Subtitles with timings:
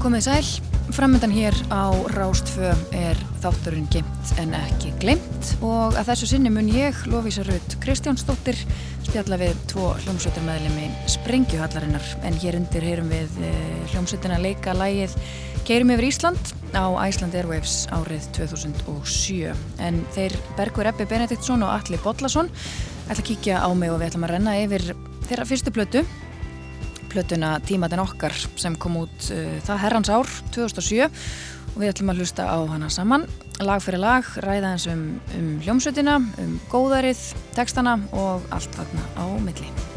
[0.00, 0.46] Komið sæl,
[0.96, 6.70] framöndan hér á Rástfö er þátturinn gemt en ekki glemt og að þessu sinni mun
[6.72, 8.58] ég, Lofísa Rutt Kristjánsdóttir,
[9.06, 12.08] spjalla við tvo hljómsveitarmæðlemi Sprengjuhallarinnar.
[12.24, 15.14] En hér undir heyrum við eh, hljómsveitina leika lægið
[15.68, 19.52] Keirum yfir Ísland á Iceland Airwaves árið 2007
[19.82, 22.50] en þeir Bergur Ebbi Benediktsson og Alli Bodlason
[23.10, 24.90] ætla að kíkja á mig og við ætlum að renna yfir
[25.28, 26.04] þeirra fyrstu blötu
[27.10, 31.08] plötuna Tímatin okkar sem kom út uh, það herrans ár 2007
[31.74, 33.28] og við ætlum að hlusta á hana saman.
[33.60, 37.22] Lag fyrir lag, ræða eins um, um hljómsutina, um góðarið
[37.58, 39.89] textana og allt þarna á milli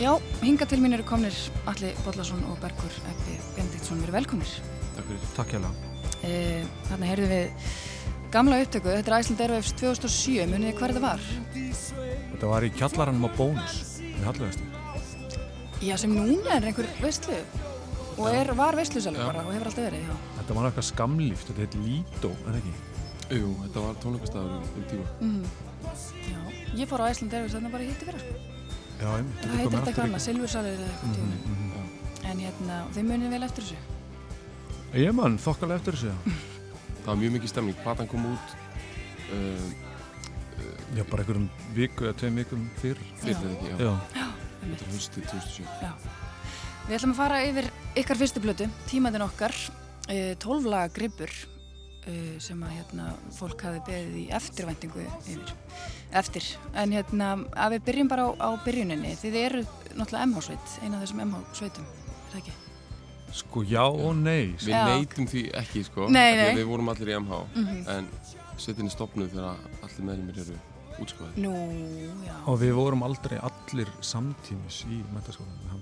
[0.00, 1.34] Já, hinga til mín eru komnir
[1.68, 4.52] Alli Bodlason og Bergur Ebbi Bendiktsson, við erum velkomnir
[4.96, 5.26] Takk fyrir.
[5.36, 5.72] Takk hjá
[6.20, 7.68] Eh, Þannig heyrðum við
[8.32, 11.22] gamla upptöku, þetta er Æsland Airwaves 2007, munið þið hver það var?
[11.54, 14.68] Þetta var í kjallaranum á bónus í Hallvegasti.
[15.84, 17.38] Já, sem núna er einhver veistlu
[18.20, 19.28] og er, var veistlusalur Já.
[19.30, 20.18] bara og hefur alltaf verið, já.
[20.38, 22.74] Þetta var eitthvað skamlíft, þetta heit Lido, en ekki?
[23.40, 25.10] Jú, þetta var tónleikastæður um, tíma.
[25.20, 25.68] Mm
[26.28, 26.40] já.
[26.76, 28.49] Ég fór á Æsland Airwaves þannig bara hitti fyrir, sko.
[29.00, 29.42] Já, einmitt.
[29.42, 31.36] Það heitir eitthvað annað, Silvursalur eða eitthvað tíma.
[31.36, 32.26] Mm -hmm.
[32.30, 33.76] En hérna, þið munið vel eftir þessu.
[35.00, 36.12] Ég mann, þokkalega eftir þessu.
[37.00, 37.76] Það var mjög mikið stemning.
[37.82, 38.56] Platan kom út
[39.32, 39.68] uh,
[40.96, 42.98] Já, bara einhverjum viku eða tveim vikum fyrr.
[43.22, 43.76] fyrir þetta ekki, já.
[43.86, 44.26] Já.
[44.60, 45.66] Þetta er höstið 2007.
[46.88, 47.70] Við ætlum að fara yfir
[48.02, 49.54] ykkar fyrstu blötu, tímaðin okkar,
[50.10, 51.30] uh, 12 laga grippur
[52.06, 55.52] uh, sem að hérna, fólk hafi beðið í eftirvæntingu yfir.
[56.12, 56.46] Eftir.
[56.74, 59.12] En hérna, að við byrjum bara á, á byrjuninni.
[59.20, 59.60] Þið eru
[59.94, 62.56] náttúrulega MH-sveit, eina af þessum MH-sveitum, er það ekki?
[63.40, 64.56] Sko, já og nei.
[64.58, 64.80] Við Já.
[64.90, 66.08] neytum því ekki, sko.
[66.10, 66.54] Nei, nei.
[66.58, 67.88] Við vorum allir í MH, Mhm.
[67.88, 68.08] en
[68.58, 69.56] setinni stopnuð þegar
[69.86, 70.58] allir meðlumir eru
[71.00, 71.36] útskoðið.
[71.38, 71.52] Nú,
[72.26, 72.34] já.
[72.50, 75.80] Og við vorum aldrei allir samtímis í metaskólanum.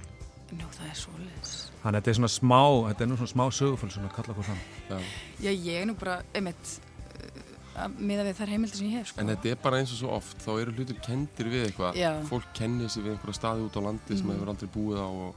[0.53, 1.58] Nú, það er svoleiðis.
[1.83, 4.35] Þannig að þetta er svona smá, þetta er nú svona smá söguföld svona að kalla
[4.35, 4.63] hvað fram.
[4.91, 4.99] Já.
[5.47, 6.73] Já, ég er nú bara, einmitt,
[7.15, 9.21] uh, að miða við þær heimildir sem ég hef, sko.
[9.23, 11.95] En þetta er bara eins og svo oft, þá eru hlutir kendir við eitthvað.
[12.01, 12.11] Já.
[12.27, 14.35] Fólk kennir sig við einhverja staði út á landi sem Mhm.
[14.35, 15.35] hefur aldrei búið á og,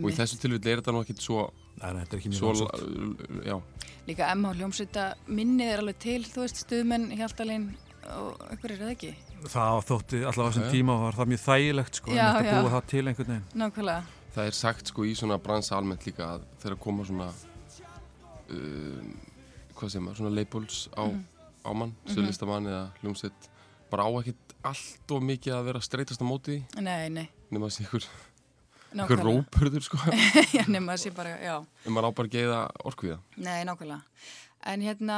[0.00, 1.50] og í þessu tilfelli er þetta nú ekkit svo,
[1.82, 3.44] Nei, nei, þetta er ekki mjög svo lásand.
[3.44, 3.60] já,
[4.06, 7.74] Líka MH hljómsveita minnið er alveg til, þú veist, stuðmenn, Hjaltalín
[8.14, 9.14] og einhverjir, eða ekki?
[9.44, 12.10] Það þótti allavega á þessum tíma var það mjög þægilegt, sko.
[12.12, 13.44] Já, en þetta búið það til einhvern veginn.
[13.60, 14.02] Nákvæmlega.
[14.34, 17.28] Það er sagt sko í svona bransa almennt líka að þegar koma svona
[18.50, 19.02] uh,
[19.78, 21.24] hvað segir maður, svona labels á, Mhm.
[21.64, 23.48] á mann, sjölistamann eða hljómsveit
[23.90, 27.66] bara á ekkert allt of mikið að vera að streytast á móti Nei, nei, nema
[27.68, 28.06] að sé ykkur,
[28.94, 29.98] ykkur rópurður sko
[30.56, 31.56] Já, nema að sé bara, já.
[31.86, 34.02] en maður á bara að geiða orkviða Nei, nákvæmlega.
[34.64, 35.16] En hérna,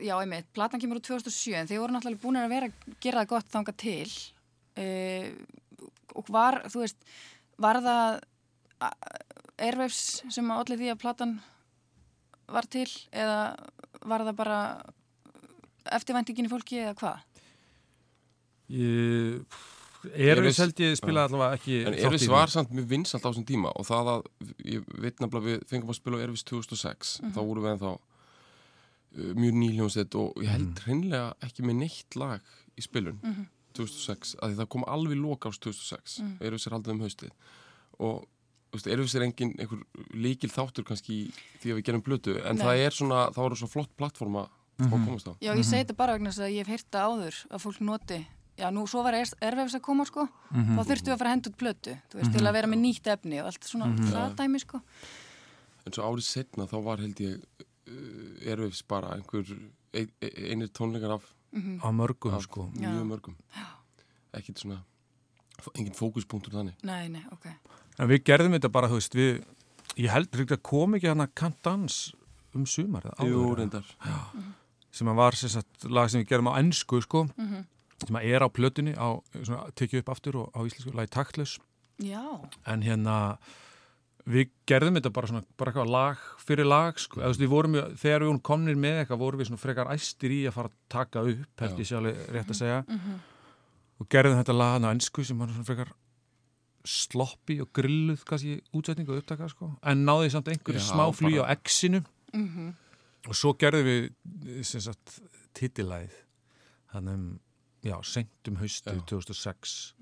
[0.00, 3.20] já, einmitt, platan kemur úr 2007, en þið voru náttúrulega búin að vera að gera
[3.20, 4.12] það gott þanga til.
[4.72, 5.26] Uh,
[6.16, 6.96] og var, þú veist,
[7.60, 8.16] var það
[9.58, 11.36] Airwaves sem að allir því að platan
[12.52, 13.38] var til, eða
[14.06, 14.58] var það bara
[15.96, 17.18] eftirvæntingin í fólki, eða hvað?
[20.06, 21.94] Eruð- held ég spilaði allavega ekki en
[22.26, 22.28] því.
[22.30, 24.26] var samt mjög vinsalt á þessum tíma og það að,
[24.64, 27.32] ég veit nefnilega við fengum að spila á Erfis 2006 Mhm.
[27.34, 32.40] þá vorum við ennþá uh, mjög nýljónsett og ég held hreinlega ekki með neitt lag
[32.76, 33.46] í spilun Mhm.
[33.74, 36.38] 2006, að því það kom alveg loka ás 2006, Mm.
[36.40, 37.30] Erfis er haldið um haustið
[38.00, 38.26] og
[38.76, 39.82] veist, Erfis er engin einhver
[40.14, 41.32] líkil þáttur kannski í
[41.62, 42.64] því að við gerum blötu, en Nei.
[42.64, 44.92] það er svona það voru svo flott plattforma mm Mhm.
[44.92, 47.06] að komast á Já, ég segi þetta bara vegna þess að ég hef heyrt það
[47.08, 48.18] áður að fólk noti,
[48.58, 50.76] já, nú svo var Airwaves að koma, sko, Mhm.
[50.76, 52.80] þá þurftum við að fara að henda út plötu, þú veist, til að vera með
[52.84, 54.12] nýtt efni og allt svona Mhm.
[54.12, 54.80] það dæmi, sko.
[55.86, 57.42] en svo árið setna þá var held ég
[57.88, 59.46] uh, Erfis bara einhver
[59.94, 61.22] ein, einir tónleikar af,
[61.54, 61.80] Mhm.
[61.80, 62.70] Á mörgum, af sko.
[62.74, 62.90] Já.
[62.92, 63.34] mjög mörgum
[64.34, 64.82] ekkit svona
[65.74, 67.46] engin fókuspunktur þannig Nei, nei, ok.
[67.96, 69.38] En við gerðum þetta bara, þú veist, við,
[69.96, 72.00] ég held að kom ekki hann að kantans
[72.56, 73.94] um sumar eða áður, Jú, reyndar.
[74.96, 77.64] Sem að var sem sagt lag sem við gerum á ennsku, sko, Mm
[78.04, 79.08] sem að er á plötunni, á,
[79.40, 81.56] svona, tekið upp aftur og á íslensku, lagi taktlus,
[81.96, 82.20] Já,
[82.68, 83.38] en hérna,
[84.28, 87.52] við gerðum þetta bara svona, bara eitthvað lag fyrir lag, sko, eða þú veist, við
[87.54, 90.76] vorum, þegar við komnir með eitthvað, vorum við svona frekar æstir í að fara að
[90.92, 91.80] taka upp, held Já.
[91.80, 93.16] ég sé alveg rétt að segja, mhm,
[93.96, 95.94] og gerðum þetta lag hann á ennsku sem var svona frekar
[96.86, 99.72] sloppi og grilluð kannski útsetningu og upptaka sko.
[99.82, 102.02] en náði samt einhverju smá flý bara- á X-inu
[102.34, 102.74] mhm,
[103.28, 105.20] og svo gerðum við sem sagt
[105.54, 106.12] titilæð
[106.92, 107.26] þannig um
[107.84, 109.00] já, sent um hausti Já.
[109.06, 109.94] 2006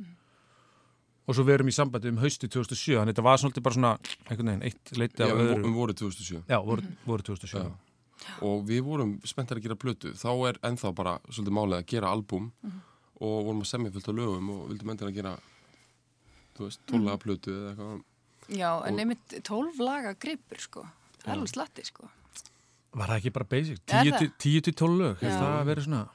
[1.26, 3.92] og svo við erum í sambandi um hausti 2007 þannig þetta var svolítið bara svona
[4.28, 5.64] einhvern veginn, eitt leiti Já, af um, öðru.
[5.64, 7.72] um voru 2007 já, voru, voru 2007 Já.
[8.44, 10.12] og við vorum spenntar að gera plötu.
[10.16, 12.46] Þá er ennþá bara svolítið málið að gera albúm
[13.20, 15.32] og vorum að semja fullt af lögum og vildum endur að gera
[16.54, 18.02] þú veist, tónlega plötu eða eitthvað
[18.58, 20.82] Já, en Og- einmitt 12 laga gripur sko.
[21.22, 22.08] Það er alveg slatti sko.
[22.94, 24.18] var það ekki bara basic, Er 10 það?
[24.18, 26.08] til- 10 til 12 lög, hefði það verið svona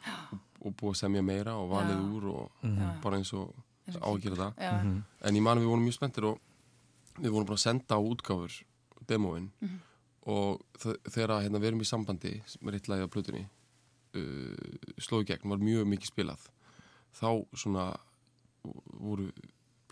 [0.61, 2.13] og búið að semja meira og valið Já.
[2.13, 3.01] úr og Já.
[3.01, 3.53] bara eins og
[3.87, 6.23] Eins og á að gera það Já, en ég man að við vorum mjög spenntir
[6.29, 6.39] og
[7.19, 8.63] við vorum bara að senda á útgáfur
[9.07, 9.79] demóin Mhm.
[10.27, 13.49] og þe- þegar hérna, við erum í sambandi með eitt lagi á plötunni
[14.13, 14.55] uh,
[14.99, 16.47] slói gegn var mjög mikið spilað
[17.13, 17.97] þá svona
[18.99, 19.31] voru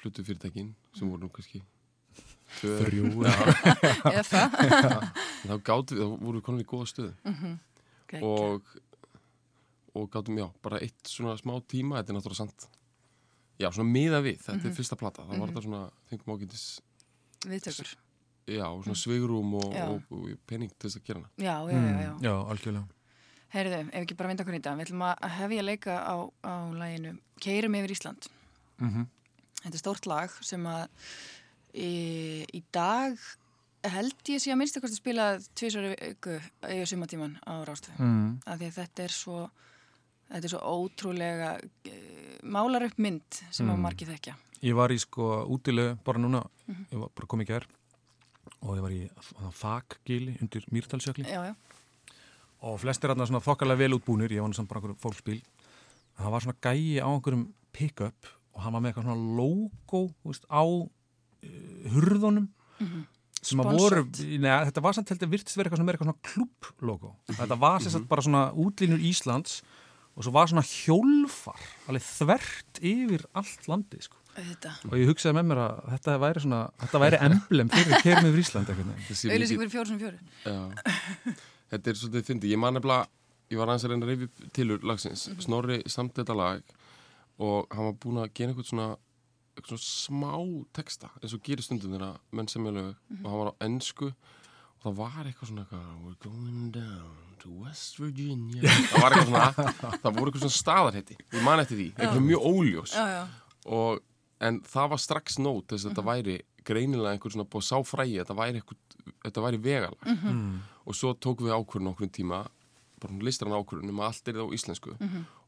[0.08, 1.62] plötu fyrirtækin sem voru nú kannski
[2.58, 3.10] Þrjú,
[4.32, 4.54] það.
[5.44, 7.14] þá gátum við, þá vorum við komin í góða stöðu
[8.08, 8.24] Geggjað.
[8.24, 8.76] og
[9.98, 12.68] og gátum, já, bara eitt svona smá tíma þetta er náttúrulega sant
[13.60, 14.70] já, svona miða við, þetta Mhm.
[14.70, 16.66] er fyrsta plata þá var þetta svona, fengum ágætis
[17.48, 17.96] Viðtökur.
[18.48, 19.86] já, og svona sveigrum og, Já.
[19.90, 22.14] og, og pening til þess að gera hana Já, já, já, já.
[22.14, 22.88] Mm, já, algjörlega
[23.48, 26.16] Heyrðu, ef ekki bara vinda okkur í þetta, við ætlum að hefja leika á,
[26.46, 28.30] á læginu Keirum yfir Ísland.
[28.80, 29.06] mm
[29.68, 30.88] Þetta er stórt lag sem að
[31.76, 31.92] í,
[32.56, 33.18] í dag
[33.88, 36.38] held ég sé að minnst eitthvað spilað tvisari viku
[36.72, 37.92] í sumatíman á Rástu.
[38.00, 38.40] mm.
[38.48, 39.40] Af því að þetta er svo,
[40.32, 41.50] þetta er svo ótrúlega
[41.88, 41.94] e,
[42.48, 43.84] málar upp mynd sem að Mm.
[43.86, 44.36] margir þekkja.
[44.64, 46.86] Ég var í sko útilegu bara núna, Mhm.
[46.92, 47.66] ég var bara komið gær
[48.64, 49.10] og ég var í
[49.54, 51.56] faggili undir Mýrdalsjökli Já, já.
[52.64, 55.42] og flestir hann svona þokkalega vel útbúnir, ég var samt bara einhverjum fólksbíl
[56.18, 58.26] en það var svona gæi á einhverjum pick-up
[58.58, 60.90] og hann var með eitthvað svona logo veist, á uh,
[61.94, 62.50] hurðunum
[63.48, 64.02] sem að voru,
[64.42, 67.94] neða, þetta var samt heldur virtist verið eitthvað svona, eitthvað svona klubblogo þetta var sem
[67.94, 69.60] sagt bara svona útlínur Íslands
[70.18, 74.18] og svo var svona hjólfar alveg þvert yfir allt landi sko.
[74.38, 74.72] Þetta.
[74.90, 78.42] og ég hugsaði með mér að þetta væri svona þetta væri emblem fyrir kerum yfir
[78.44, 80.20] Ísland mikið- fyrir fjóru sem fjóru.
[81.74, 83.08] þetta er svolítið fyndi ég man nefnilega,
[83.54, 86.76] ég var aðeins að reyna að reyfi tilur lagsins, Snorri samt þetta lag
[87.38, 88.88] og hann var búin að gera eitthvað svona,
[89.56, 90.34] eitthvað svona smá
[90.78, 92.92] texta, eins og gerir stundum þeirra menn sem ég lög,
[93.22, 97.54] og hann var á ennsku og það var eitthvað svona eitthvað, we're going down to
[97.64, 98.62] West Virginia.
[98.92, 99.72] Það var eitthvað svona,
[100.04, 102.94] það voru eitthvað svona staðarhetti ég man eftir því, eitthvað mjög óljós.
[102.98, 103.24] Já, já.
[103.78, 104.06] og,
[104.48, 106.38] en það var strax nót þess að þetta væri
[106.68, 108.62] greinilega einhver svona búið sáfrægi, þetta væri,
[109.46, 110.52] væri vegalag mm.
[110.86, 112.44] og svo tókum við ákvörðun okkur tíma
[113.02, 114.96] bara listar hann ákvörðun um að allt er það á íslensku.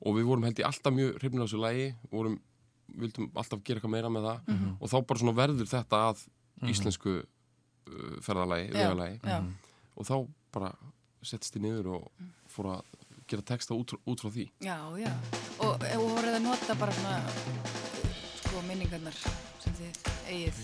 [0.06, 2.36] Og við vorum held ég alltaf mjög hrifnir á þessu lægi, vorum
[3.00, 4.54] vildum alltaf gera eitthvað meira með það.
[4.80, 6.24] Og þá bara svona verður þetta að
[6.70, 9.20] íslensku uh, ferðalagi, Já, vegalagi.
[9.24, 9.40] já.
[9.96, 10.16] og þá
[10.54, 10.72] bara
[11.24, 12.08] settist ég niður og
[12.52, 12.96] fór að
[13.30, 14.46] gera texta út, út frá því.
[14.66, 15.12] Já, já.
[15.60, 17.20] Og, og voruð að nota bara svona
[18.40, 19.18] sko minningarnar
[19.62, 20.00] sem þið
[20.32, 20.62] eigið.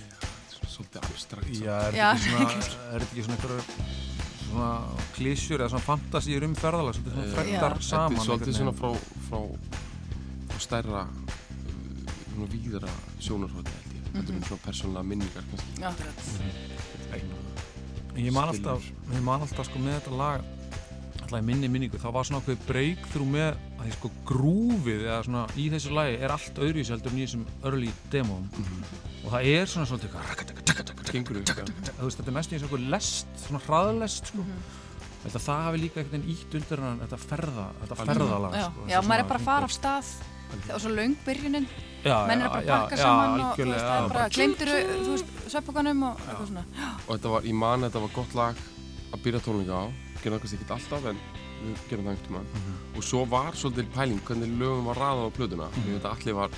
[0.65, 1.53] svolítið abstrakt.
[1.61, 3.25] Já, er þetta ekki svona, er þetta ekki
[4.55, 7.81] svona klísjur eða svona fantasíur um ferðalag, svolítið svona Eh, frektar Já.
[7.89, 8.15] saman.
[8.15, 8.89] Þetta er svolítið svona frá,
[9.29, 9.39] frá,
[10.49, 14.41] frá stærra uh, svona víðara sjónarhóti held ég, þetta Mhm.
[14.41, 16.17] er svona persónulega minningar kannski Akkurat.
[17.11, 17.31] veginn.
[18.15, 20.41] Ég man alltaf, ég man alltaf sko með þetta lag
[21.21, 25.23] alltaf í minni minningu, þá var svona okkur breakthrough með að því sko grúfið eða
[25.25, 28.47] svona í þessu lagi er allt öðruvísi heldur en í þessum early demóum
[29.25, 30.11] og það er svona svolítið
[31.11, 34.45] Gengur upp, þetta er næstu eins og einhver lest, svona hraðlest sko.
[35.25, 38.65] Held að það hafi líka einhvern veginn ítt undir hann þetta ferða, þetta ferðalag Já,
[38.69, 40.31] sko, já maður er bara að fara af einhver- stað.
[40.75, 41.65] Og svo löng byrjunin,
[42.05, 44.67] já, menn er bara að pakka saman og þú veist, það já, er bara, glemtir
[44.69, 46.63] þú veist, sveppokanum og eitthvað svona.
[47.07, 48.55] og þetta var, ég man að þetta var gott lag
[49.11, 49.85] að byrja tónleika á.
[50.21, 51.17] Gerðum það kannski ekki alltaf en
[51.65, 52.47] við gerum það einhvern tímann.
[52.53, 52.77] Mhm.
[52.95, 55.67] og svo var svolítið pæling hvernig lögum var raðað á plötuna.
[55.73, 55.85] Mhm.
[55.89, 56.49] ég veit að allir var,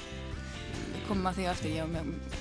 [1.10, 1.86] komum að því aftur, ég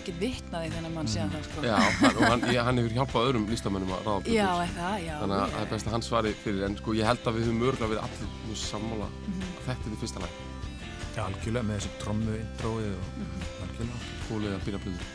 [0.06, 1.58] get vitnaði þennan mann síðan það, sko.
[1.66, 4.72] já, hann, og hann, ég, hann hefur hjálpað öðrum listamönnum að á plötur Já, er
[4.76, 5.14] það, já.
[5.22, 7.42] þannig að það er best að hann svari fyrir en sko ég held að við
[7.46, 9.42] höfum örgulega við allir mjög sammála Mhm.
[9.46, 10.32] að þetta er því fyrsta lag
[11.16, 13.38] Já, algjörlega með þessu trommu intróið og Mhm.
[13.66, 15.06] algjörlega skólið að byrja plötu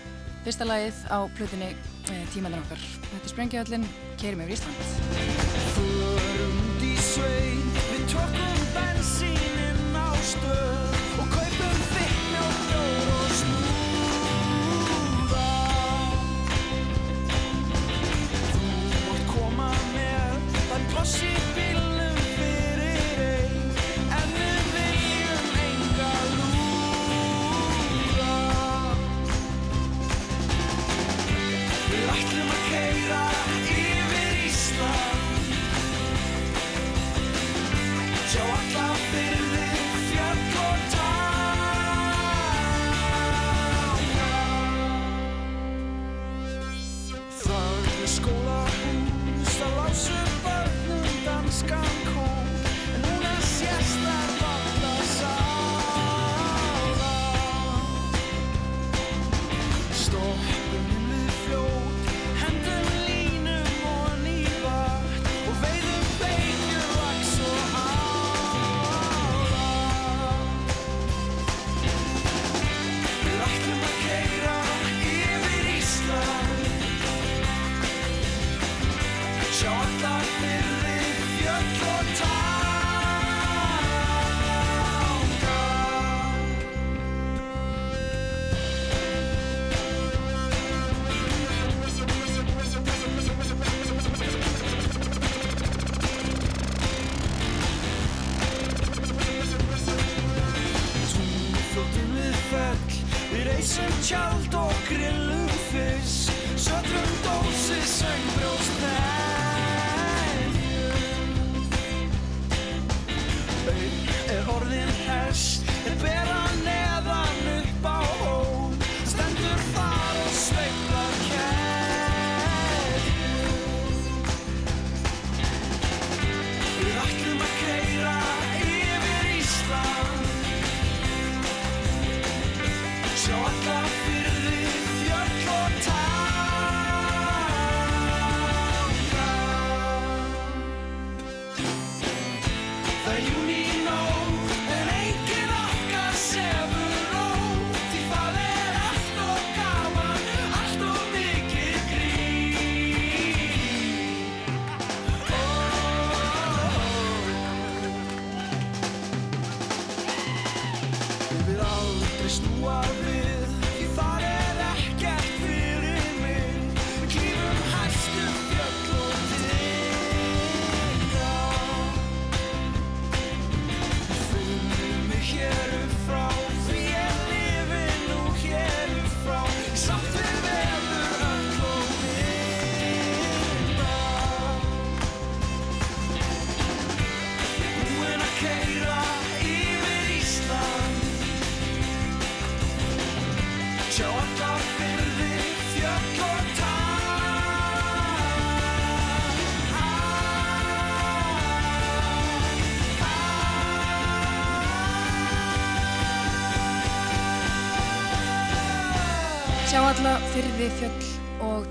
[0.42, 1.70] Fyrsta lagið á plötunni
[2.10, 2.80] e, Tímanir okkar.
[3.12, 3.86] Þetta er Sprengjuhöllin,
[4.18, 5.92] Keirum yfir Ísland.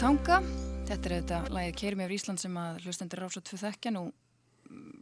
[0.01, 0.41] Tanga.
[0.89, 4.03] Þetta er þetta lagið Keirum yfir Ísland sem að hlustendur rása tvö þekkja nú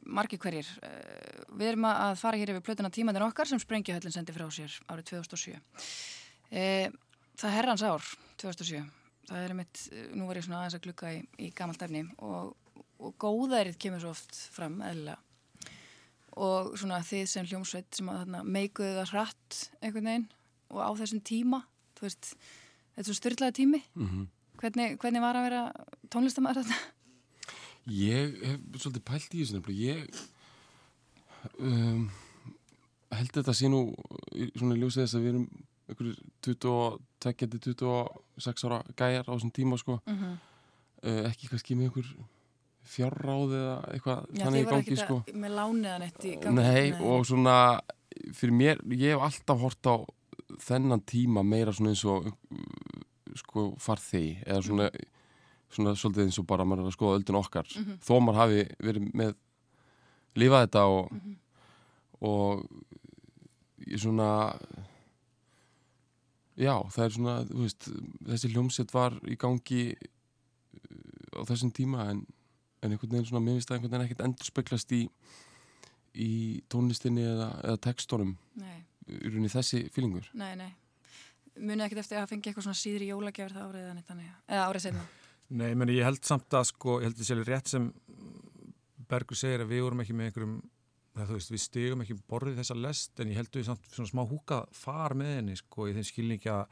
[0.08, 0.68] margir hverjir.
[0.82, 4.74] Eh, Við erum að fara hér yfir plötuna tímandinn okkar sem Sprengjuhöllin sendi frá sér
[4.88, 5.60] árið 2007.
[6.50, 6.90] Eh,
[7.38, 8.02] Það er herrans ár,
[8.42, 8.80] 2007.
[9.28, 9.80] Það er mitt,
[10.18, 12.56] nú var ég svona aðeins að glukka í, í gamalt efni og,
[12.98, 15.18] og góðærið kemur svo oft fram, eðlilega.
[16.34, 20.26] Og svona þið sem hljómsveit sem að þarna meikuðu það hratt einhvern veginn
[20.74, 21.62] og á þessum tíma,
[21.94, 22.32] þú veist,
[22.96, 23.82] þetta er svo styrlaði tími.
[23.94, 24.26] Mhm.
[24.58, 25.62] Hvernig, hvernig var að vera
[26.10, 26.78] tónlistamæður þetta?
[27.88, 29.60] Ég hef svolítið pælt í þessu.
[29.78, 29.98] Ég
[31.62, 32.02] um,
[33.14, 33.80] held þetta sé nú
[34.34, 35.48] í svona ljósið þess að við erum
[35.88, 39.94] einhverjir 22-26 ára gæjar á þessum tíma sko.
[40.06, 40.34] Mm -hmm.
[40.98, 42.08] Uh, ekki kannski með einhver
[42.82, 45.22] fjárráð eða eitthvað Já, þannig í gangi sko.
[45.32, 46.56] með lániðan eitt í gangi.
[46.56, 47.80] Nei, og svona
[48.34, 49.96] fyrir mér, ég hef alltaf hort á
[50.58, 52.32] þennan tíma meira svona eins og uh,
[53.36, 54.90] sko farþegi eða svona,
[55.70, 57.98] svona svolítið eins og bara maður er að skoða öldin okkar Mhm.
[58.00, 59.34] þó maður hafi verið með
[60.36, 61.36] lifað þetta og, Mhm.
[62.20, 62.68] og
[63.88, 64.58] ég svona
[66.58, 67.88] já, það er svona veist,
[68.26, 72.24] þessi hljómsett var í gangi uh, á þessum tíma en,
[72.82, 75.04] en einhvern veginn svona mér finnst það einhvern veginn ekkert endur speklast í
[76.18, 76.30] í
[76.72, 80.72] tónlistinni eða, eða textónum Nei, í rauninni þessi fílingur nei, nei.
[81.58, 84.32] Munið ekkert eftir að fengi eitthvað svona síðri jólagjafir það árið eða neitt þannig.
[84.48, 85.04] Eða árið setna.
[85.50, 87.92] Nei, meni, ég held samt að sko, ég held þessi alveg rétt sem
[89.08, 90.56] Bergur segir að við vorum ekki með einhverjum
[91.16, 93.88] það, þú veist, við stigum ekki um borðið þessa lest en ég held við samt
[93.94, 96.66] svona smá húka far með henni sko, í þeim skilningi að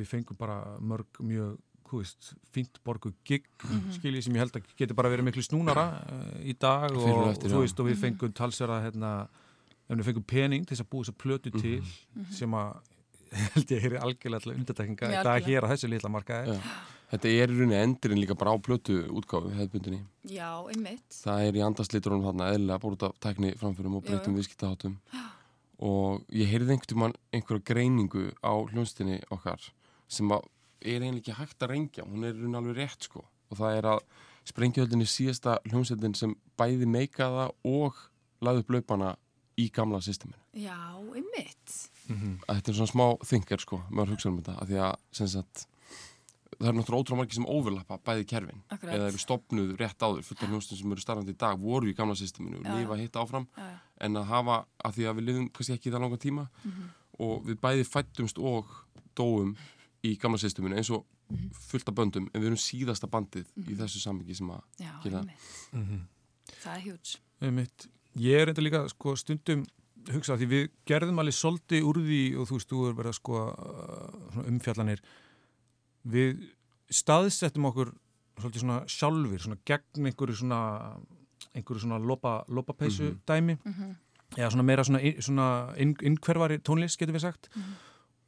[0.00, 3.92] við fengum bara mörg mjög, þú veist, fínt borgu gig, Mhm.
[4.00, 7.28] skiljið sem ég held að getur bara verið miklu snúnara uh, í dag og og,
[7.34, 7.60] eftir, þú já.
[7.66, 8.02] veist, og við Mhm.
[8.04, 9.28] fengum talsverða hérna,
[9.88, 11.80] ef við fengum pening til þess að búa þess að plötu til
[12.16, 12.32] Mhm.
[12.32, 12.76] sem að
[13.54, 16.60] held ég er algjörlega undirtekninga í dag hér á þessu litla markaði Já.
[17.06, 20.00] Þetta er í rauninni endurinn líka bara á plötu útgáfu hefðbundinni.
[20.26, 21.06] Já, einmitt.
[21.14, 24.96] Það er í andasliturunum þarna eðlilega bara út af tækni framförum og breytum viðskiptaháttum
[25.86, 29.68] og ég heyrði einhverja greiningu á hljónstinni okkar
[30.10, 30.48] sem að
[30.82, 33.78] er eiginlega ekki hægt að rengja hún er í rauninni alveg rétt sko og það
[33.78, 34.02] er að
[34.50, 38.02] sprengjuhöldin er síðasta hljómsveitin sem bæði meikaða og
[38.42, 39.14] laði upp laupana
[39.56, 40.38] í gamla systeminu.
[40.58, 40.76] Já,
[41.14, 41.76] einmitt.
[42.06, 45.26] Að þetta er svona smá þingar sko, maður hugsa um þetta, að því að sem
[45.28, 45.66] sagt,
[46.56, 48.94] það er náttúrulega ótrúlega margir sem overlappa bæði kerfin Akkurat.
[48.94, 51.94] eða eru stopnuð rétt áður, fullt af hljómsveitum sem eru starfandi í dag voru í
[51.98, 52.76] gamla systeminu og já.
[52.78, 53.78] lifa hitt áfram Já, já.
[54.06, 56.88] en að hafa, að því að við lifum kannski ekki í það langa tíma Mhm.
[57.18, 58.66] og við bæði fættumst og
[59.16, 59.56] dóum
[60.04, 61.50] í gamla systeminu eins og Mhm.
[61.52, 65.18] fullt af böndum en við erum síðasta bandið í þessu sammingi sem að Já, Gera.
[65.18, 65.72] einmitt.
[65.72, 66.00] Mhm.
[66.62, 67.16] Það er hjúts.
[67.42, 67.88] Einmitt.
[68.16, 69.66] Ég er enda líka sko, stundum
[70.14, 73.18] hugsa því við gerðum alveg soldi úr því og þú veist, þú er verið að
[73.20, 73.40] sko
[74.32, 75.00] svona umfjallanir.
[76.06, 76.42] Við
[76.94, 77.92] staðsettum okkur
[78.38, 80.60] svolítið svona sjálfur, svona gegn einhverju svona
[81.56, 83.20] einhverju svona lopa, lopapeysu Mhm.
[83.26, 83.96] dæmi Mm
[84.36, 87.48] já, svona meira svona, inn- svona inn, innkverfari tónlist getur við sagt.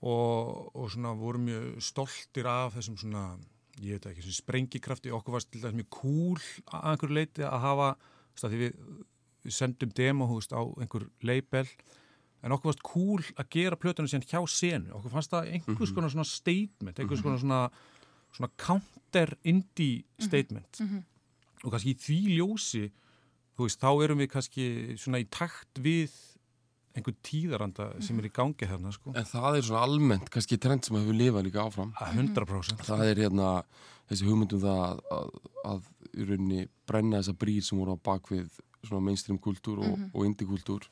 [0.00, 3.36] Og, og svona vorum mjög stoltir af þessum svona
[3.82, 5.10] ég veit ekki, þessu sprengikrafti.
[5.10, 6.38] Okkur varst til dæmis mjög cool
[6.72, 8.72] að einhverju leiti að hafa, þú veist, að því við,
[9.46, 11.66] við sendum demo, þú veist, á einhver label.
[12.42, 14.92] En okkur varst cool að gera plötunum síðan hjá senu.
[14.98, 17.62] Okkur fannst það einhvers konar svona statement einhvers konar svona,
[18.36, 20.82] svona counter indie statement.
[21.64, 22.86] Og kannski í því ljósi
[23.58, 24.64] þú veist, þá erum við kannski
[25.02, 26.14] svona í takt við
[26.98, 29.12] einhvern tíðaranda sem er í gangi þarna sko.
[29.18, 31.92] En það er svona almennt, kannski trend sem hefur lifað líka áfram.
[31.98, 33.50] að 100% Það er hérna
[34.08, 35.28] þessi hugmyndum það að, að,
[35.72, 40.24] að í rauninni brenna þessa brýr sem voru á bakvið svona mainstream kultúr og, og
[40.26, 40.86] indie kultúr.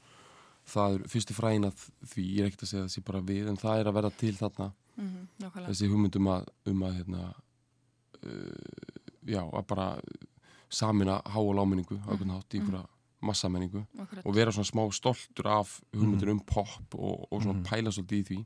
[0.66, 3.56] Það er fyrstu fræðin að því, ég er ekkert að segja þessi bara við, en
[3.60, 5.68] það er að vera til þarna Mhm, nákvæmlega.
[5.68, 7.24] þessi hugmyndum að, um að hérna,
[8.24, 9.86] uh, já, að bara
[10.72, 12.86] samina há og láminningu á einhvern hátt í einhverja
[13.20, 14.24] massamenningu Akkurat.
[14.24, 18.24] og vera svona smá stoltur af hugmyndur um pop og, og svona pæla svolítið í
[18.30, 18.40] því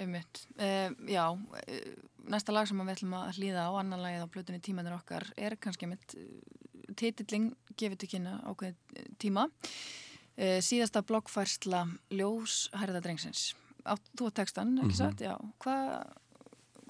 [0.00, 0.46] Einmitt.
[0.56, 1.96] Uh, já, uh,
[2.32, 5.56] næsta lag sem við ætlum að hlýða á, annan lagið á plötunni tímanir okkar, er
[5.60, 6.28] kannski mitt uh,
[7.00, 9.46] titilling gefið til kynna ákveðið uh, tíma.
[10.40, 11.84] Uh, síðasta bloggfærsla
[12.16, 13.50] Ljós Herða Drengsins.
[13.88, 15.20] Átt, þú átt textan, ekki satt?
[15.24, 15.34] Já.
[15.64, 15.94] Hvað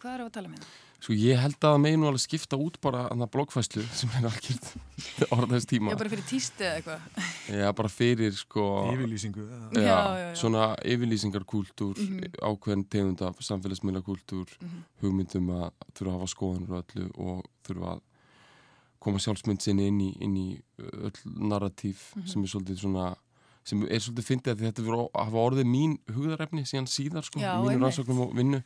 [0.01, 0.79] hva er að tala með það?
[1.01, 4.27] Sko ég held að það megi nú alveg skipta út bara annað bloggfæslu sem er
[4.29, 4.67] algjört
[5.37, 5.95] orðaðist tíma.
[5.95, 7.23] Já, bara fyrir tísti eða eitthvað.
[7.61, 12.03] Já, bara fyrir sko yfirlýsingu eða- já, Já, já, svona yfirlýsingarkúltúr,
[12.51, 14.53] ákveðin tegund af samfélagsmiðlakúltúr,
[15.01, 18.05] hugmyndum að þurfa að hafa skoðanur og öllu og þurfa að
[19.01, 20.47] koma sjálfsmynd sinni inn í, inn í
[20.79, 23.11] öll narratív sem er svolítið svona
[23.65, 27.81] sem er svolítið fyndið að þetta að hafa orðið mín hugðarefni síðan síðar sko, einmitt.
[27.85, 28.63] rannsóknum og vinnu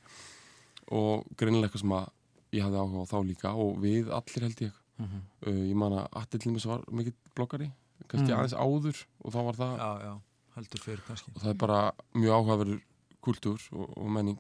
[0.95, 2.09] og greinilega eitthvað sem að
[2.55, 5.23] ég hafði áhuga á þá líka og við allir held ég Mhm.
[5.47, 7.73] uh, ég man að Atti til mér var mikill bloggari
[8.07, 8.37] kannski Mhm.
[8.39, 10.15] aðeins áður og þá var það já, já,
[10.55, 12.81] heldur fyrir kannski og það er bara mjög áhugaverður
[13.21, 14.39] kultúr og, og menning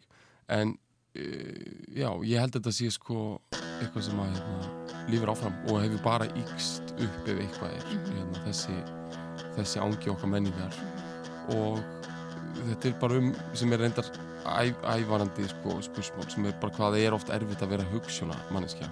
[0.48, 0.78] en
[1.16, 5.80] uh, já, ég held að þetta sé sko eitthvað sem að hérna, lífur áfram og
[5.82, 7.88] hefur bara ykst upp ef eitthvað er.
[8.10, 8.76] Hérna, þessi,
[9.56, 10.78] þessi ángi okkar menningar.
[11.54, 11.82] Og
[12.60, 14.08] þetta er bara um sem er reyndar
[14.44, 18.38] æ, ævarandi sko, spursmál sem er bara hvað það er oft erfitt að vera hugssjóna
[18.54, 18.88] manneskja.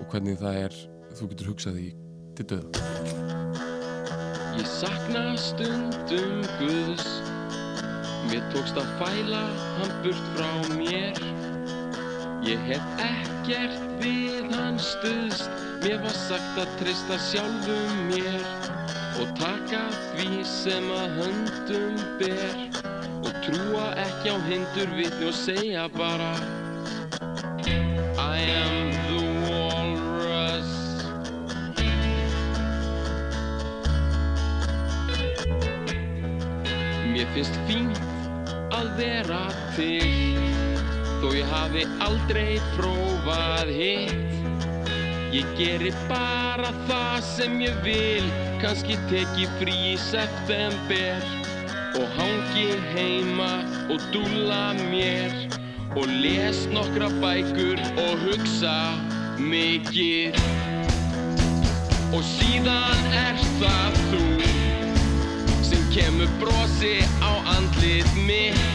[0.00, 0.80] Og hvernig það er
[1.14, 1.90] þú getur hugsað því
[2.38, 2.68] til döða.
[4.54, 7.06] Ég sakna stundum Guðs.
[8.30, 9.44] Mér tókst að fæla
[9.78, 11.33] hann burt frá mér
[12.44, 15.48] Ég hef ekkert við hann stuðst.
[15.80, 18.44] Mér var sagt að treysta sjálfum mér
[19.20, 19.80] Og taka
[20.10, 22.58] því sem að höndum ber
[23.24, 26.34] Og trúa ekki á hindur vitni og segja bara
[27.64, 30.70] I am the walrus.
[37.08, 38.00] Mér finnst fínt
[38.74, 39.44] að vera
[39.76, 40.33] til
[41.24, 44.34] Þó ég hafi aldrei prófað hitt.
[45.32, 48.26] Ég geri bara það sem ég vil
[48.60, 51.24] Kanski teki frí í september
[51.96, 53.48] Og hangi heima
[53.88, 55.32] og dúla mér
[55.96, 58.76] Og les nokkra bækur og hugsa
[59.40, 60.36] mikið.
[62.12, 64.22] Og síðan er það þú
[65.72, 68.73] sem kemur brosi á andlit mitt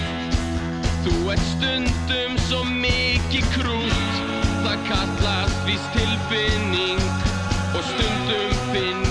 [0.99, 4.17] Þú ert stundum svo mikið krút
[4.65, 6.99] Það kallast víst tilfinning
[7.71, 9.08] Og stundum finn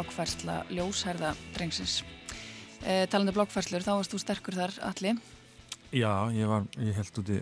[0.00, 2.00] blokkfærsla ljósherða drengsins.
[2.80, 5.20] Uh, talandi um blokkfærslur, þá varst þú sterkur þar allir.
[5.92, 7.40] Já, ég var, ég held út í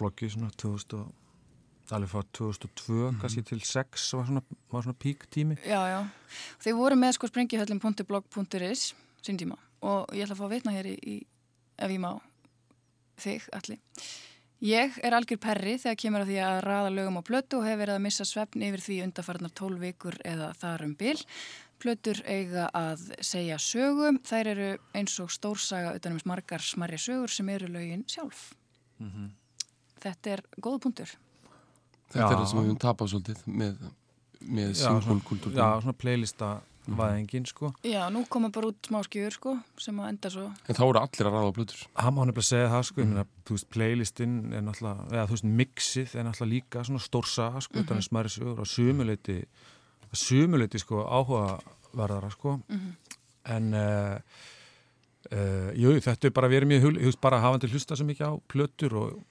[0.00, 4.42] bloggi svona 2000 og alveg frá 2002, kannski til 6 var svona,
[4.72, 5.58] var svona pík tími.
[5.68, 6.00] Já, já.
[6.64, 8.86] Þið voru með sko sprengihöllin.blog.is
[9.24, 11.16] sín tíma og ég ætla að fá að vitna hér í, í
[11.76, 12.14] ef ég má
[13.20, 13.82] þig allir.
[14.64, 17.76] Ég er algjör perri þegar kemur að því að raða lögum á plötu og hef
[17.76, 21.18] verið að missa svefn yfir því undarfarnar 12 vikur eða þar um bil.
[21.84, 24.14] Plötur eiga að segja sögu.
[24.24, 28.54] Þær eru eins og stórsaga utanum margar smarri sögur sem eru lögin sjálf.
[30.00, 31.12] Þetta er góða punktur.
[32.08, 32.30] Þetta Já.
[32.30, 33.82] er það sem við höfum tapað svolítið með,
[34.40, 35.52] með Já, svona- singulkultúr.
[35.52, 36.48] Já, svona playlista
[36.84, 37.72] vaðingin, sko.
[37.84, 40.46] Já, nú koma bara út smáskjur sko sem að enda svo.
[40.68, 41.86] En þá eru allir að ráða blöður.
[41.96, 45.36] Hann má nefnilega segja það, sko, ég meina, þú veist, playlistinn er náttúrulega, eða þú
[45.36, 47.88] veist, mixið er náttúrulega líka svona stórsa, sko, mm -hmm.
[47.88, 49.44] þannig smæri sögur og sumuleiti,
[50.18, 52.58] sumuleiti, sko, áhugaverðara, sko,
[53.44, 54.16] en, uh,
[55.30, 58.32] uh, jú, þetta er bara verið mjög hul, veist, bara hafandi hlusta svo mikið á
[58.50, 59.22] plötur og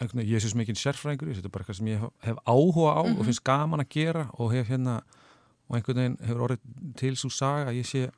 [0.00, 2.94] veginn, ég er svo mikið sérfræðingur, þetta er bara eitthvað sem ég hef, hef áhuga
[2.96, 5.00] á og finnst gaman að gera og hef hérna,
[5.68, 8.08] og einhvern veginn hefur orðið til svo saga að ég sé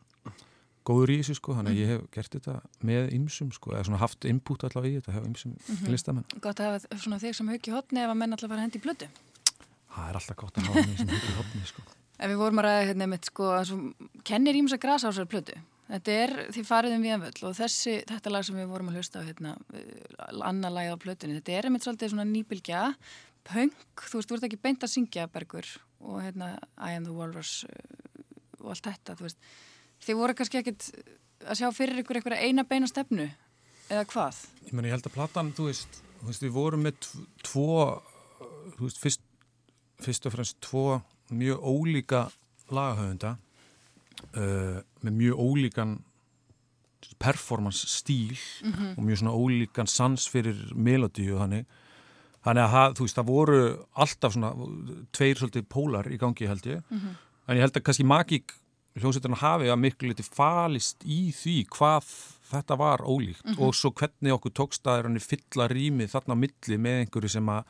[0.86, 2.54] góður í þessu sko, þannig að ég hef gert þetta
[2.86, 6.26] með ymsum sko, eða svona haft input allavega í þetta, hef ymsum listamenn.
[6.42, 8.86] Gott að hafa svona þig sem hauki hotni ef að menn fara að hendi í
[8.86, 9.10] plötu.
[9.92, 11.84] Það er alltaf gott að hafa mig sem heitir hopni sko.
[12.22, 13.78] En við vorum að ræða hérna með sko að svo
[14.28, 15.56] kennir ímsa grasa á sér plötu.
[15.92, 19.20] Þetta er því farið um viðanvöld og þessi, þetta lag sem við vorum að hlusta
[19.20, 22.82] á hérna, uh, annað lagið á plötunni, þetta er einmitt svolítið svona nýbylgja,
[23.50, 23.74] punk,
[24.06, 25.68] þú veist, þú ert ekki beint að syngja Bergur
[26.00, 28.22] og hérna I am the walrus uh,
[28.62, 29.42] og allt þetta, þú veist.
[30.06, 30.88] Þið voru kannski ekkit
[31.42, 33.26] að sjá fyrir ykkur eitthvað eina beina stefnu
[33.90, 34.40] eða hvað?
[34.70, 37.76] Ég meni, ég held að platan, þú veist, þú veist við vorum með tv- tvo,
[38.78, 39.21] þú veist, fyrst,
[40.04, 41.00] fyrst og fremst tvo
[41.32, 42.22] mjög ólíka
[42.72, 43.36] lagahöfunda
[44.36, 45.98] uh, með mjög ólíkan
[47.22, 48.36] performance stíl
[48.96, 51.66] og mjög svona ólíkan sans fyrir melodíu þannig.
[52.42, 53.58] Þannig að það, þú veist, það voru
[54.02, 54.50] alltaf svona
[55.14, 56.82] tveir svolítið pólar í gangi held ég,
[57.46, 58.54] en ég held að kannski magík
[58.98, 62.08] hljómsveitarna hafi að miklu liti falist í því hvað
[62.50, 66.98] þetta var ólíkt og svo hvernig okkur tókst að er fylla rýmið þarna milli með
[67.04, 67.62] einhverju sem að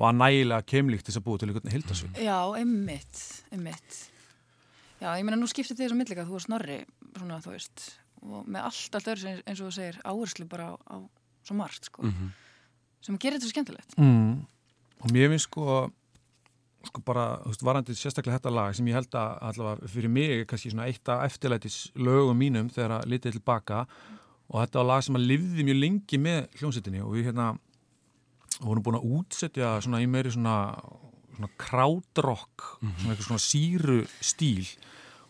[0.00, 2.14] var nægilega keimlíkt þess að búa til einhvern hildasvinn.
[2.22, 3.98] Já, einmitt, einmitt.
[5.02, 6.78] Já, ég meina nú skiptir þið svo millega, þú er snorri,
[7.16, 7.88] svona, þú veist,
[8.22, 10.96] og með allt, allt öðru eins og þú segir, áherslu bara á, á
[11.42, 12.06] svo margt, sko,
[13.02, 13.98] sem gerir þetta svo skemmtilegt.
[13.98, 14.44] Mm.
[15.02, 15.80] Og mér finnst sko,
[16.86, 20.36] sko bara, þú veist, varandi sérstaklega þetta lag sem ég held að allavega fyrir mig
[20.36, 23.82] er kannski svona eitt af eftirlætis lögum mínum þegar að litið tilbaka
[24.52, 27.50] og þetta var lag sem að lifði mjög lengi með hljómsettinni og við hérna
[28.62, 30.56] vorum búin að útsetja svona í meiri svona,
[31.36, 34.68] svona krádrokk, svona eitthvað svona síru stíl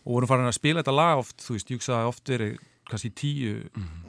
[0.03, 2.57] og vorum farin að spila þetta lag oft, þú veist, ég hugsaði oft verið
[2.89, 3.09] kannski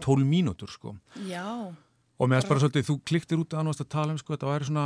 [0.02, 0.96] 10-12 mínútur sko.
[1.28, 1.70] Já,
[2.14, 4.34] Og mér finnst bara svolítið, þú kliktir út að hann varst að tala um, sko,
[4.36, 4.84] þetta væri svona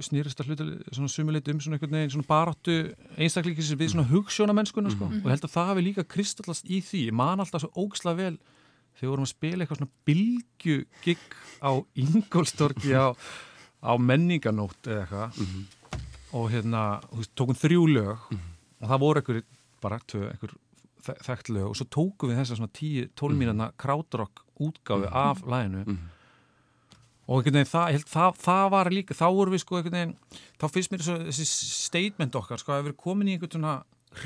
[0.00, 2.76] snýrist að hluta svona sumulit um svona einhvern veginn svona baráttu
[3.20, 5.10] einstakleikis við svona hugssjónamennskuna sko.
[5.10, 7.02] og ég held að það hafi líka kristallast í því.
[7.10, 8.38] Ég man alltaf svo ógsla vel
[8.96, 11.22] þegar við vorum að spila eitthvað svona bylgju gig
[11.62, 11.70] á
[12.04, 13.06] Ingolstorgi á,
[13.82, 15.40] á menninganótt eða eitthvað.
[16.32, 19.42] Og hérna, þú veist, tókum þrjú lög og það voru einhverju
[19.82, 20.54] bara tvö, einhver
[21.04, 21.66] þe- þekkt lög.
[21.72, 25.82] Og svo tókum við þessa svona 10-12 mínuna krádrokk útgáfi af læginu
[27.28, 30.14] og einhvern veginn það, held, það, það var líka þá vorum við sko einhvern veginn
[30.60, 33.74] þá finnst mér svo, þessi statement okkar sko að við erum komin í einhvern svona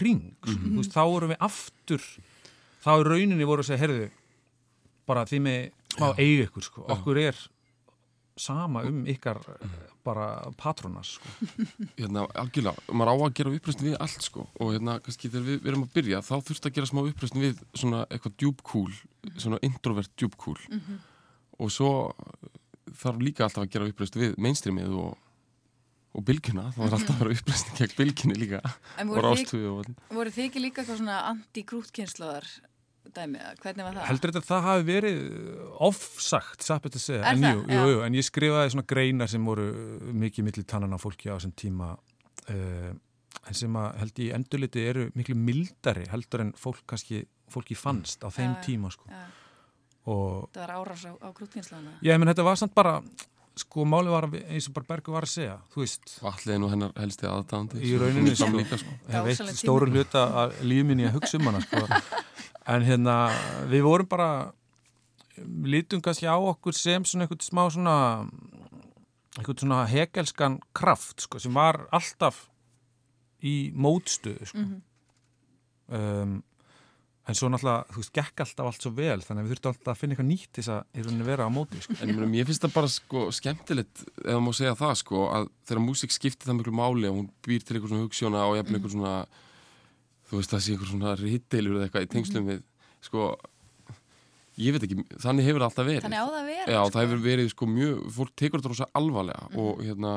[0.01, 2.07] ring sko, þú veist, þá vorum við aftur
[2.87, 4.09] þá í rauninni voru að segja, heyrðu
[5.07, 5.61] bara því með
[5.97, 7.45] smá eigu ykkur sko, okkur er
[8.37, 9.41] sama um ykkar
[10.05, 11.31] bara patronas sko.
[11.99, 14.47] hérna, algjörlega, maður á að gera uppröstin við allt sko.
[14.61, 17.45] Og hérna, kannski þegar við, við erum að byrja þá þurft að gera smá uppröstin
[17.47, 18.91] við svona eitthvað djúbkúl,
[19.35, 20.59] svona introvert djúbkúl
[21.57, 21.93] og svo
[22.97, 25.17] þarf líka alltaf að gera uppröstin við mainstreamið og,
[26.17, 28.63] og bylgjuna, það var alltaf að vera uppröstin gegn bylgjunni líka.
[29.07, 32.51] Og rástuðu og voru þið ekki líka eitthvað svona anti-krútkynnslóðar
[33.15, 34.07] dæmi, eða hvernig var það?
[34.11, 35.21] heldur þetta að það hafi verið
[35.89, 37.77] ofsagt, satt betur að segja en, jú, Já.
[37.81, 39.67] jú, jú, en ég skrifaði svona greinar sem voru
[40.25, 42.91] mikið milli tannan á fólki á þessum tíma uh,
[43.47, 48.25] en sem að held ég endurliti eru miklu mildari heldur en fólk kannski fólki fannst
[48.27, 48.65] á þeim Já, já.
[48.67, 49.07] tíma sko.
[49.13, 49.25] Já,
[50.11, 51.97] og það var árás á, á krútkynnslóðana.
[52.03, 53.01] ég menn þetta var samt bara
[53.57, 56.91] sko máli var eins og bara Bergur var að segja þú veist, allir nú hennar
[57.01, 58.51] helsti aðdáðandi Í rauninni, sko.
[58.77, 61.87] sko stóru hluta að lífminni að hugsa um hana sko.
[62.67, 63.17] en hérna
[63.71, 64.31] við vorum bara
[65.67, 67.97] lítum kannski á okkur sem svona eitthvað smá svona
[69.37, 72.47] eitthvað svona hegelskan kraft sko, sem var alltaf
[73.45, 74.67] í mótstöðu sko.
[75.93, 76.39] um,
[77.27, 79.93] en svo náttúrulega, þú veist, gekk alltaf allt svo vel þannig að við þurftum alltaf
[79.93, 81.97] að finna eitthvað nýtt til þess að í rauninni vera á móti sko.
[81.99, 85.49] En ég meina, mér finnst það bara sko skemmtilegt ef má segja það sko að
[85.67, 88.79] þegar músík skiptir það miklu máli og hún býr til eitthvað svona hugssjóna og jafnvel
[88.79, 89.17] eitthvað svona
[90.31, 92.65] þú veist það sé eitthvað svona ritteilur eða eitthvað í tengslum við
[93.07, 93.29] sko
[94.57, 96.03] ég veit ekki, þannig hefur alltaf verið.
[96.07, 96.67] Þannig á það að vera.
[96.73, 96.93] Já, sko.
[96.95, 100.13] það hefur verið sko mjög, fólk tekur þetta rosa alvarlega og hérna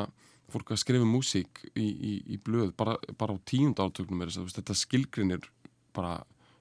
[0.49, 4.41] fólk að skrifa músík í, í, í blöð bara, bara á tíund átöknum er þess
[4.41, 5.49] að þetta skilgrinir
[5.93, 6.15] bara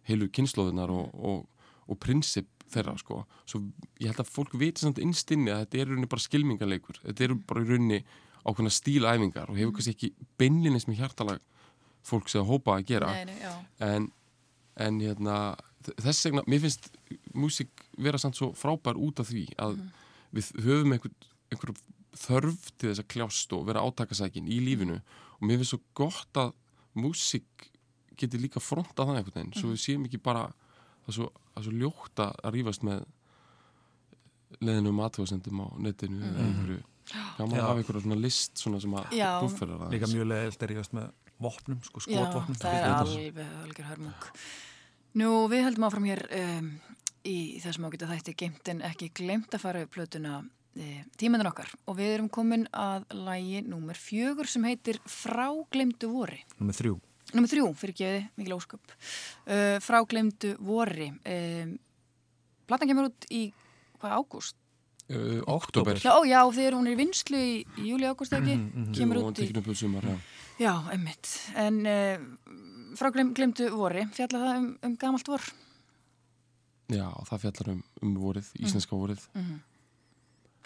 [0.08, 3.22] heilu kynnslóðunar og, og, og prinsip þeirra sko.
[3.48, 3.62] Svo
[4.02, 7.00] ég held að fólk viti samt innstinni að þetta er í rauninni bara skilmingarleikur.
[7.06, 8.02] Þetta eru bara rauninni
[8.42, 11.40] ákveðna stílæfingar og hefur kannski ekki beinlinis með hjartalag
[12.06, 13.10] fólk sem hópa að gera.
[13.14, 14.10] Nei, nei, en,
[14.78, 15.38] en hérna
[15.98, 16.90] þess vegna, mér finnst
[17.36, 19.78] músík vera samt svo frábær út af því að
[20.34, 21.14] við höfum einhver,
[21.52, 21.74] einhver
[22.18, 24.98] þörf til þess að kljást og vera átakasækin í lífinu.
[25.38, 26.54] Og mér finnst svo gott að
[26.98, 27.68] músík
[28.18, 29.54] geti líka fronta það einhvern veginn.
[29.56, 33.06] Svo við séum ekki bara er svo, er svo ljótt að að rífast með
[34.64, 36.82] leðinum aðtöðasendum á netinu eða einhverju.
[37.08, 37.60] Gaman Já.
[37.62, 39.28] að hafa einhverju svona list svona sem að Já.
[39.40, 43.40] búfferðar það líka mjög leiðilt er ég með vopnum, sko, Já, skotvopnum það er alveg
[43.62, 44.28] algjör hörmung.
[45.18, 46.70] Nú, við höldum áfram hér um,
[47.26, 50.40] í þessum ágæta þætti geimt en ekki glemt að fara upp plötuna
[50.78, 56.42] e, tímaðin okkar og við erum komin að lægi númer fjögur sem heitir Fráglemdu vori.
[56.60, 56.98] Númer þrjú
[57.36, 58.92] Númer þrjú, fyrir gefiði, mikil ósköp.
[59.44, 61.10] Uh, Fráglemdu vori.
[61.28, 61.74] Um,
[62.64, 63.50] Platan kemur út í,
[64.00, 64.56] hvað, ágúst?
[65.08, 68.56] uh, Oktober Já, ó, já, þegar hún er í vinslu í júli ágúst ekki,
[68.96, 69.46] kemur og út í...
[69.46, 70.08] tekinu upp um sumar,
[70.58, 71.28] já einmitt.
[71.56, 75.44] En uh, frá glem, glemdu vori, fjalla það um, um gamalt vor.
[76.88, 79.26] Já, það fjallar um, um vorið, íslenska vorið.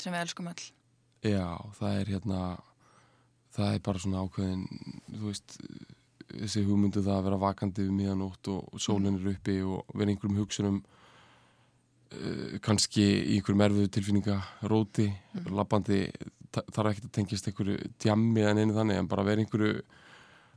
[0.02, 0.62] sem við elskum öll.
[1.26, 1.46] Já,
[1.78, 2.38] það er hérna,
[3.55, 4.62] það er bara svona ákveðin,
[5.12, 5.57] þú veist,
[6.33, 10.38] þessi hugmyndu það að vera vakandi við miðanótt og, sólinn er uppi og vera einhverjum
[10.40, 10.78] hugsunum,
[12.16, 14.38] uh, kannski í einhverjum erfiðu tilfinninga,
[14.70, 15.09] róti,
[15.50, 19.46] labbandi, þa- þarf ekki að tengjast einhverju djammi en einu þannig, en bara vera í
[19.46, 19.82] einhverju,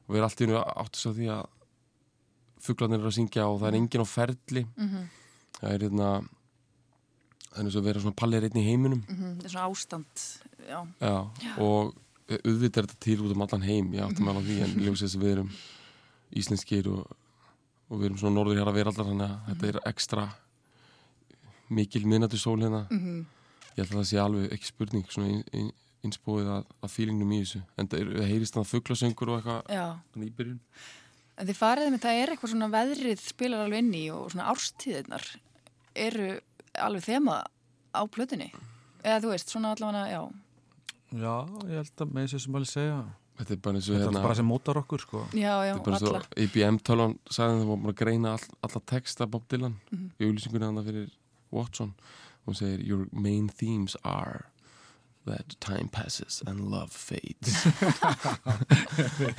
[0.05, 1.45] og vera allt í einu áttu svo því að
[2.65, 4.63] fuglarnir eru að syngja og það er enginn á ferli.
[5.59, 6.09] Það er hérna,
[7.51, 9.03] það er eins og að vera svona pallir einn í heiminum.
[9.07, 10.25] Mm Það er svona ástand,
[10.65, 10.79] já.
[10.99, 11.15] Já,
[11.61, 11.93] og
[12.27, 15.05] eh, auðvitað er þetta til út um allan heim, ég áttum alveg því, en ljósið
[15.05, 15.51] þess að við erum
[16.35, 17.05] íslenskir og,
[17.89, 20.25] og við erum svona norður hér að vera allar, þannig að þetta er ekstra
[21.69, 22.85] mikil minnatu sól hérna.
[23.75, 25.71] Ég held að það sé alveg ekki spurning, svona ein, ein,
[26.05, 27.61] einspóið að, að fílingnum í þessu.
[27.77, 30.59] En það, er, það heyrist þannig fugglasöngur og eitthvað í byrjun.
[31.37, 34.47] en þið farið með það er eitthvað svona veðrið spilar alveg inn í og svona
[34.53, 35.25] árstíðirnar
[35.95, 36.29] eru
[36.79, 37.41] alveg þema
[37.95, 38.49] á plötunni.
[39.05, 40.23] Eða þú veist, svona allavega, já.
[41.15, 41.35] Já,
[41.69, 42.97] ég held að með þessu sem alveg segja
[43.35, 45.73] Þetta er bara eins og Þetta er hérna, bara sem mótar okkur, sko Já, já,
[45.75, 46.19] þetta er bara eins alla.
[46.23, 50.05] og IBM-tölvan sagði það var bara að greina all, alla texta Bob Dylan Mhm.
[50.19, 51.09] í auðlýsingunni hann fyrir
[51.51, 51.93] Watson
[52.47, 54.45] hún segir your main themes are
[55.25, 57.65] that time passes and love fades.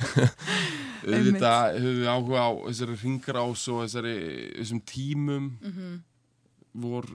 [1.07, 4.15] Auðvitað höfum við áhuga á þessari ringrás og þessari
[4.59, 5.49] þessum tímum.
[5.63, 5.97] Mhm.
[6.77, 7.07] vor,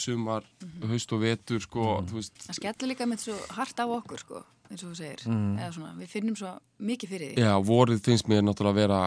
[0.00, 0.46] sumar,
[0.88, 2.38] haust og vetur sko, þú veist.
[2.46, 4.38] Það skellur líka með svo hart á okkur, sko,
[4.70, 5.24] eins og þú segir.
[5.28, 6.54] Eða svona, við finnum svo
[6.88, 7.42] mikið fyrir því.
[7.44, 9.00] Já, vorið finnst mér náttúrulega að vera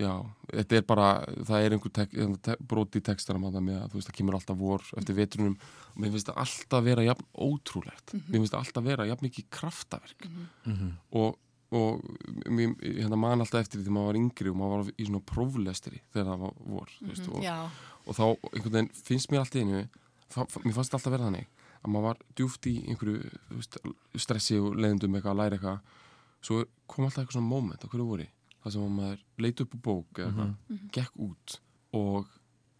[0.00, 0.12] já,
[0.50, 1.08] þetta er bara
[1.48, 4.18] það er einhver tek, te, brot í textarum að það með að þú veist, það
[4.20, 8.56] kemur alltaf vor eftir vetrunum og mér finnst það alltaf vera jafn ótrúlegt, mér finnst
[8.56, 10.26] það alltaf vera jafn mikið kraftaverk.
[11.20, 11.38] Og,
[11.76, 12.02] og
[12.48, 15.22] mér, hérna man alltaf eftir því þegar maður var yngri og maður var í svona
[15.32, 17.56] próflestri þegar það var vor þú veist, og, Já,
[18.06, 19.86] og þá einhvern veginn finnst mér alltaf einu
[20.64, 21.48] mér fannst alltaf vera þannig
[21.80, 23.78] að maður var djúft í einhverju veist,
[24.20, 25.96] stressi og leiðendum eitthvað að læra eitthvað.
[26.44, 26.58] Svo
[26.88, 28.26] kom alltaf eitthvað svona moment á hverju voru
[28.64, 31.58] það sem að maður leit upp á bók eða eitthvað, gekk út
[31.92, 32.26] og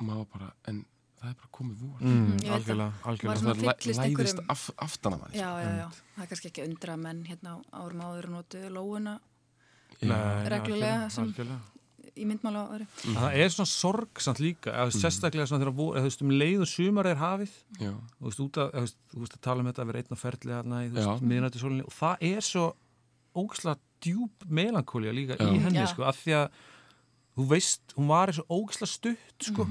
[0.00, 0.84] maður var bara, en
[1.20, 1.98] það er bara komið vor.
[2.00, 3.40] Mm, Algjörlega, algjörlega.
[3.40, 5.88] Svona það læðist einhverjum- af, aftan af manni já, já, já.
[6.16, 9.18] Það er kannski ekki að undra að menn hérna á árum áður og notu lóuna
[10.00, 11.60] reglulega algjörlega, algjörlega.
[12.20, 12.86] í myndmála ári.
[13.06, 16.22] En Það er svona sorg samt líka eða, sérstaklega svona þegar vor- eða, þú veist,
[16.24, 19.36] um leið og sumar er hafið já, þú veist, út að, þú veist, þú veist
[19.36, 21.06] að tala um þetta að vera einn á ferli hérna í, þú Já.
[21.10, 22.64] veist, miðnætti sólinni og það er svo
[23.36, 25.48] ógislega djúb melankólja líka Já.
[25.52, 26.60] í henni, sko, af því að
[27.40, 29.64] þú veist, hún var eins og ógislega stutt, sko,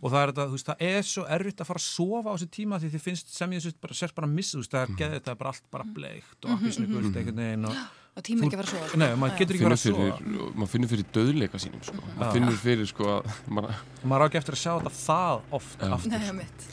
[0.00, 2.34] og það er þetta, þú veist, það er svo erfitt að fara að sofa á
[2.36, 4.74] þessi tíma því þið finnst sem ég þessu bara, sérst bara að missa, þú veist,
[4.76, 7.80] það er geðið, þetta er bara allt bara bleikt og appisni gult einhvern veginn og,
[8.10, 8.98] Og tími ekki að fara að sofa.
[8.98, 12.00] nei, maður getur ekki að fyrir, sofa maður finnur fyrir döðleika sínum sko.
[12.16, 15.84] maður finnur fyrir sko að maður, maður á ekki eftir að sjá þetta það oft
[15.86, 16.66] aftur, Nei, mitt.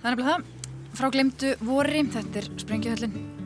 [0.00, 0.48] Það er nefnilega það.
[0.96, 3.39] Frá glemdu vori, þetta er Sprengjuhöllin.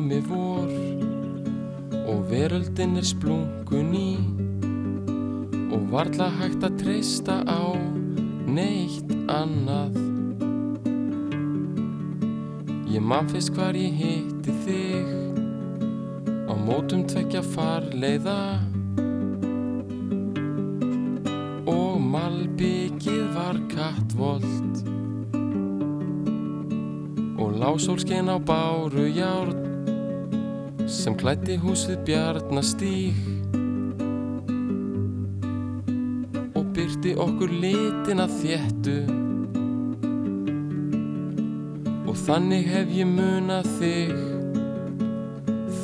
[0.00, 0.70] Komið vor
[2.08, 4.12] og veröldin er splunkun í
[5.76, 7.76] og varla hægt að treysta á
[8.48, 9.98] neitt annað.
[12.88, 15.12] Ég man fyrst hvar ég hitti þig
[16.48, 18.40] á mótum tvekja farleiða
[21.68, 24.86] og malbyggið var kattvolt
[27.36, 29.69] og lásólskein á báru járn
[30.90, 33.18] sem klætti húsið bjarnastíg
[36.58, 38.96] og byrti okkur litina þéttu.
[42.10, 44.18] Og þannig hef ég munað þig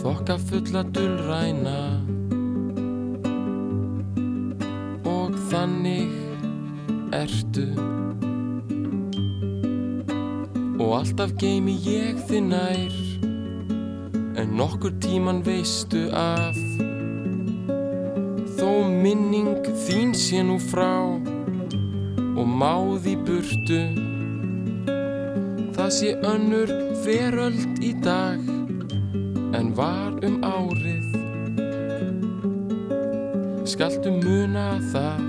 [0.01, 1.79] þokka fulla dulræna.
[5.07, 6.11] Og þannig
[7.14, 7.71] ertu.
[10.83, 13.06] Og alltaf geimi ég þið nær
[14.57, 16.57] nokkur tíman veistu af.
[18.57, 19.53] Þó minning
[19.85, 21.05] þín sé nú frá
[22.40, 23.83] og máð í burtu.
[25.77, 26.73] Það sé önnur
[27.05, 28.40] veröld í dag
[29.61, 31.05] en var um árið.
[33.69, 35.25] Skaltu muna það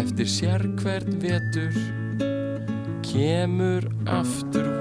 [0.00, 1.76] eftir sér hvert vetur
[3.04, 4.79] kemur aftur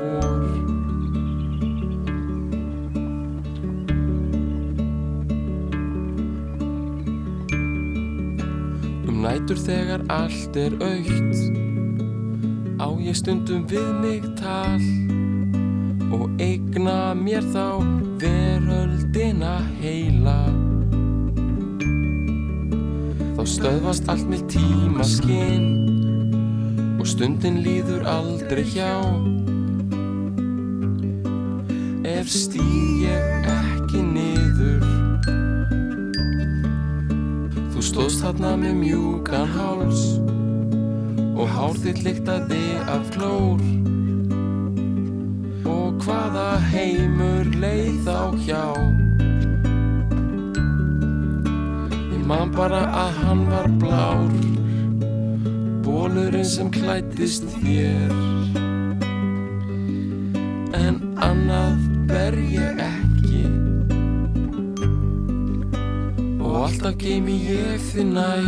[9.50, 11.38] nætur þegar allt er aukt
[12.78, 14.78] Á ég stundum við mig tal
[16.14, 17.82] Og eigna mér þá
[18.22, 20.38] veröldina heila.
[23.38, 25.70] Þá stöðvast allt með tímaskinn
[27.00, 28.94] Og stundin líður aldrei hjá.
[32.06, 33.49] Ef stíg ég
[38.20, 40.02] stóðst þarna með mjúkan háls.
[41.40, 43.62] Og hár þitt lyktaði af klór.
[45.64, 48.66] Og hvaða heimur leið þá hjá?
[52.12, 54.38] Ég man bara að hann var blár.
[55.88, 58.16] Bólurinn sem klættist þér.
[60.76, 62.99] En annað ber ég ekki
[66.60, 68.48] og alltaf geimi ég þið nær.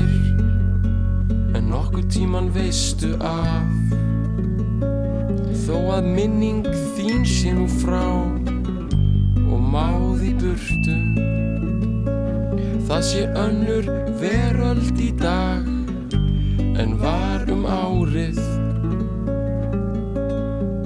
[1.55, 3.69] En nokkur tíman veistu af.
[5.63, 6.65] Þó að minning
[6.97, 8.03] þín sé nú frá.
[9.47, 10.97] Og máð í burtu.
[12.89, 13.87] Það sé önnur
[14.19, 15.69] veröld í dag.
[16.83, 18.41] En var um árið.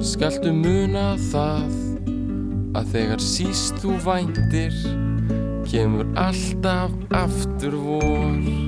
[0.06, 1.74] Skaltu muna það?
[2.78, 4.78] Að þegar síst þú væntir
[5.66, 8.65] kemur alltaf aftur vor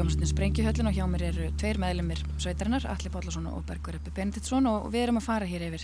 [0.00, 4.64] hljómsveitin Sprengjuhöllin og hjá mér eru tveir meðlumir sveitarinnar, Alli Bóllason og Bergur Eppi Benediktsson
[4.70, 5.82] og við erum að fara hér yfir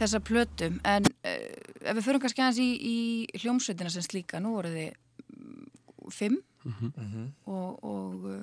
[0.00, 0.72] þessa plötu.
[0.82, 4.88] En uh, ef við förum kannski aðeins í, í hljómsveitina sem slíka, nú voru þið
[5.36, 5.68] mm,
[6.16, 8.40] fimm og, og, uh,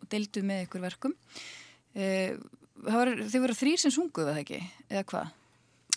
[0.00, 1.14] og deildu með ykkur verkum.
[1.94, 2.34] Uh,
[2.88, 5.36] var, þið voru þrýr sem sunguðu það ekki, eða hvað?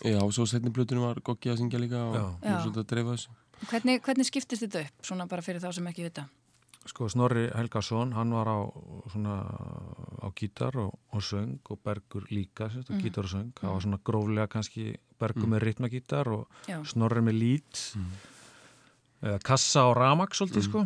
[0.06, 3.34] Já, og svo setni blötunum var Goggi að syngja líka og svolítið að dreifa þessu.
[3.72, 6.28] Hvernig, hvernig skiptist þetta upp, svona bara fyrir þá sem ekki vita?
[6.82, 8.58] Sko Snorri Helgason, hann var á,
[9.12, 9.36] svona,
[10.18, 13.02] á gítar og, og söng og Bergur líka, sérst, mm.
[13.04, 13.52] gítar og söng.
[13.60, 14.86] Það var svona gróflega kannski
[15.20, 16.80] Bergur með ritmagítar og Já.
[16.90, 17.82] Snorri með lít,
[19.22, 20.84] eða kassa og ramak svolítið sko.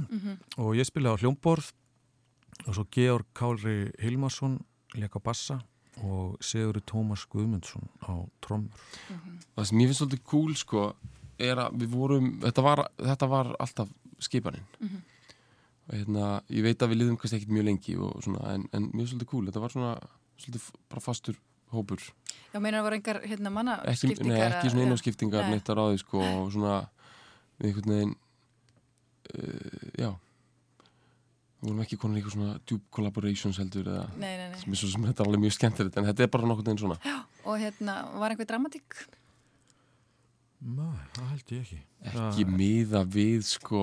[0.60, 1.72] Og ég spilaði á hljómborð
[2.66, 4.60] og svo Georg Kári Hilmarsson
[4.96, 5.60] leik á bassa
[6.04, 8.72] og Sigurður Tómas Guðmundsson á trommur.
[9.56, 10.86] Það sem ég finnst svolítið cool sko
[11.40, 15.15] er að við vorum, þetta var, þetta var alltaf skipaninn og
[15.92, 19.12] hérna, ég veit að við liðum kannski ekkert mjög lengi og svona, en, en mjög
[19.12, 19.92] svolítið cool, þetta var svona
[20.36, 21.38] svolítið bara fastur
[21.74, 22.02] hópur.
[22.52, 26.00] Já, meinar það voru engar hérna manna ekki, nei, ekki svona innanskiptingar neitt að ráði
[26.02, 26.76] sko og svona
[27.58, 28.14] við einhvern veginn
[29.32, 30.10] uh, já.
[31.56, 34.58] Við vorum ekki konin í eitthvað svona djúb collaborations heldur eða Nei, nei, nei.
[34.60, 37.16] sem svo sem þetta er alveg mjög skemmtilegt en þetta er bara nokkurn veginn svona.
[37.46, 38.98] Og hérna, var einhver dramatík?
[40.66, 41.80] Nei, það held ég ekki.
[42.12, 43.82] ekki miða við sko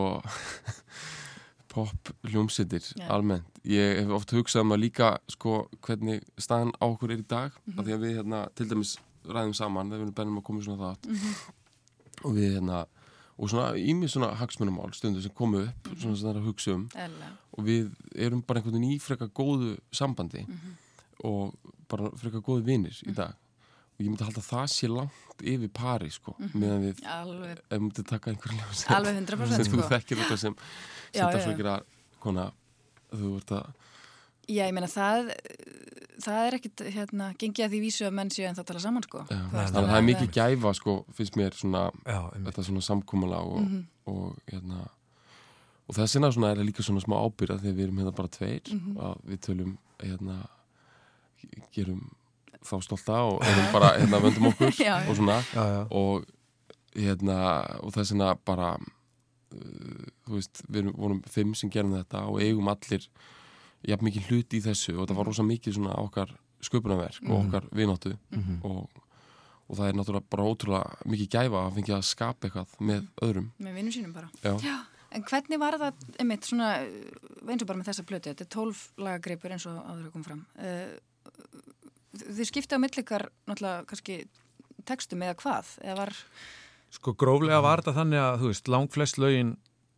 [1.74, 3.08] pop hljómsveitir Já.
[3.10, 3.46] almennt.
[3.66, 7.52] Ég hef oft hugsað um að líka sko hvernig staðan á okkur er í dag
[7.66, 7.80] Mhm.
[7.80, 10.62] af því að við hérna til dæmis ræðum saman þegar við erum bennum að koma
[10.62, 11.36] svona þátt Mhm.
[12.26, 12.86] og við hérna
[13.40, 15.98] og svona ímið svona hagsmunumál stundu sem komu upp Mhm.
[16.02, 17.28] svona sem það er að hugsa um Ella.
[17.58, 20.76] og við erum bara einhvern veginn í frekar góðu sambandi Mhm.
[21.24, 21.56] og
[21.90, 23.34] bara frekar góðu vinir í dag
[23.94, 27.78] og ég myndi halda að það sé langt yfir pari sko meðan við Alveg, ef
[27.78, 28.98] við myndum taka einhverjum hljómsveit Mhm.
[28.98, 29.90] alveg 100% sem þú sko.
[29.94, 30.60] þekkir þetta sem Já,
[31.14, 31.32] sem já.
[31.34, 31.82] dagsveikira
[32.20, 32.52] kona
[33.14, 33.74] þú ert að
[34.50, 35.30] Já, ég meina það
[36.24, 39.04] það er ekkit, hérna, gengið að því vísu að menn séu en það tala saman,
[39.04, 39.20] sko.
[39.30, 42.64] já, Þú þannig að það er að- mikið gæfa sko, finnst mér svona Já, þetta
[42.64, 43.86] svona samkúmala og, Mhm.
[44.08, 44.90] og hérna
[45.90, 48.28] og þess vegna svona er það líka svona smá ábyrða þegar við erum hérna bara
[48.28, 48.96] tveir Mhm.
[48.98, 50.48] að við tölum hérna
[51.74, 52.12] gerum
[52.68, 55.82] þá stolta og erum bara hérna vöndum okkur Já, og svona Já, já.
[55.92, 56.26] og
[56.94, 57.38] hérna
[57.84, 62.70] og þess vegna bara uh, þú veist, við vorum fimm sem gerum þetta og eigum
[62.72, 63.08] allir
[63.84, 67.66] jafn mikið hlut í þessu og það var rosa mikið svona okkar sköpunarverk og okkar
[67.76, 68.14] vináttu
[68.64, 68.86] og,
[69.68, 73.50] og það er náttúrulega bara ótrúlega mikið gæfa að fengja að skapa eitthvað með öðrum
[73.66, 74.30] Með vinnum sínum bara.
[74.46, 74.54] Já.
[74.64, 74.76] Já,
[75.18, 76.70] en hvernig var það, einmitt, svona,
[77.44, 80.30] eins og bara með þessa plötu, þetta er tólf lagagreipur eins og áður að koma
[80.30, 80.46] fram.
[80.56, 80.96] Uh,
[82.14, 84.18] þið skipta á millikar, náttúrulega, kannski,
[84.86, 86.14] textum eða hvað, eða var,
[86.94, 89.56] Sko gróflega var þetta þannig að, þú veist, langflest lögin,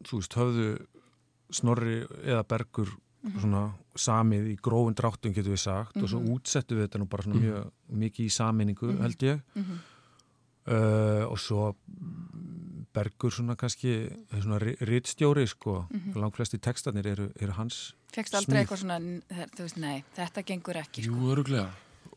[0.07, 0.67] þú veist, höfðu
[1.55, 2.93] Snorri eða Bergur
[3.41, 3.65] svona
[3.99, 7.41] samið í grófun dráttum getur við sagt og svo útsettu við þetta nú bara svona
[7.41, 7.67] mjög
[8.03, 9.41] mikið í saminningu held ég.
[10.65, 15.83] Uh, og svo mm, Bergur svona kannski er svona ri- ritstjóri sko.
[16.17, 18.61] Langflesti textarnir eru, eru hans fegst aldrei Smíð.
[18.63, 18.97] eitthvað svona,
[19.57, 21.11] þú veist, nei, þetta gengur ekki, sko.
[21.11, 21.67] Jú, öruglega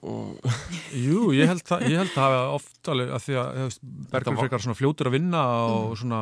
[0.07, 0.39] og
[0.95, 3.79] Jú, ég held það, ég held það hafa oft alveg að því að
[4.13, 5.41] var- frekar svona fljótur að vinna
[5.75, 6.21] og svona,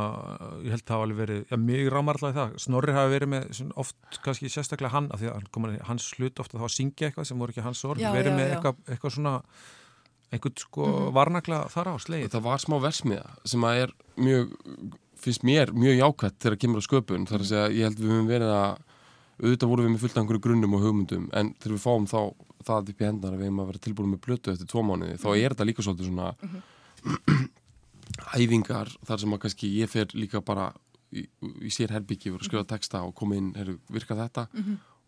[0.65, 3.33] ég held það hafa alveg verið já, mig rámar alltaf í það, Snorri hafi verið
[3.35, 6.57] með svona oft kannski sérstaklega hann af því að hann kom að hans hlut ofta
[6.59, 8.55] þá að syngja eitthvað sem voru ekki hans orð, Já, verið já, með já.
[8.57, 9.35] eitthvað, eitthvað svona
[10.33, 12.33] einhvern sko varnagla þar á slegið.
[12.33, 14.57] Það var smá versmiða sem að er mjög,
[15.23, 17.29] finnst mér mjög jákvætt þegar kemur á sköpun.
[17.31, 18.81] Þar að segja ég held við höfum verið að
[19.37, 22.19] auðvitað vorum við með fullt af einhverju grunnum og hugmyndum en þegar við fáum þá
[22.67, 25.19] það upp í hendar að við hefum að vera tilbúin með blötu eftir tvo mánuði
[25.23, 26.29] þá er þetta líka svolítið svona
[28.41, 30.71] æfingar þar sem að kannski ég fer líka bara
[31.15, 31.27] í,
[31.63, 34.49] í sér herbyggi og skrifa texta og koma inn, heru, virka þetta?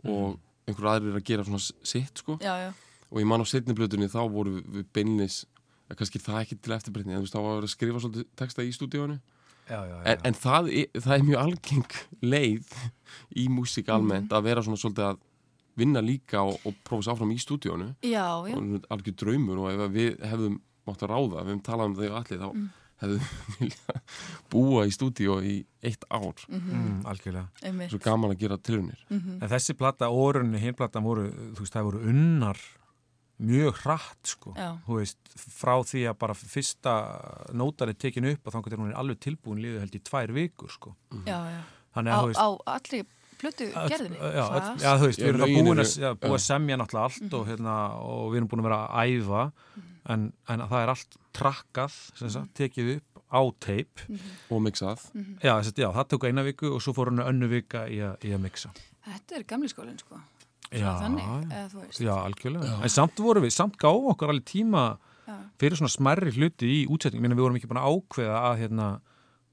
[0.07, 0.39] Og
[0.69, 2.37] einhverju aðrir að gera svona sitt sko.
[2.45, 2.71] Já, já,
[3.09, 5.43] og ég man á setni blötunni þá voru við, beinlis
[5.97, 8.27] kannski það ekki til eftirbreytni en þú veist þá var að vera að skrifa svolítið
[8.37, 9.17] texta í stúdíónu
[9.69, 11.97] já, já, en, en það, er, það er mjög algeng
[12.35, 12.75] leið
[13.41, 15.23] í músík almennt að vera svona svolítið að
[15.79, 19.71] vinna líka og, og prófa sér áfram í stúdíónu já, já, og algjör draumur og
[19.73, 20.59] ef við hefðum
[20.89, 22.49] mátt að ráða, við hefum talað um þau allir þá
[22.99, 23.29] hefðum
[23.61, 23.77] við
[24.51, 25.55] búa í stúdíó í
[25.87, 27.93] eitt ár mm, algjörlega einmitt.
[27.93, 31.89] svo gaman að gera tilunir En þessi plata, orunni, hinn plata voru, þú veist, það
[31.93, 32.59] voru unnar
[33.39, 34.53] mjög hratt, sko.
[34.59, 34.73] Já.
[34.83, 36.95] Þú veist, frá því að bara fyrsta
[37.55, 40.33] nótan er tekin upp og þannig að hún er alveg tilbúin líðu held í tvær
[40.35, 40.95] vikur, sko.
[41.23, 41.61] Já, já.
[41.95, 43.01] Þannig Á, veist, á allri
[43.41, 44.19] plötu gerðinni?
[44.19, 46.47] Já, öll, já, þú veist, Já, við erum það búin að, já, búin að já.
[46.49, 47.77] semja náttúrulega allt og, hérna,
[48.09, 49.43] og við erum búin að vera að æfa
[50.15, 54.01] en, en það er allt trakkað, sem sagt, tekið upp á teip.
[54.51, 55.03] og mixað
[55.45, 57.99] Já, þess að, já, það tók eina viku og svo fór hann önnu vika í,
[58.01, 58.71] að- í að mixa.
[59.09, 60.19] Þetta er gamli skólinn, sko.
[60.73, 61.93] Já, þannig.
[62.05, 62.79] Já, algjörlega.
[62.85, 64.83] En samt vorum við, samt gáum okkur alveg tíma
[65.29, 65.37] Já.
[65.61, 67.21] fyrir svona smerri hluti í útsetning.
[67.25, 68.89] Minna við vorum ekki búin að ákveða að hérna,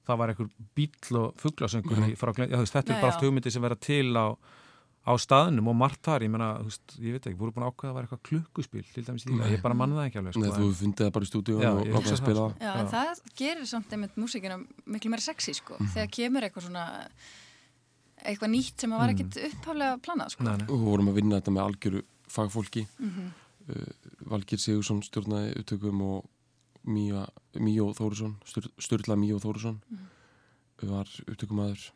[0.07, 2.13] það var einhver bíl og fugglasöngur mm.
[2.13, 3.15] Já, þú veist, þetta Nei, er bara já.
[3.15, 4.27] allt hugmyndi sem vera til á,
[5.05, 6.23] á staðnum og margt þar.
[6.25, 8.23] Ég meina, þú veist, ég veit ekki, voru búin að ákveða að það var eitthvað
[8.29, 9.49] klukkuspil til dæmis í því.
[9.53, 10.35] Ég bara manna það ekki alveg.
[10.39, 12.55] Nei, Sko, þú en- fundið það bara í stúdíónu Já, og hugsa að spila það,
[12.65, 15.77] Já, en það gerir samt einmitt músíkina miklu meira sexy, sko.
[15.93, 16.85] Þegar kemur eitthvað svona,
[18.25, 20.43] eitthvað nýtt sem að var ekkit upphaflega planað, sko.
[20.47, 20.65] Nei, nei.
[20.69, 22.01] og við vorum að vinna þetta með algjöru
[22.35, 23.27] fagfólki Mhm.
[23.69, 23.91] uh,
[24.31, 26.25] Valgir Sigursson stjórnaði upptökum og
[26.85, 30.11] Míó Þórusson Stur, Sturla Míó Þórusson Mhm.
[30.91, 31.89] var upptökumæður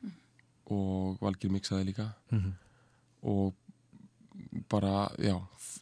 [0.72, 2.54] og Valgir mixaði líka Mhm.
[3.24, 3.54] og
[4.70, 5.36] bara, já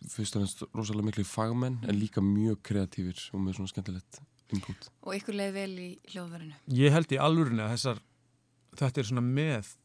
[0.10, 4.20] fyrst og ennst rosalega miklu fagmenn en líka mjög kreatífir og með svona skemmtilegt
[4.52, 6.54] input Og ykkur leið vel í hljóðverinu.
[6.70, 8.00] Ég held í alvörinni að þessar,
[8.76, 9.76] þetta er svona með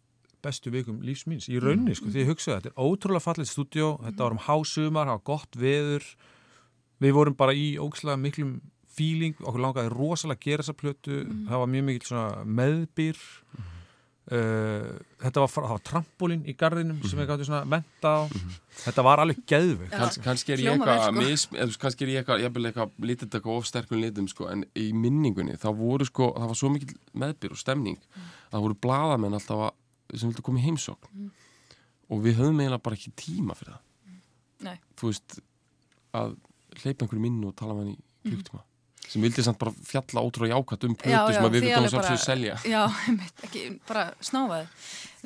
[0.42, 4.00] bestu vikum lífs míns í raunni, sko, því ég hugsaði þetta er ótrúlega fallið stúdjó,
[4.02, 6.04] þetta var um hásumar, það var gott veður
[7.00, 8.60] við vorum bara í ógislega miklum
[8.96, 11.44] feeling, okkur langaði rosalega að gera þessa plötu, Mhm.
[11.48, 13.22] það var mjög mikill svona meðbyr.
[14.32, 18.20] Uh, þetta var, það var trampolín í garðinum sem við gáttum svona menta á.
[18.84, 19.90] Þetta var alveg geðveikt.
[19.90, 21.80] Kans, kannski er ég eitthvað sko.
[21.82, 26.06] kannski er ég eitthvað, lítið eitthvað of sterkum litum sko, en í minningunni þá voru
[26.06, 29.74] sko, það var svo mikil meðbyr og stemning að það voru bladamenn alltaf að,
[30.14, 31.30] sem vildu koma í heimsókn.
[32.12, 33.82] Og við höfum eiginlega bara ekki tíma fyrir það.
[34.62, 34.78] Nei.
[34.96, 35.40] þú veist
[36.14, 36.36] að
[36.78, 38.62] hleypa einhverjum inn og tala með hann í klukktíma
[39.08, 42.82] sem vildi samt bara fjalla ótrúlega jákvæmt um plötu sem við viljum að selja Já,
[43.08, 44.68] einmitt, ekki bara snáfaði.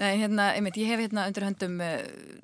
[0.00, 1.94] Nei, hérna, einmitt, ég hef hérna undir höndum uh,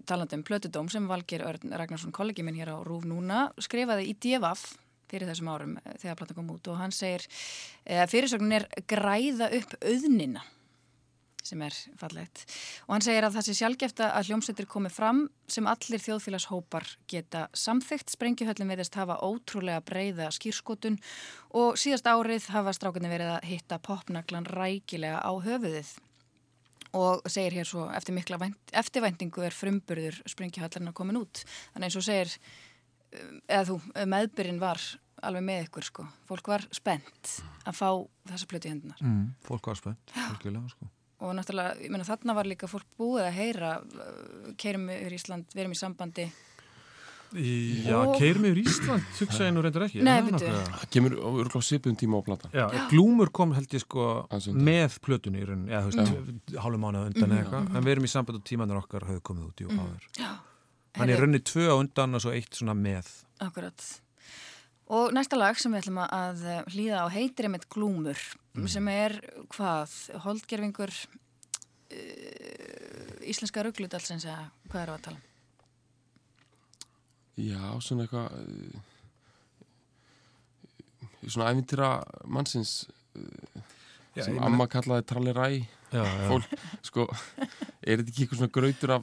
[0.08, 4.72] talandum Plötudóm sem Valgir Örn Ragnarsson, kollegi minn hér á Rúf núna, skrifaði í DFF
[5.12, 9.50] fyrir þessum árum eh, þegar platan kom út og hann segir uh, fyrirsögnin er græða
[9.58, 10.44] upp auðnina
[11.46, 12.44] sem er fallegt.
[12.86, 17.46] Og hann segir að það sé sjálfgefta að hljómsveitir komi fram sem allir þjóðfélagshópar geta
[17.56, 20.98] samþygt sprengjuhöllin veðist hafa ótrúlega breyða skýrskotun
[21.58, 25.94] og síðast árið hafa strákunni verið að hitta popnaglan rækilega á höfuðið.
[26.92, 31.40] Og segir hér svo eftir mikla vænt, eftirvæntingu er frumburður sprengjuhöllarna komin út.
[31.72, 33.78] Þannig eins og segir um, eða þú,
[34.12, 34.82] meðbyrinn var
[35.26, 37.36] alveg með ykkur sko, fólk var spennt
[37.68, 37.88] að fá
[38.30, 40.14] þessa plötu í hendunar mm, fólk var spennt
[40.72, 40.88] sko.
[41.22, 45.46] Og náttúrulega, ég meina þarna var líka fólk búið að heyra uh, keirum yfir Ísland,
[45.54, 46.26] við erum í sambandi.
[47.32, 47.52] Í,
[47.86, 50.02] já, Og- keirum yfir Ísland hugsa ég nú reyndar ekki.
[50.04, 52.52] Nei, er það kemur á örgulega svipum tíma á platan.
[52.52, 54.08] Já, Glúmur kom held ég sko
[54.52, 58.04] með plötunni í rauninni, eða þú veist, hálfum mánuð undan eða eitthvað, en við erum
[58.04, 60.08] í samband og tímanur okkar höfðu komið út í og áður.
[60.20, 60.30] Já,
[60.92, 63.08] Hann er Heyrðu, rauninni tvö á undan og svo eitt svona með.
[63.40, 63.80] Akkurat.
[64.92, 66.42] Og næsta lag sem við ætlum að
[66.74, 68.18] hlýða á heitir einmitt Glúmur
[68.68, 69.12] sem er
[69.54, 69.88] hvað,
[70.26, 70.98] holdgerfingur uh,
[73.24, 75.24] íslenska ruggludalsins eða hvað eru að tala um?
[77.40, 78.76] Já, svona eitthvað uh,
[81.24, 81.88] svona æfintýra
[82.28, 82.72] mannsins
[83.16, 83.22] uh,
[84.12, 86.28] Já, sem amma kallaði tralliræ Já, já.
[86.28, 86.44] fólk,
[86.84, 87.08] sko
[87.80, 89.02] er þetta ekki eitthvað svona grautur af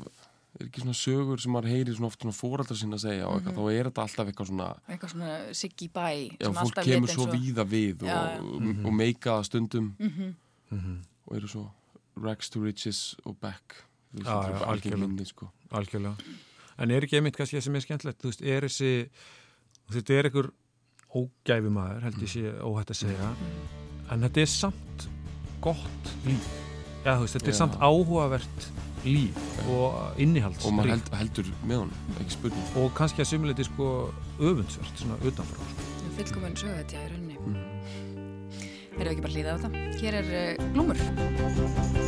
[0.59, 3.39] er ekki svona sögur sem maður heyri svona oft svona fóraldar sinna að segja og
[3.39, 6.85] eitthvað, þá er þetta alltaf eitthvað svona Eitthvað svona Siggi Bæ já, sem fólk alltaf
[6.89, 8.19] kemur svo víða við og, já.
[8.39, 10.97] og, og meika stundum Mhm.
[11.27, 11.65] og eru svo
[12.21, 13.83] rags to riches og back
[14.13, 15.25] bara algjör algjörlega.
[15.25, 16.15] sko algjörlega.
[16.79, 19.09] En er ekki einmitt kannski það sem er skemmtilegt, þú veist, er þessi,
[19.91, 20.49] þetta er einhver
[21.15, 23.29] ógæfumæður, held ég sé óhætt að segja,
[24.11, 25.07] en þetta er samt
[25.61, 26.47] gott líf.
[27.03, 28.67] Veist, þetta er samt áhugavert
[29.05, 29.37] líf
[29.69, 30.65] og innihalds.
[30.65, 33.89] og maður held, heldur með honum, ekki spurning og kannski að sumuleiti sko
[34.39, 35.69] öfundsvert, svona utanfrá.
[35.71, 35.87] Sko.
[36.19, 37.37] Fullkomun sögu þetta í rauninni.
[37.45, 37.57] Mm.
[38.99, 39.69] Erum við ekki bara að hlýða á þetta?
[40.03, 41.98] Hér er uh, Glúmur.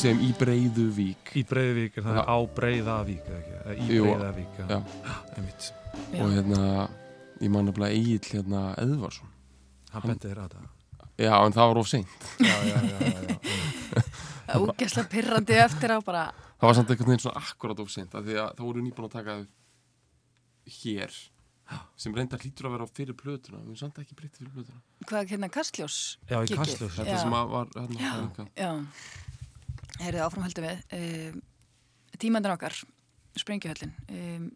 [0.00, 2.20] Við segjum í Breiðuvík Í Breiðavík er það Já.
[2.24, 3.26] á Breiðavík
[3.84, 4.68] Í Breiðavík, já.
[4.72, 4.78] já.
[6.24, 6.60] Og hérna
[7.44, 9.28] ég man nefnilega Egil hérna Eðvarsson
[9.92, 10.70] Hann benti þér á þetta.
[11.20, 14.04] Já, en það var of seint Já, já, já, já, já.
[14.48, 18.16] Það ógeðslega pirrandi eftir á bara Það var samt einhvern veginn svona akkurat of seint
[18.16, 21.18] af því að það voru nýbúin að taka upp hér
[22.00, 24.80] sem reyndar hlýtur að vera á fyrir plötuna við erum samt ekki breytti fyrir plötuna
[25.12, 26.56] hvað hérna kastljós Já, í.
[26.56, 26.96] Kastljós.
[26.96, 27.20] Þetta Já.
[27.20, 28.48] sem að var hérna Já.
[28.64, 28.72] Já,
[30.00, 30.82] heyrðu áfram höldum við.
[30.96, 31.40] Um,
[32.20, 32.74] Tímandan okkar
[33.38, 33.92] Sprengjuhöllin.
[34.10, 34.50] Um,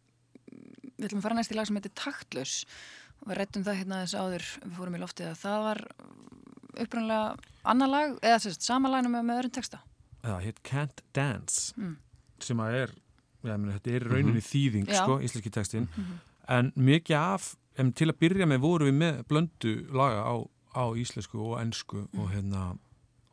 [0.95, 2.53] Við ætlum að fara næst í lag sem heitir Taktlaus
[3.20, 5.80] og við rettum það hérna þess áður við fórum í loftið að það var
[6.84, 7.32] upprannlega
[7.72, 9.80] annar lag eða sérst, sama lag með, með öðrum texta.
[10.24, 11.97] Já, hitt Can't Dance Mm.
[12.40, 12.95] sem að er,
[13.45, 15.03] já, meni, þetta er í rauninni þýðing, Já.
[15.03, 15.88] sko, íslenski textin
[16.49, 20.34] en mikið af, em, til að byrja með vorum við með blöndu laga á,
[20.78, 22.76] á íslensku og ensku og hérna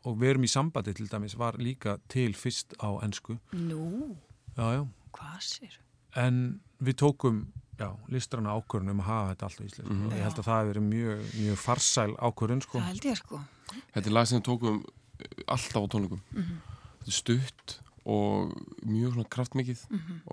[0.06, 3.38] og við erum í sambandi til dæmis var líka til fyrst á ensku.
[3.54, 4.16] Nú,
[4.58, 4.84] já, já,
[5.18, 5.78] hvað sér?
[6.16, 7.44] en við tókum
[7.80, 9.94] já, listrana ákvörðun um að hafa þetta alltaf íslensku.
[9.94, 10.08] Mhm.
[10.08, 12.80] og ég held að það hefur verið mjög, mjög farsæl ákvörðun sko.
[12.80, 13.40] Það held ég sko.
[13.94, 16.22] Þetta er lag sem við tókum eh, alltaf á tónleikum.
[16.36, 19.82] Þetta er stutt og mjög svona kraftmikið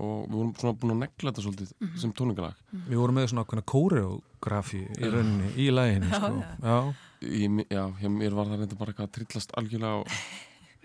[0.01, 2.55] og við vorum svona búin að negla þetta svolítið sem tónleikalag
[2.89, 6.31] við vorum með svona ákveðna kóreografi í rauninni, í læginu sko.
[6.65, 10.13] já, Í, já, hjá mér var það reynda bara eitthvað að trillast algjörlega og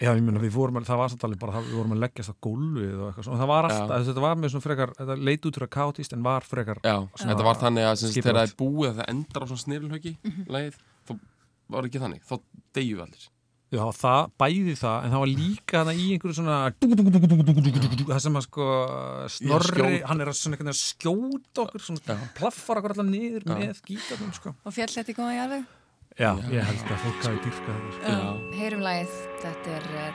[0.03, 2.31] Já, ég meina, við vorum, að- það var samt alveg bara, við vorum að leggjast
[2.33, 4.05] á gólfið og eitthvað svona, það var alltaf, Já.
[4.07, 6.95] þetta var með svona frekar, þetta leit út fyrir að kátist en var frekar, Já,
[7.21, 9.63] þetta var þannig að sem sagt, þegar það er búið að það endar á svona
[9.63, 10.13] snirlhauki
[10.57, 11.13] lagið, þá
[11.77, 12.33] var ekki þannig þá
[12.73, 13.29] deyju við allir.
[13.73, 16.57] Já, það, bæði það, en það var líka það í einhverju svona,
[18.09, 18.67] það sem að sko,
[19.37, 23.47] snorri, hann er að svona einhvern veginn að skjóta okkur, svona plaffar okkur allar niður
[23.49, 24.53] með gítarnum, sko.
[24.65, 25.65] Og fjall þetta góða jarðið
[26.13, 28.11] Já, ég held að fólk hafi dýrkað þetta, sko.
[28.13, 28.17] Já.
[28.53, 30.11] Heyrum lagið, þetta er uh,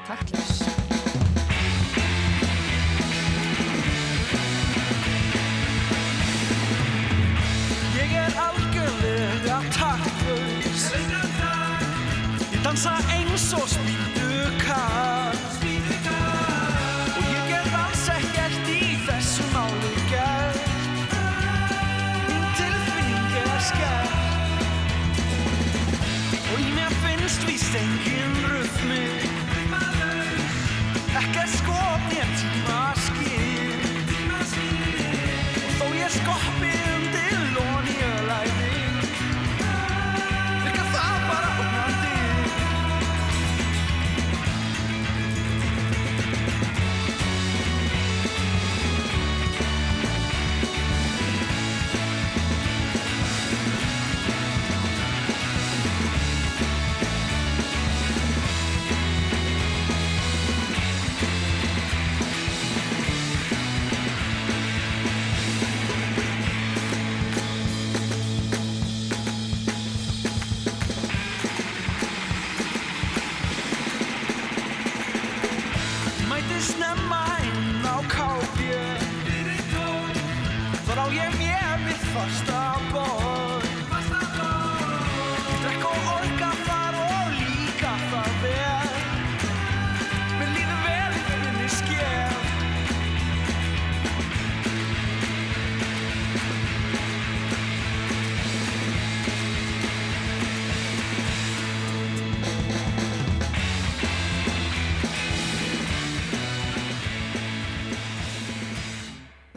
[8.22, 10.88] er algjörlega taktlaus.
[12.46, 15.17] Ég dansa eins og spýtukall Og
[27.28, 29.04] finnst víst engin röðmi
[31.20, 34.08] Ekkert skop ég tíma skil
[35.66, 36.87] Og þó ég skoppi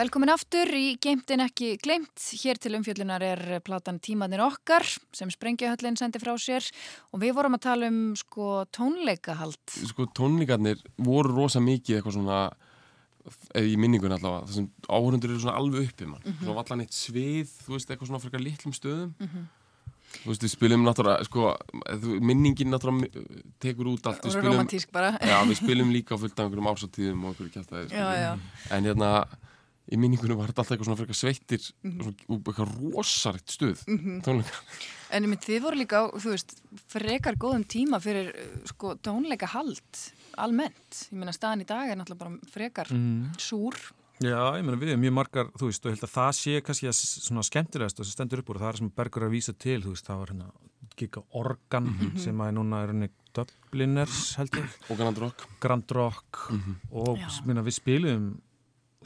[0.02, 2.24] Velkomin aftur í Geimtin ekki gleimt.
[2.42, 4.82] Hér til umfjöllunar er platan Tímanir okkar
[5.14, 6.66] sem Sprengjuhöllin sendi frá sér
[7.14, 9.60] og við vorum að tala um sko tónleikahald.
[9.92, 12.40] Sko tónleikarnir voru rosa mikið eitthvað svona
[13.54, 17.52] eða í minningun allavega, þessum áhörundur eru svona alveg uppi mann, svona vallan eitt svið
[17.68, 19.12] þú veist, eitthvað svona frekar litlum stöðum
[20.16, 21.52] þú veist, við spilum náttúrulega sko,
[22.02, 23.22] þú- minningin náttúrulega
[23.62, 25.14] tekur út allt, við spilum romantísk bara.
[25.22, 28.32] já, við spilum líka fullt af einhverjum ársatíðum og einhverju kjæftæði Já, já.
[28.74, 29.12] en hérna
[29.92, 33.84] í minningunum var þetta alltaf eitthvað svona frekar sveittir svona, og eitthvað rosaritt stuð
[34.26, 34.60] tónleikar.
[35.12, 36.56] En einmitt, þið voru líka þú veist,
[36.92, 38.32] frekar góðum tíma fyrir
[38.72, 40.04] sko tónleikahald
[40.40, 41.08] almennt.
[41.12, 42.94] Ég meina staðan í dag er náttúrulega bara frekar
[43.42, 43.76] súr.
[44.22, 46.60] Já, ég meina við erum mjög margar, þú veist, og ég held að það sé
[46.62, 49.32] kannski að svona skemmtilegast og sem stendur upp úr og það er sem Bergur er
[49.32, 50.52] að vísa til, þú veist, það var hérna
[51.00, 51.90] Giga Organ
[52.22, 55.46] sem að núna er henni Dubliners held ég, og Grand Rock.
[55.64, 56.42] Grand Rock.
[56.92, 57.30] Og Já.
[57.48, 58.26] minna, við spilum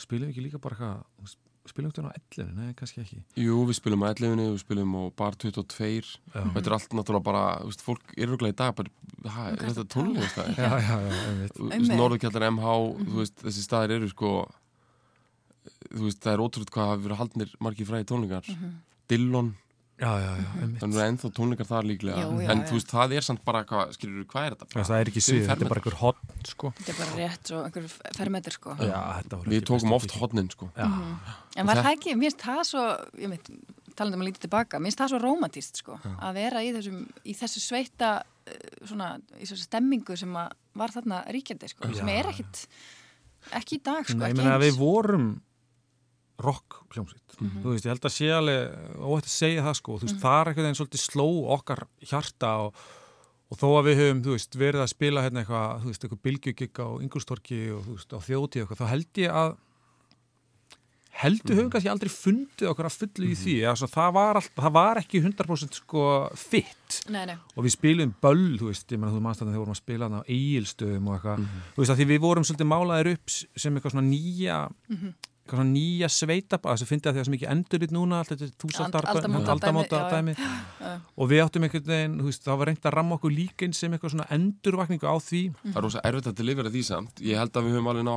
[0.04, 0.90] spilum við ekki líka bara
[1.22, 4.60] veist, spilum við þetta á 11, nei, kannski ekki Jú, við spilum á 11, við
[4.62, 6.42] spilum á Bar 22 Já.
[6.44, 8.94] og þetta er allt náttúrulega bara, veist, fólk er rúglega í dag bara,
[9.26, 10.56] hæ, er þetta tónleikastæði?
[10.60, 11.98] Já, já, já, einmitt Þú veist, Einmitt.
[12.02, 12.76] Norðurkjallar MH,
[13.18, 14.34] veist, þessi staðir eru sko,
[15.90, 18.52] þú veist, það er ótrútt hvað hafi verið haldnir margir fræði tónleikar.
[19.10, 19.54] Dillon,
[19.96, 22.20] Já, já, já, einmitt þannig að ennþá tónleikar þar líklega.
[22.20, 22.66] Já, já, en já.
[22.68, 24.68] þú veist, það er samt bara, hvað, skilur hvað er þetta?
[24.90, 27.62] Það er ekki svið, þetta er bara einhver hotn, sko Þetta er bara rétt svo
[27.64, 27.88] einhver
[28.18, 28.76] fermetur sko.
[28.82, 30.68] Já, þetta voru Við ekki tókum bestu oft hodnin, sko.
[30.76, 30.90] Já,
[31.56, 32.84] En var Og það ekki, mér finnst það svo,
[33.24, 33.50] ég veit,
[33.96, 37.02] talandi um að lítið tilbaka, mér finnst það svo romantíst sko, að vera í, þessum,
[37.24, 38.12] í þessu sveita,
[38.52, 42.66] eh, svona, í þessu stemmingu sem að var þarna ríkjandi sko, sem er ekkit,
[43.56, 44.66] ekki í dag sko, Nei, eins.
[44.66, 45.30] við vorum
[46.44, 47.36] rock hljómsveit.
[47.40, 47.64] Mhm.
[47.64, 48.62] þú veist, ég held að sé alveg
[49.00, 52.52] óætt að segja það sko, þú veist, það er eitthvað einn svolítið sló okkar hjarta
[52.66, 52.82] og,
[53.52, 56.26] og þó að við höfum, þú veist, verið að spila hérna eitthvað, þú veist, eitthvað
[56.28, 59.56] bylgjugigg á Ingolstorki og þú veist, á þjóti eitthvað, þá held ég að
[61.16, 64.74] heldur höfum kannski aldrei fundið okkur að fullu í því, altså, það, var all, það
[64.76, 69.14] var ekki 100% sko fitt Nei, nei, og við spilum böll, þú veist, ég meina
[69.16, 69.80] þú mannst að þegar við vorum að
[75.46, 78.20] svona nýja eitthvað svona nýja sveita þess að að því að sem ekki endurinn núna
[78.20, 82.44] allt þetta þúsaldar Ald- aldamóta aldamóta dæmi, dæmi og við áttum einhvern veginn, þú veist,
[82.48, 85.78] það var reynd að ramma okkur líka inn sem eitthvað svona endurvakningu á því Það
[85.78, 87.22] er rosa erfitt að delivera því samt.
[87.22, 88.16] Ég held að við höfum alveg ná,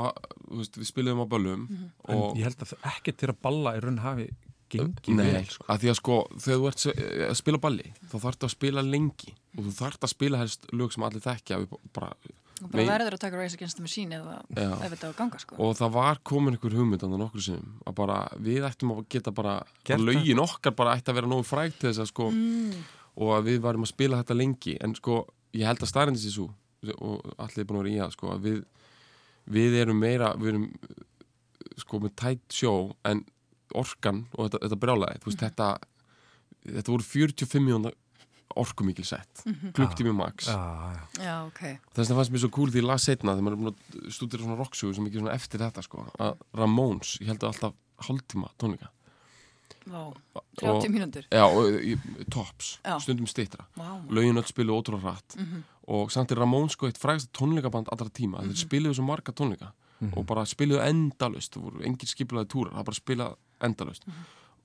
[0.49, 1.64] þú veist, við spilum á böllum
[2.09, 4.29] en og ég held að það ekkert til að balla í raun hafi
[4.68, 5.64] gengið Nei, vel, sko.
[5.72, 8.83] að því að sko, þegar þú ert s- að spila balli, þá þarftu að spila
[8.85, 12.11] lengi og þú þarft að spila helst lög sem allir þekkja við bara,
[12.62, 14.36] og bara verður að taka Race Against the Machine eða
[14.84, 15.56] ef þetta á ganga sko.
[15.62, 19.32] og það var komin einhver hugmynd andan okkur sem að bara, við ættum að geta
[19.34, 22.30] bara Gert að lögin okkar bara ætti að vera nógu frægt til þess að sko,
[22.30, 22.84] Mm.
[23.18, 24.76] og að við varum að spila þetta lengi.
[24.80, 26.48] En sko, ég held að staðrendi sér svo
[27.02, 28.59] og allir er búin að vera í að sko, að við,
[29.50, 30.66] við erum meira við erum
[31.78, 33.24] sko með tætt sjó en
[33.74, 35.66] orkan og þetta, þetta brjálaði, þú veist, þetta
[36.68, 37.90] þetta voru 45 mjóna
[38.57, 39.42] orkumikil sett,
[39.76, 40.46] klukktími max.
[40.49, 40.57] Já,
[40.94, 41.24] já.
[41.24, 41.61] Já, ok.
[41.94, 44.42] þess vegna fannst mér svo cool því ég las setna þegar maður er að stúdira
[44.44, 46.07] svona rocksögu sem ekki svona eftir þetta sko.
[46.18, 47.74] Að Ramones, ég held að alltaf
[48.09, 48.88] hálftíma tónleika.
[49.88, 50.12] Vá,
[50.61, 51.24] 30 Og- mínútur.
[51.32, 51.94] já, og í,
[52.30, 52.99] tops, Já.
[53.01, 55.36] stundum stittra Vá, lögin öll spilu ótrúlega hratt.
[55.88, 59.72] Og samt er Ramones sko eitt frægast tónleikaband allra tíma, þeir spiluðu svo marga tónleika
[60.14, 64.05] og bara spiluðu endalust það voru engin skipulaði túrar, það bara spila endalust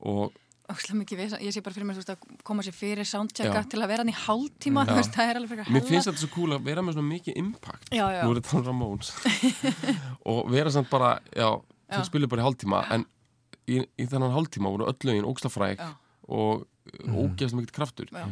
[0.01, 0.33] og
[0.71, 3.61] óslega mikið við, ég sé bara fyrir mér þú veist, að koma sér fyrir soundchecka
[3.63, 3.67] Já.
[3.73, 6.21] til að vera hann í hálftíma, þú veist, það er alveg frekar mér finnst þetta
[6.23, 7.89] svo cool að vera með svona mikið impact.
[7.91, 8.21] Já, já.
[8.23, 9.11] nú er þetta Ramones.
[10.31, 11.97] Og vera samt bara, já, Já.
[11.97, 13.05] þeir spiluðu bara í hálftíma en
[13.67, 15.83] í, í þennan hálftíma voru öll lögin ógslafræk
[16.31, 16.63] og
[17.11, 18.09] ógeðast mikið kraftur.
[18.13, 18.25] Já.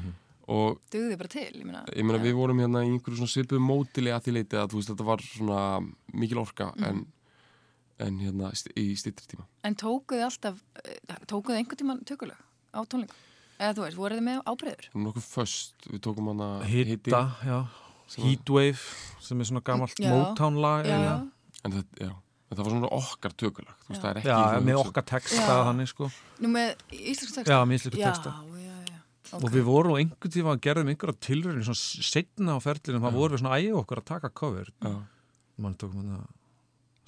[0.51, 1.81] og dugði bara til, ég meina.
[1.95, 4.79] Ég meina við vorum hérna í einhverju svona svipuðu mótili að því leiti að þú
[4.81, 5.59] veist þetta var svona
[6.13, 6.83] mikil orka Mhm.
[6.89, 7.05] en,
[8.05, 12.39] en hérna í stýttri tíma En tókuði alltaf, eh, tókuði einhvern tíman tökulög
[12.73, 13.15] á tónleikum?
[13.61, 14.89] Eða þú veist, voruð þið með ábreyður?
[15.05, 17.59] nokkuð föst, við tókum hana Hitta, já
[18.11, 18.81] Heatwave,
[19.23, 20.09] sem er svona gamalt Já.
[20.11, 20.95] Motown lag Já, já.
[20.97, 21.31] eiginlega.
[21.63, 22.09] en, þetta, já,
[22.51, 25.53] en það var svona okkar tökulag þú veist það er ekki Já, með okkar texta
[25.69, 26.09] þannig sko
[26.41, 27.53] Nú með íslensku texta?
[27.53, 28.33] Já, með íslensku texta.
[28.35, 28.99] Já, já, já.
[29.39, 33.15] og við vorum á einhvern tíma að gerðum einhverja tilröðin svona setna á ferlinum, það
[33.21, 34.91] vorum við svona ægja okkur að taka cover Já.
[35.63, 36.27] mann tókum við það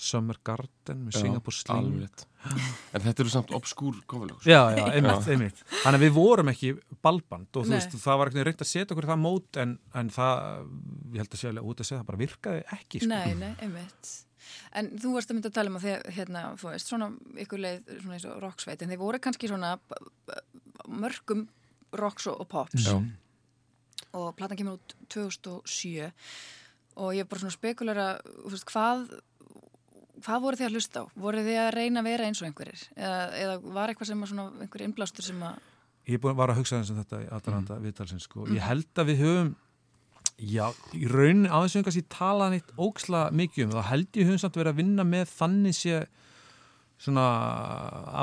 [0.04, 5.62] Summer Garden með Singapore Sling en þetta eru samt obskúr kofalög Já, já, einmitt, einmitt
[5.70, 6.74] Þannig að við vorum ekki
[7.06, 7.78] balband og þú Nei.
[7.78, 10.68] veist, það var ekki reynd að setja okkur í það mót en, en það,
[11.16, 13.12] ég held að sé alveg út að segja það bara virkaði ekki sko.
[13.14, 14.14] Nei, nei, einmitt.
[14.76, 17.10] En þú varst að mynda að tala um að þið, hérna, þú veist, svona
[17.46, 19.72] ykkur leið, svona eins og rocksveit, en þið voru kannski svona
[21.04, 21.46] mörgum
[21.96, 22.98] rocks og, og pops Já.
[24.18, 26.12] og platan kemur út 2007
[27.02, 29.08] og ég er bara svona spekulera, þú veist, hvað,
[30.26, 31.06] hvað voru þið að hlusta á?
[31.26, 32.88] Voru þið að reyna að vera eins og einhverjir?
[32.96, 35.62] Eða, eða var eitthvað sem að svona, einhver innblástur sem að,
[36.04, 37.84] Ég var að hugsa þess að þetta í aðranda mm.
[37.88, 38.48] viðtalsins sko.
[38.52, 39.52] Ég held að við höfum
[40.38, 40.66] já,
[40.98, 44.42] í raun á þessu einhvers ég tala neitt óksla mikið um það held ég höfum
[44.42, 46.02] samt verið að vinna með þannig sé
[47.04, 47.24] svona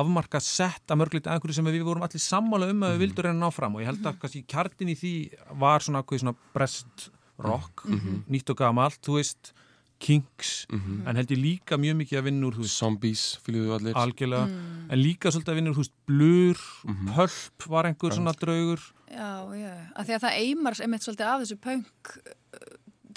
[0.00, 3.36] afmarka sett að mörglítið einhverju sem við vorum allir sammála um að við vildum reyna
[3.36, 5.14] að ná fram og ég held að kannski kjartin í því
[5.60, 7.86] var svona, svona brest rock,
[8.28, 9.52] nýtt og gamalt þú veist,
[10.00, 13.98] Kinks en held ég líka mjög mikið að vinna úr veist, Zombies, fylgjuðu allir.
[14.00, 14.60] Algjörlega.
[14.88, 16.62] En líka svolítið að vinna úr, veist, blur
[17.10, 18.84] pölp var einhver svona draugur.
[19.10, 22.66] Já, já, að því að það eimar einmitt svolítið af þessu punk uh,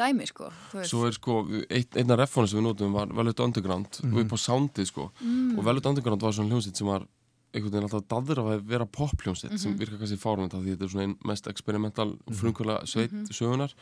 [0.04, 0.52] dæmi, sko.
[0.90, 4.00] Svo er sko, eitt, einna refónu sem við notum var Velvet Underground.
[4.12, 5.10] Og upp á soundið sko.
[5.24, 7.08] Og Velvet Underground var svona hljómsveit sem var
[7.54, 10.88] einhvern veginn alltaf daður af að vera pop-hljómsveit sem virka kannski fárunand af því þetta
[10.88, 13.76] er svona einn mest experimental og frumkvöla sveit sögunar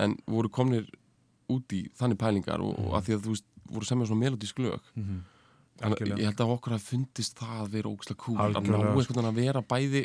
[0.00, 0.84] en voru komnir
[1.56, 4.58] út í þannig pælingar og, og að því að þú veist voru semja svona melodísk
[4.64, 4.90] lög.
[5.80, 8.58] Þannig að ég held að okkur hafi fundist það að vera ógslag cool að ná
[8.60, 10.02] einhvern veginn að vera bæði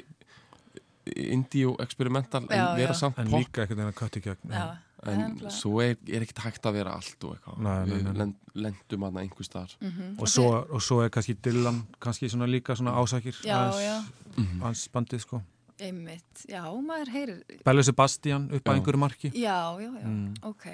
[1.05, 2.97] indie og experimental en Já, vera já.
[2.97, 3.39] samt en pop.
[3.43, 4.53] líka einhvern veginn að kötti gegn.
[4.55, 4.63] Já,
[5.05, 5.51] en nefnilega.
[5.53, 7.59] svo er, er ekkert hægt að vera allt og eitthvað.
[7.61, 8.35] Nei, nei, við nei, lend,
[8.65, 9.75] lendum aðna einhver staðar.
[9.85, 10.15] Mhm.
[10.17, 14.49] og svo, og svo er kannski Dylan kannski svona líka svona ásakir Já, hans, já.
[14.63, 15.41] hans bandið sko.
[15.77, 18.79] Einmitt, já, maður heyrir, Bellu Sebastian upp að Já.
[18.79, 19.29] einhverju marki.
[19.35, 20.33] Já, já, já, Mm.
[20.41, 20.65] ok.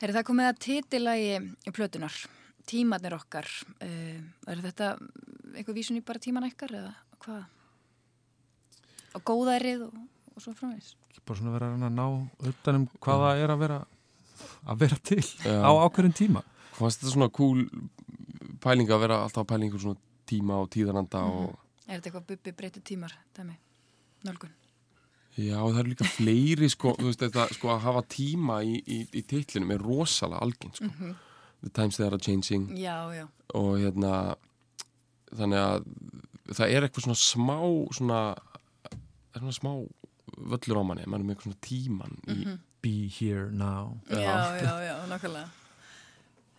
[0.00, 2.18] Herri, það er komið að titilagi plötunar,
[2.70, 3.48] tímarnir okkar,
[3.84, 4.92] uh, er þetta
[5.54, 7.44] einhver vísun í bara tíman ekkar eða hvað?
[9.18, 9.96] Og góðærið og,
[10.36, 10.94] og svo framvegs.
[11.26, 12.06] bara svona vera að ná
[12.48, 13.80] utanum hvað það er að vera
[14.64, 15.58] að vera til Já.
[15.60, 16.42] á ákveðin tíma
[16.78, 17.64] fannst þetta svona cool
[18.62, 20.00] pæling að vera alltaf einhver svona
[20.30, 21.58] tíma og tíðananda og
[21.90, 23.56] Er þetta eitthvað bubbi breytið tímar, dæmi,
[24.22, 24.52] nálgun?
[25.38, 29.00] Já það eru líka fleiri sko, þú veist þetta sko að hafa tíma í, í,
[29.14, 30.90] í titlinum er rosalega algeng sko
[31.60, 34.14] The Times They Are Changing Já, já, og hérna
[35.36, 35.86] þannig að
[36.56, 37.58] það er eitthvað svona smá
[37.94, 38.20] svona,
[39.34, 39.72] er svona smá
[40.50, 44.72] völlur á manni, mann er með eitthvað svona tíman í, Be here now já, já,
[44.86, 45.50] já, nákvæmlega.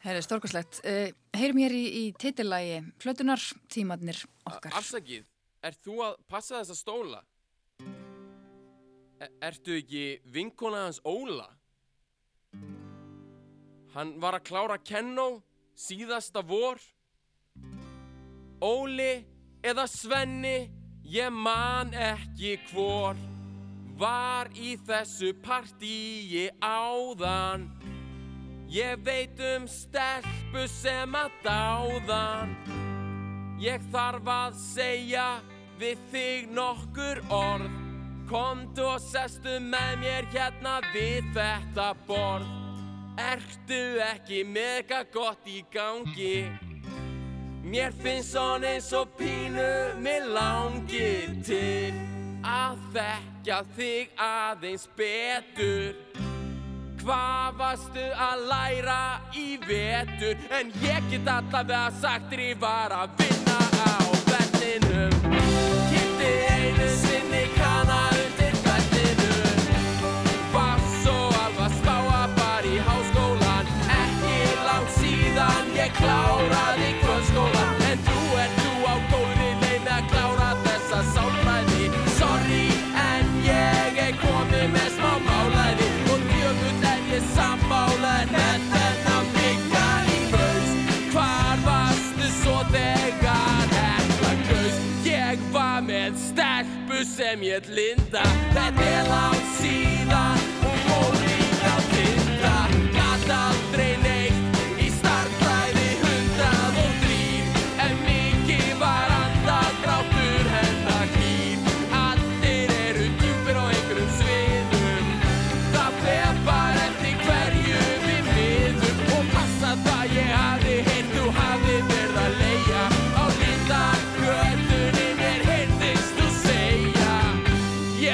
[0.01, 0.79] Herri, stórkoslegt.
[0.81, 4.17] Uh, heyrum hér í, í titillagi plötunar, tímarnir
[4.49, 4.73] okkar.
[4.79, 5.27] Afsakið,
[5.65, 7.19] ert þú að passa þessa stóla?
[9.21, 11.45] E ertu ekki vinkona hans Óla?
[13.93, 15.43] Hann var að klára kennó
[15.77, 16.79] síðasta vor.
[18.65, 19.11] Óli
[19.61, 20.71] eða Svenni,
[21.05, 23.19] ég man ekki hvor.
[24.01, 27.67] Var í þessu partíi áðan.
[28.73, 32.57] Ég veit um stelpu sem að dáðan.
[33.61, 35.29] Ég þarf að segja
[35.77, 37.80] við þig nokkur orð
[38.31, 42.47] Komdu og sestu með mér hérna við þetta borð.
[43.19, 46.47] Ertu ekki mega gott í gangi?
[47.67, 51.91] Mér finnst svona eins og pínu Mér langir til
[52.41, 55.91] Að þekka þig aðeins betur.
[57.03, 59.01] Hvað varstu að læra
[59.37, 60.39] í vetur?
[60.49, 63.93] En ég get allavega sagt þér ég var að vinna á
[64.31, 65.15] vellinum.
[65.91, 67.45] Kitti einu sinni
[97.31, 98.23] sem ég linda.
[98.51, 99.50] Þetta er langt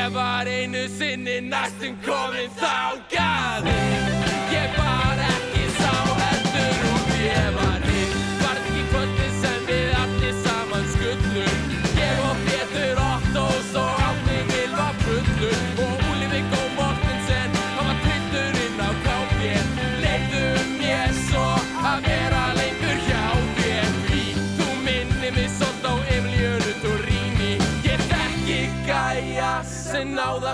[0.07, 4.16] Ég var einu sinni næstum komin þákað Ég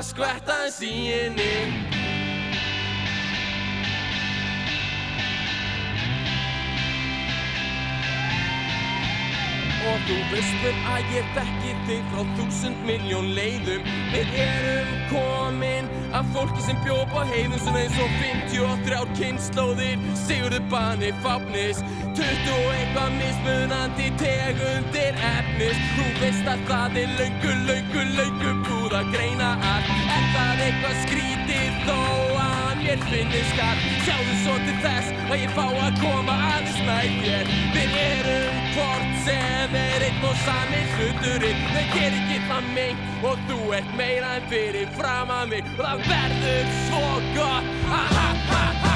[0.03, 1.92] skvetta þess í henni
[10.07, 13.89] þú veist vel að ég þekki þig frá þúsund miljón leiðum.
[14.13, 20.65] Við erum komin af fólki sem bjóð á heiðum Svona eins og 53 kynnslóðir Sigurður
[20.71, 21.81] Bani Fáfnis
[22.13, 25.83] 20 og eitthvað mismunandi tegundir efnis.
[25.97, 30.99] Þú veist að það er löngu, löngu, löngu búð að greina að Er það eitthvað
[31.07, 32.52] skrítið þó að
[32.93, 37.49] mér finnist að Sjáðu svo til þess að ég fá að koma aðeins næð þér.
[37.73, 41.65] Við erum hvort sem er einn og sami hluturinn.
[41.73, 45.73] Þau ger ekki það mig og þú ert meira en fyrir fram að mig.
[45.73, 47.75] Og það verður svo gott.
[47.89, 48.93] Ha ha ha ha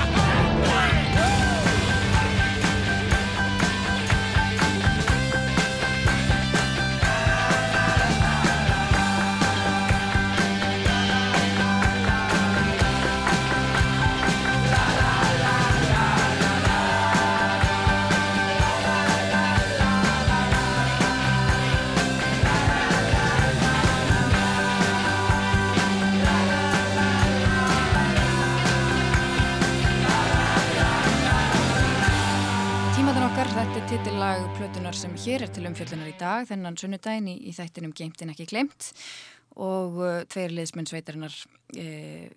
[0.68, 1.07] Tímaðan
[33.98, 38.20] titillag plötunar sem hér er til umfjöldunar í dag, þennan sunnudaginn í, í þættinum Geimt
[38.22, 38.92] en ekki glemt
[39.58, 42.28] og uh, tveir liðsmenn sveitarinnar uh,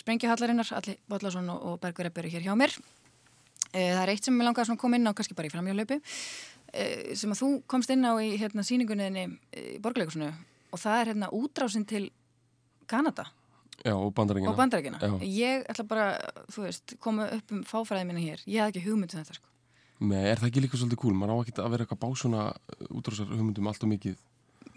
[0.00, 2.74] Sprengjuhallarinnar, Alli Bóllarsson og, Bergur Ebbur hér hjá mér.
[3.68, 6.00] Uh, það er eitt sem ég langaði að koma inn á, kannski bara í framhjálaupu,
[6.00, 11.12] uh, sem að þú komst inn á í hérna, síningunniðinni í Borgleikusinu og það er
[11.12, 12.08] hérna útrásinn til
[12.90, 13.28] Kanada
[13.84, 14.10] Já, og
[14.58, 15.14] bandarækina.
[15.26, 16.10] Ég ætla bara,
[16.50, 18.44] þú veist, koma upp um fáfræði mína hér.
[18.46, 19.51] Ég hafði ekki hugmynd um þetta, sko.
[20.02, 21.14] Nei, er það ekki líka svolítið kúl?
[21.16, 22.44] Man á ekki að vera eitthvað bá svona
[22.90, 24.16] útrásar hugmyndum allt og mikið.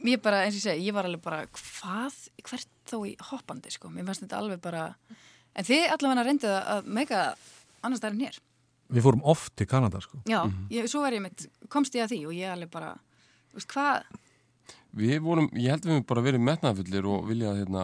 [0.05, 3.71] Ég bara, eins og ég segi, ég var alveg bara, hvað, hvert þó í hoppandi,
[3.73, 3.89] sko.
[3.93, 4.83] Mér fannst þetta alveg bara,
[5.55, 7.23] en þið allavega reyndið að meika
[7.81, 8.43] annars það er hér.
[8.93, 10.19] Við fórum oft til Kanada sko.
[10.29, 12.91] Já, ég, svo var ég mitt, komst ég að því og ég alveg bara,
[13.49, 14.05] þú veist, hvað,
[14.95, 17.81] Við vorum, ég held við höfum bara verið metnaðfullir og vilja hérna,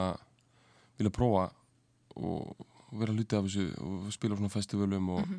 [1.00, 1.50] vilja prófa
[2.16, 5.34] og vera hluti af þessu og spila á svona festivalum og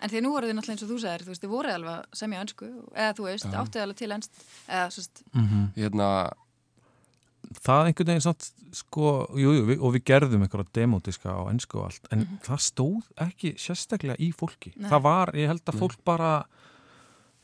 [0.00, 2.16] en því nú voruð þið náttúrulega eins og þú sagðir, þú veist, þið voruð alveg
[2.20, 5.22] semja önsku, eða þú veist, áttuð alveg til ennst, eða, svo veist,
[5.76, 6.08] hérna,
[7.64, 11.78] Það einhvern veginn satt sko, jú, jú, við, og við gerðum einhverja demódiska á ennsku
[11.78, 14.72] og allt, en það stóð ekki sérstaklega í fólki.
[14.74, 14.88] Nei.
[14.90, 16.32] Það var, ég held að fólk bara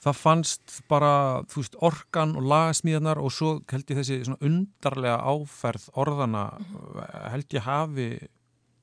[0.01, 1.12] það fannst bara,
[1.53, 6.44] þú veist, orkan og lagasmíðanar og svo held ég þessi svona undarlega áferð orðana
[7.34, 8.11] held ég hafi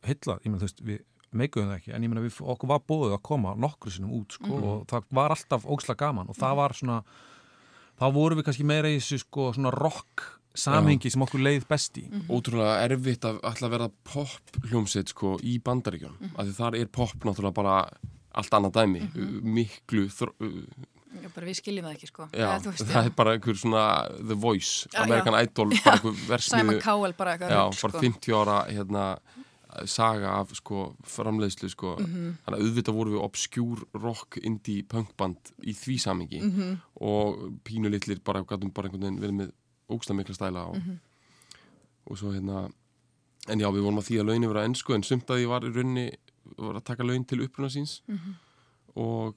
[0.05, 1.01] heillað, ég meina þú veist, við
[1.35, 4.37] meikuðum það ekki, en ég meina við, okkur var búið að koma nokkru sinnum út,
[4.37, 6.97] sko, og það var alltaf óksla gaman og það var svona
[7.99, 10.25] þá vorum við kannski meira í þessu sko svona rock
[10.57, 12.07] samhengi sem okkur leið best í.
[12.33, 16.87] Ótrúlega erfitt að alltaf verða pop hljómsveit sko í bandaríkjum mm af því þar er
[16.97, 17.75] pop náttúrulega bara
[18.37, 19.01] allt annað dæmi,
[19.43, 20.33] miklu þr-
[21.17, 22.27] já, bara við skiljum það ekki, sko.
[22.33, 23.83] já, Eða, veist, það er bara einhver svona
[24.19, 28.03] The Voice, Já, American Idol bara einhver versmiðu, Simon Cowell bara eitthvað já, rugl, bara
[28.05, 29.05] 50 ára hérna
[29.85, 35.73] saga af sko framleiðslu sko, þannig að auðvitað voru við obskjúr rock indie punkband í
[35.75, 36.41] því samingi
[37.01, 39.51] og pínu litlir bara gætum bara einhvern veginn verið með
[39.89, 40.79] ógstlega mikla stæla og,
[42.07, 42.69] og svo hérna
[43.47, 45.67] en já við vorum að því að launin vera ennsku en sumt að því var
[45.67, 46.07] í rauninni
[46.57, 48.01] var að taka laun til uppruna síns.
[48.95, 49.35] Og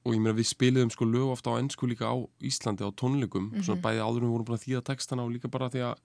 [0.00, 3.50] og ég meina við spiliðum sko lög ofta á ennsku líka á Íslandi á tónleikum.
[3.62, 5.98] Svona bæði áður við vorum búin að þýða textana og líka bara því að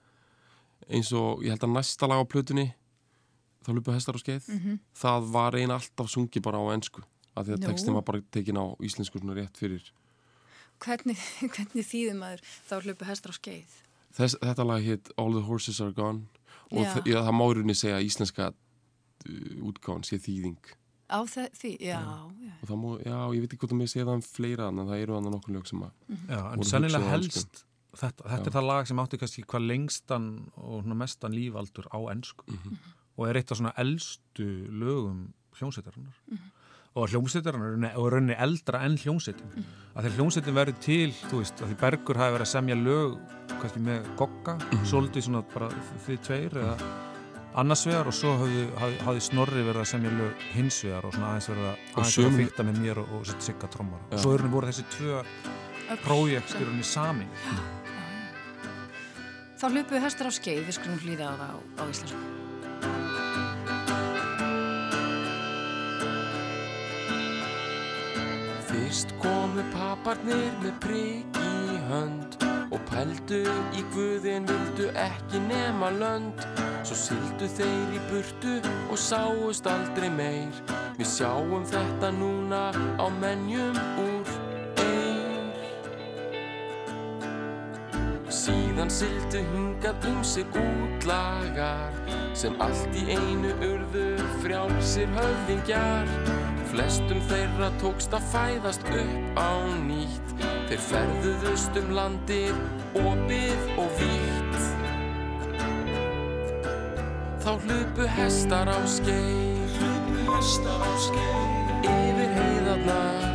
[0.90, 2.66] eins og ég held að næsta lag á plötunni
[3.66, 4.48] þá lupu hestar á skeið
[5.02, 7.04] það var eina alltaf sungi bara á ennsku
[7.36, 7.68] af því að Nú.
[7.68, 9.84] textin var bara tekin á íslensku svona rétt fyrir.
[10.84, 11.20] Hvernig,
[11.54, 13.76] hvernig þýðum maður þá hlupu hestar á skeið?
[14.16, 16.28] Þess, þetta lag hétt All the Horses Are Gone.
[16.72, 16.96] Og Já.
[17.06, 20.72] já, það má í rauninni segja íslenska uh, útgáðan sé þýðing.
[21.06, 22.54] Á þe- því, já, já.
[22.64, 24.80] og það má, já, ég veit ekki hvort að mér segja það um fleira en
[24.88, 25.92] það eru annað nokkur lög sem að
[26.32, 26.64] Já, en
[26.98, 27.60] á helst
[27.96, 30.26] þetta, þetta er það lag sem átti kannski hvað lengstan
[30.58, 32.58] og mestan lífaldur á ennsku
[33.16, 36.20] og er eitt af svona eldstu lögum hljómsveitarinnar.
[36.96, 39.66] Og hljómsveitarinnar og raunni eldra enn hljómsveitin.
[39.96, 43.18] Að þegar hljómsveitin verður til þú veist, að því Bergur hafi verið að semja lög
[43.56, 45.72] kannski með gogga svolítið svona bara
[46.06, 46.78] þið tveir eða
[47.56, 51.50] annars vegar og svo hafði Snorri verið að semja lög hins vegar og svona aðeins
[51.52, 54.18] verið að, aðeins að fyrta með mér og, og sitt sigga trommar Já.
[54.18, 55.22] og svo er voru þessi tvö
[56.04, 57.30] prójekt í rauninni samin.
[59.56, 62.35] Þá hlupu hestar á skeið, við skulum hlýða á það á, á íslensku.
[68.70, 72.38] Fyrst komu paparnir með prigg í hönd
[72.74, 73.42] og pældu
[73.78, 76.44] í guðin vildu ekki nema lönd.
[76.86, 78.58] Svo sildu þeir í burtu
[78.92, 80.64] og sáust aldrei meir.
[81.00, 82.68] Við sjáum þetta núna
[83.00, 84.25] á menjum úr
[88.46, 91.94] Síðan sildu hingað um sig útlagar
[92.38, 94.04] sem allt í einu urðu
[94.44, 96.12] frjálsir höfðingjar.
[96.70, 99.50] Flestum þeirra tókst að fæðast upp á
[99.88, 100.36] nýtt.
[100.70, 102.56] Þeir ferðuðust um landið,
[103.02, 104.62] opið og vítt.
[107.46, 109.74] Þá hlupu hestar á skeið,
[111.82, 113.26] yfir heiðarnar.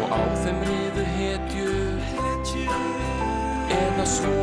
[0.00, 1.69] Og á þeim riðu hetju,
[3.70, 4.34] eða svo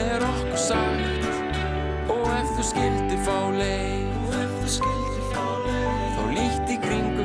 [0.00, 1.28] er okkur sagt.
[2.12, 4.06] Og ef þú skildi fá leið,
[6.16, 7.15] þá líkt í kringum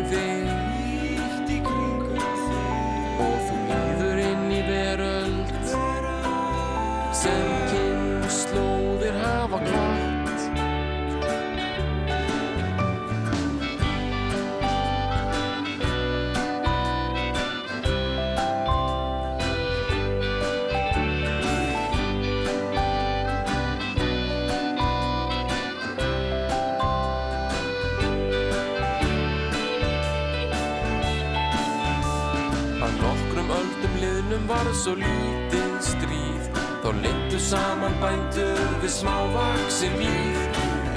[34.66, 36.50] var svo lítið stríð.
[36.82, 40.40] Þá leittu saman bændur við smávaksin víð.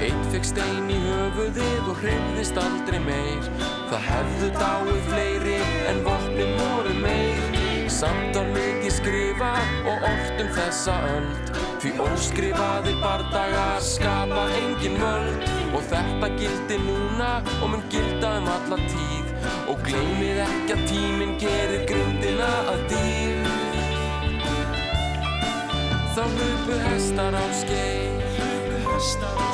[0.05, 3.49] Eitt fekk stein í höfuðið og hreyfðist aldrei meir.
[3.89, 5.59] Það hefðu dáið fleiri
[5.91, 7.61] en vopnin voru meir.
[7.95, 11.53] Samt var mikið skrifað og ort um þessa öld.
[11.79, 15.47] Því óskrifaðir bardagar skapa engin völd.
[15.75, 17.31] Og þetta gildi núna
[17.61, 19.33] og mun gilda um alla tíð.
[19.71, 23.44] Og gleymið ekki að tíminn gerir grundina að dýr
[26.15, 29.44] Þá hlupu hestar á skeið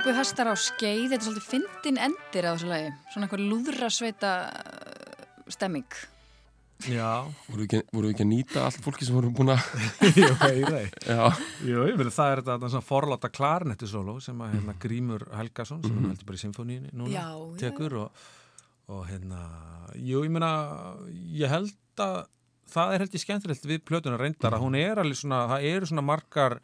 [0.00, 4.30] hlupu hestar á skeið, þetta er svolítið fyndin endir á þessu lagi, svona einhver lúðrasveita
[4.48, 5.96] uh, stemming.
[6.88, 9.66] Já, Voru við ekki, voru við ekki að nýta allt fólki sem voru búin að
[10.22, 11.04] ég veit það.
[11.04, 12.32] Já, Jú, ég meina það.
[12.32, 16.40] Er þetta svona forláta klarnettu sóló sem að hérna, Grímur Helgason sem mm heldur bara
[16.40, 18.26] í symfóníinu núna Já, já, tekur og,
[18.96, 19.44] og hérna
[20.00, 20.54] jú, ég meina,
[21.42, 22.22] ég held að
[22.72, 25.92] það er held ég skemmtilegt við plötuna reyndar að hún er alveg svona það eru
[25.92, 26.62] svona margar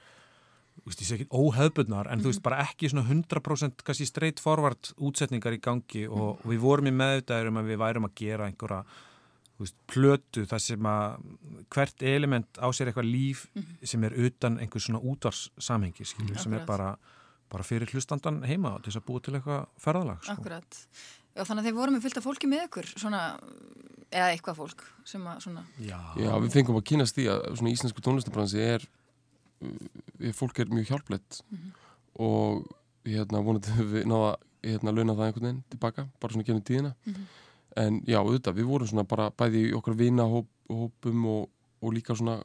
[0.87, 4.93] veist, ég sé ekki óhefbundnar en þú veist bara ekki svona 100% kannski straight forward
[4.97, 8.49] útsetningar í gangi og, og við vorum í meðvitaður um að við værum að gera
[8.51, 8.83] einhverja
[9.61, 11.29] veist, plötu þar sem að
[11.75, 13.47] hvert element á sér eitthvað líf
[13.83, 16.93] sem er utan einhver svona útvarssamhengi skilur, sem er bara,
[17.53, 20.37] bara fyrir hlustandan heima til þess að búa til eitthvað ferðalag sko.
[20.37, 20.83] Akkurat.
[21.37, 23.23] Já, þannig að þeir voru með fullt af fólki með ykkur, svona,
[24.09, 27.73] eða eitthvað fólk sem að svona, Já, já, við fengum að kynast því að svona
[27.75, 28.87] íslensku tónlistabransi er
[30.37, 31.41] fólk er mjög hjálplegt
[32.23, 32.67] og
[33.07, 34.37] hérna vonandi við náða
[34.67, 36.95] hérna launa það einhvern veginn tilbaka, bara svona genið tíðina.
[37.77, 41.51] En já, auðvitað, við vorum svona bara bæði í okkar vinahópum og,
[41.85, 42.41] og líka svona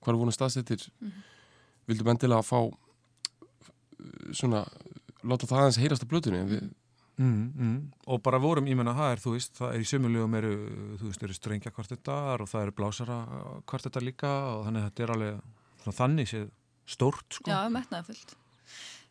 [0.00, 0.86] hvað er voru staðsettir.
[1.90, 2.60] Vildum endilega að fá
[4.34, 4.64] svona,
[5.22, 6.70] láta það aðeins heyrast á blötunni við
[7.20, 7.80] Mm, mm.
[8.06, 10.52] Og bara vorum, ég menna, það er, þú veist, það er í sömulegum eru,
[10.96, 13.18] þú veist, eru strengja kvartettar og það eru blásara
[13.68, 15.42] kvartettar líka og þannig að þetta er alveg
[15.82, 16.46] svona þannig séð
[16.90, 17.50] stórt, sko.
[17.50, 18.36] Já, metnaði fullt.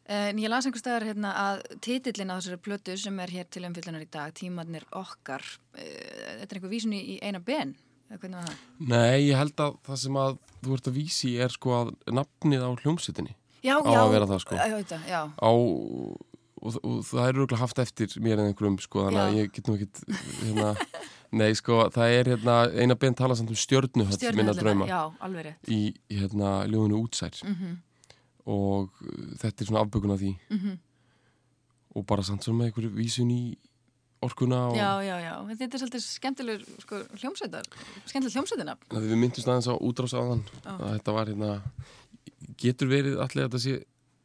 [0.09, 3.61] En ég las einhver staðar hérna að titillin á þessari plötu sem er hér til
[3.67, 5.43] umfyllunar í dag, tímannir okkar,
[5.77, 7.75] eh, þetta er einhver vísun í, eina ben,
[8.09, 8.63] eða hvernig var það?
[8.89, 12.65] Nei, ég held að það sem að þú ert að vísi er sko að nafnið
[12.65, 13.99] á hljómsveitinni Já, Á já.
[14.01, 14.55] að vera það, sko.
[14.55, 15.21] Já, já, já.
[15.29, 15.51] á
[16.59, 19.39] og, og það er auðvitað haft eftir mér en einhverjum sko þannig að Já.
[19.43, 20.01] ég get nú ekkit
[20.41, 20.71] hérna,
[21.31, 25.01] nei sko það er hérna eina ben tala samt um stjörnuhöll minna drauma Já,
[25.69, 27.77] í hérna ljóðinu útsær Mm
[28.49, 30.77] og uh, þetta er svona afbökun af því Mhm.
[31.95, 33.57] og bara samt svona með einhverju vísun í
[34.25, 35.33] orkuna og Já, já, já.
[35.59, 37.67] Þetta er svolítið skemmtilegur sko, hljómsveitar,
[38.09, 38.75] skemmtileg hljómsveitina.
[38.89, 40.71] við myndumst aðeins á útrás áðan Já.
[40.79, 41.51] að þetta var hérna
[42.57, 43.83] getur verið allir að þetta sé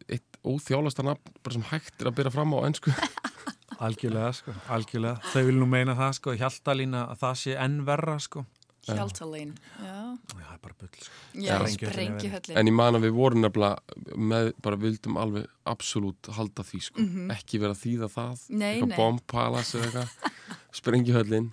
[0.08, 2.90] eitt óþjálasta nafn bara sem hægt er að byrja fram á ennsku
[3.82, 5.32] Algjörlega, sko, algjörlega.
[5.32, 8.44] Þau vil nú meina það, sko, hjaltalína að það sé enn verra, sko.
[8.84, 9.54] Hjaltalín.
[9.80, 9.94] Já,
[10.34, 11.14] Já, það er bara bull, sko.
[11.40, 12.58] já er sprengjuhöllin.
[12.60, 17.06] En ég man að við vorum nefnilega með, bara vildum alveg absolutt halda því sko,
[17.34, 18.44] ekki vera að þýða það.
[18.50, 18.98] Nei, eitthvað nei.
[19.00, 20.42] bombpalas eða eitthvað
[20.80, 21.50] sprengjuhöllin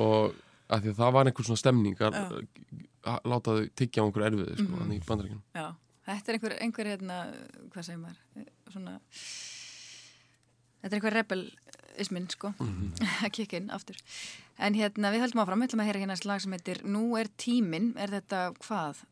[0.00, 0.36] og
[0.70, 2.18] að því að það var einhver svona stemning að,
[3.32, 5.44] láta þau tyggja á einhver erfiði sko, mm í bandaríkjunum.
[5.56, 5.66] Já,
[6.10, 7.18] þetta er einhver, einhver hérna,
[7.72, 8.98] hvað segir maður, svona,
[10.82, 12.52] þetta er einhver rebelismin, sko,
[13.24, 13.96] að kikka inn aftur.
[14.58, 17.16] En hérna, við höldum áfram, við ætlum að heyra hérna eins lag sem heitir Nú
[17.16, 19.02] er tíminn, er þetta hvað?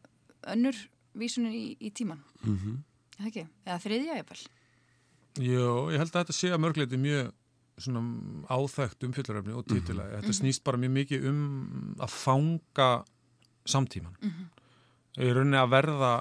[0.54, 0.76] Önnur
[1.18, 2.76] vísunin í, í tíman, Mm -hmm.
[3.18, 3.46] er það ekki?
[3.66, 4.42] Eða þriðja, jafnvel?
[5.38, 7.32] Jó, ég held að þetta sé að mörgleiti mjög
[7.78, 8.00] svona
[8.50, 10.02] áþægt umfyllaröfni og titila.
[10.18, 13.04] Þetta snýst bara mjög mikið um að fanga
[13.66, 14.16] samtíman.
[15.18, 16.12] Í rauninni að verða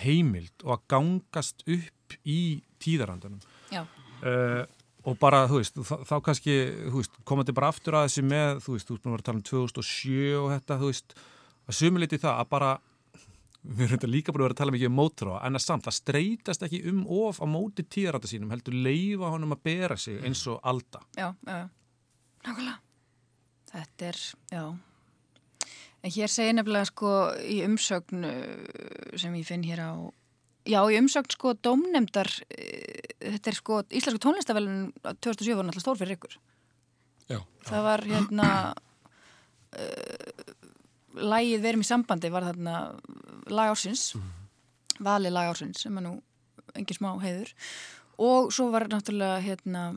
[0.00, 3.40] heimild og að gangast upp í tíðarandanum.
[3.72, 3.86] Já,
[4.16, 4.64] Uh,
[5.06, 5.78] og bara, þú veist,
[6.08, 6.56] þá, kannski,
[6.90, 9.28] þú veist, komandi bara aftur að þessi með, þú veist, þú veist, að vera að
[9.28, 11.16] tala um 2007 og þetta, þú veist,
[11.66, 12.72] að sumuliti það að bara,
[13.66, 15.86] við erum þetta líka búin að vera að tala mikið um mótróa, en að samt,
[15.86, 20.18] að streytast ekki um of á móti tíðaranda sínum, heldur leifa honum að bera sig
[20.26, 21.02] eins og alda.
[21.18, 21.64] já, já.
[22.46, 22.78] Nákvæmlega.
[23.72, 24.20] Þetta er,
[24.52, 24.62] já.
[26.06, 27.12] En hér segir nefnilega sko
[27.42, 29.90] í umsögn uh, sem ég finn hér á,
[30.66, 36.00] já í umsögn sko dómnemdar, uh, þetta er sko Íslensku tónlistavelun 2007 var náttúrulega stór
[36.00, 36.38] fyrir ykkur.
[37.30, 37.40] Já.
[37.66, 38.48] Það var hérna,
[39.80, 40.54] uh,
[41.16, 42.78] lægið Verum í sambandi var þarna
[43.50, 44.10] lag ársins,
[44.98, 46.18] vali lag ársins sem er nú
[46.76, 47.52] engin smá heiður
[48.22, 49.88] og svo var náttúrulega hérna,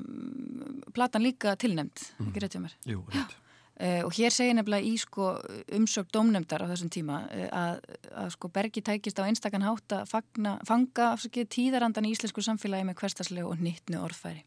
[0.96, 2.76] platan líka tilnæmt, ekki rétt hjá mér.
[2.88, 3.38] Jú, rétt.
[3.80, 5.30] Uh, og hér segir nefnilega í sko,
[5.78, 7.78] umsögn dómnefndar á þessum tíma uh, að,
[8.26, 12.90] að sko, Bergi tækist á einstakann hátt að fagna, fanga afsakið, tíðarandan í íslensku samfélagi
[12.90, 14.44] með hverstaslegu og nýttnu orðfæri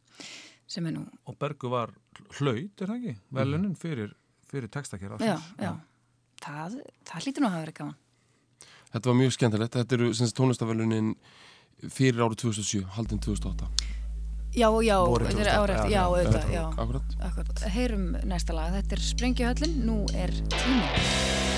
[0.68, 1.94] sem er nú, Og Bergu var
[2.36, 3.14] hlaut, er það ekki?
[3.38, 4.12] Velunin fyrir,
[4.52, 5.16] fyrir textakera.
[5.24, 5.72] já, já.
[6.44, 6.76] Það,
[7.08, 7.98] það hlýtur nú að hafa verið gaman.
[8.92, 11.10] Þetta var mjög skemmtilegt, þetta eru tónlistavelunin
[11.88, 14.01] fyrir árið 2007, haldin 2008
[14.52, 16.64] Já, já, þetta er 2008, árið, já, auðvitað, já,
[17.28, 17.64] Akkurat.
[17.72, 21.51] Heyrum næsta lag, þetta er Sprengjuhöllin, nú er tími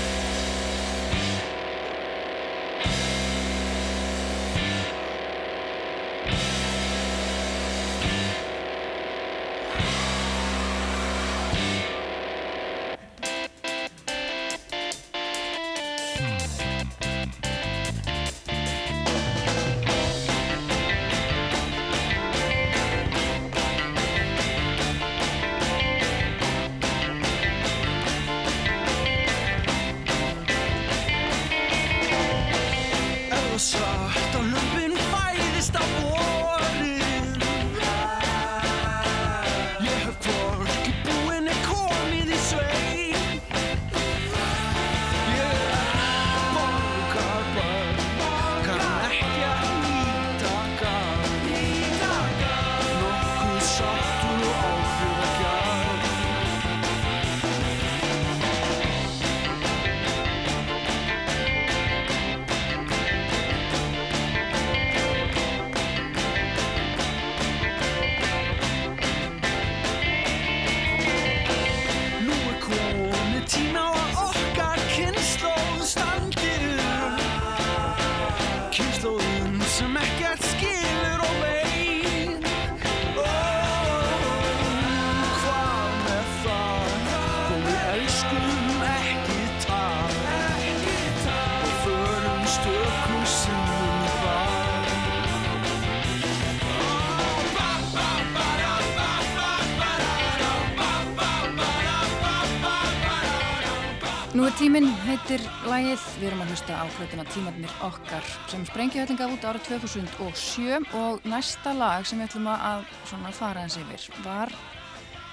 [106.55, 112.21] hlusta á hlutuna tímannir okkar sem sprengihöllin gaf út ára 2007 og næsta lag sem
[112.21, 114.53] við ætlum að svona fara eins yfir var,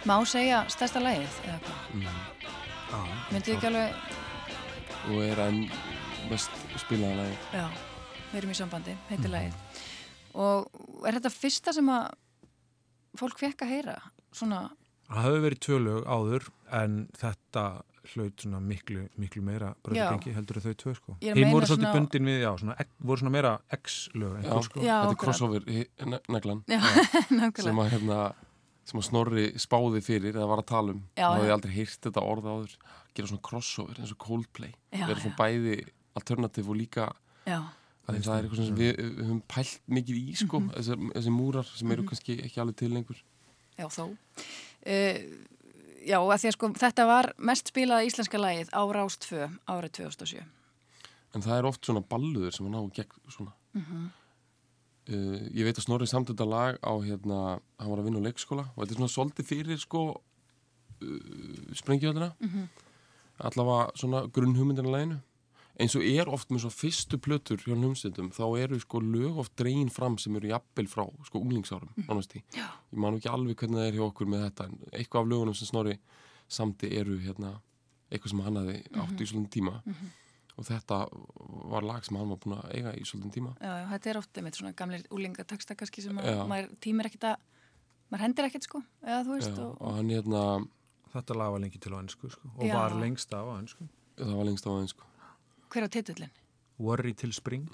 [0.03, 1.85] má segja, stærsta lægið eða hvað?
[1.95, 3.13] Mm.
[3.31, 4.03] Myndið ekki alveg,
[5.13, 5.61] og er enn
[6.33, 7.69] mest spilaða lagi já,
[8.33, 9.87] við erum í sambandi, heitir lægið.
[10.43, 12.11] Og er þetta fyrsta sem að
[13.23, 13.97] fólk fekk að heyra?
[14.35, 14.65] Svona,
[15.07, 17.67] Það hefur verið tvö lög áður en þetta
[18.15, 21.17] hlaut svona miklu, miklu meira bröðgengi heldur en þau tvö sko.
[21.23, 24.63] Hinn voru svolítið svona- bundin við, já, svona, egg- voru svona meira X-lög en þú
[24.69, 24.81] sko.
[24.85, 25.63] Já, þetta er crossover
[26.37, 26.63] neglan.
[27.63, 28.19] Sem að, hérna,
[28.89, 31.03] sem að Snorri spáði fyrir eða var að tala um.
[31.17, 31.55] Og hafði já.
[31.57, 32.77] aldrei heyrt þetta orð áður.
[33.15, 34.73] Gera svona crossover eins og Coldplay.
[34.97, 35.77] Vera svona bæði
[36.19, 37.11] alternativ og líka
[37.47, 37.59] Já,
[38.09, 40.73] að það er eitthvað sem við, við höfum pælt mikið í sko, Mhm.
[40.77, 43.23] þessi, þessi múrar sem eru kannski ekki alveg til lengur.
[43.79, 44.05] Já, þó.
[44.83, 45.19] Uh,
[46.07, 50.43] já, að að sko, þetta var mest spilaða íslenska lægið á Rást 2 árið 2007.
[51.35, 54.11] en það er oft svona balluður sem að ná í gegn svona Mhm.
[55.09, 58.27] uh, ég veit að Snorri samt þetta lag á hérna, hann var að vinna á
[58.29, 60.03] leikskóla og þetta er svona svolítið fyrir sko
[61.03, 62.69] uh, sprengjöðuna Mhm.
[63.41, 65.21] allavega svona grunnhugmyndina læginu
[65.81, 69.55] eins og er oft með svo fyrstu plötur hjá hlumstundum þá eru sko lög oft
[69.57, 71.93] dregin fram sem eru jafnvel frá sko unglingsárum.
[72.53, 72.67] Já.
[72.93, 75.55] ég man ekki alveg hvernig það er hjá okkur með þetta en eitthvað af lögunum
[75.57, 75.99] sem Snorri
[76.49, 77.55] samti eru hérna
[78.13, 79.79] eitthvað sem hann hafði átt í svolítið tíma
[80.59, 80.99] og þetta
[81.73, 84.19] var lag sem hann var búin að eiga í svolítið tíma Já, já, þetta er
[84.21, 87.49] oft einmitt svona gamlir úlingateksta kannski sem að maður tímir ekkit að,
[88.13, 90.45] maður hendir ekkit sko, eða þú veist, Já, og, og hann hérna
[91.13, 92.73] Þetta lag var lengi til á ennsku sko, og Já.
[92.73, 93.85] var lengst af á ennsku.
[94.17, 95.09] það var lengst á aðeins sko.
[95.73, 96.33] Hver á titullin?
[96.83, 97.67] Worry till spring,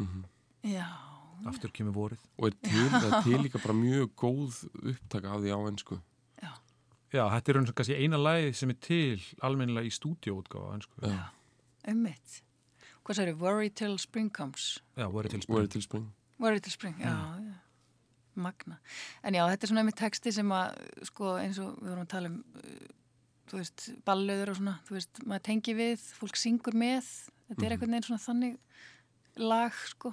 [0.66, 0.86] Já,
[1.46, 2.22] aftur kemur vorið.
[2.38, 5.98] og er til, það er til líka bara mjög góð upptaka af því á ennsku
[6.42, 6.50] já,
[7.14, 10.74] Já, þetta er eins og kannski eina lagið sem er til almennilega í stúdíóutgáfa á
[10.76, 11.00] ennsku.
[11.06, 11.30] Já.
[11.88, 12.42] ummitt.
[13.06, 14.80] Hvað sagði, worry till spring comes?
[14.98, 15.62] Já, Worry till og spring.
[15.64, 16.08] er til spring
[16.38, 17.54] Worry till spring, já, já.
[18.38, 18.76] Magna.
[19.24, 20.76] En já, þetta er svona einmitt texti sem að,
[21.08, 22.92] sko, eins og við vorum að tala um, uh,
[23.50, 27.08] þú veist, ballöður og svona, þú veist, maður tengi við, fólk syngur með,
[27.48, 28.58] þetta er einhvern veginn svona þannig
[29.38, 30.12] lag, sko,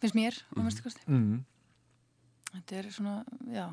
[0.00, 1.02] finnst mér, á mérstu kosti.
[1.08, 1.44] Mm.
[2.56, 3.14] Þetta er svona,
[3.52, 3.66] já,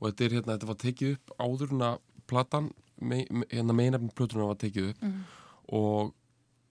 [0.00, 2.70] og þetta er hérna, þetta var tekið upp áður en að platan,
[3.00, 5.24] me, me, hérna meinafn plötuna var tekið upp Mhm.
[5.68, 6.14] og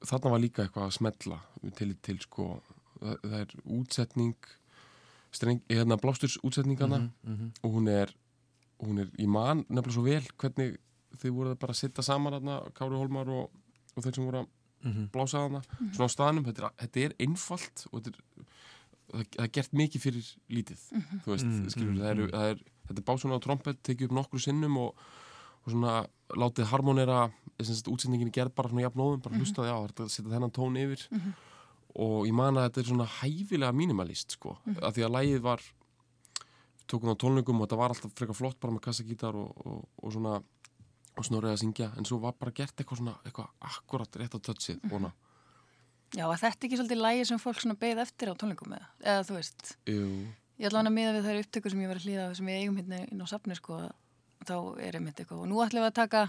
[0.06, 1.40] þarna var líka eitthvað að smetla
[1.76, 2.62] til, til sko
[3.00, 4.36] það, það er útsetning
[5.32, 7.52] streng, hérna blásturs útsetningana Mhm.
[7.64, 8.14] og hún er,
[8.82, 10.78] hún er í mann nefnilega svo vel hvernig
[11.18, 13.50] þið voruð bara að sitta saman þarna, Kári Holmar og,
[13.96, 14.48] og þeir sem voru að
[14.86, 15.10] Mhm.
[15.14, 15.62] blása þarna.
[15.96, 18.48] Svona á staðnum, þetta er, þetta er einfalt og þetta er,
[19.12, 20.82] það, það er gert mikið fyrir lítið,
[21.26, 24.06] þú veist Mm, skilur, mm, það er, það er, þetta er básuna á trompet tekið
[24.10, 24.96] upp nokkru sinnum og,
[25.66, 25.96] og svona
[26.36, 30.78] látið harmonera útsendingin er gerð bara svona jafnóðum bara hlustaði á, þetta setja þennan tón
[30.78, 31.08] yfir.
[31.96, 35.62] Og ég man að þetta er svona hæfilega mínimalist sko, af því að lægið var
[36.86, 40.12] það á tónleikum og þetta var alltaf frekar flott bara með kassagítar og, og, og
[40.14, 40.42] svona
[41.18, 44.40] og snorrið að syngja, en svo var bara gert eitthvað svona, eitthvað akkurat rétt á
[44.40, 45.12] touchið mm
[46.16, 49.24] já, að þetta ekki svolítið lægi sem fólk svona beið eftir á tónleikum með, eða
[49.28, 50.06] þú veist, Jú,
[50.62, 52.60] ég ætla hann að miða við þær upptökur sem ég var að hlýða sem við
[52.62, 53.80] eigum hérna inn á safni, sko,
[54.46, 54.56] þá
[54.86, 56.26] er einmitt eitthvað, og nú ætlum við að taka,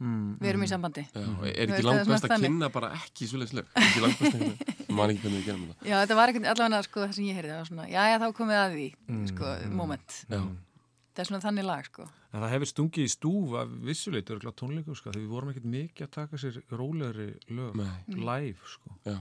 [0.00, 0.38] Mm.
[0.40, 1.02] við erum í sambandi.
[1.12, 2.48] já, er Þú ekki langt er best að þannig.
[2.48, 4.56] kynna bara ekki svoleiðisleg, ekki langt best að kynna
[4.88, 5.84] ég man ekki hvernig við gerum þetta.
[5.90, 8.16] Já, þetta var ekkert allavega sko það sem ég heyrði, það var svona, já, já,
[8.16, 8.86] þá komið að því,
[9.28, 10.16] sko, moment.
[10.32, 10.40] Já,
[11.20, 12.04] Það er svona þannig lag, sko.
[12.32, 15.66] En það hefur stungið í stúf að vissuleit örgulega tónleikum sko, því við vorum ekkert
[15.74, 17.90] mikið að taka sér rólegri lög Nei.
[18.16, 18.94] live sko.
[19.04, 19.18] já,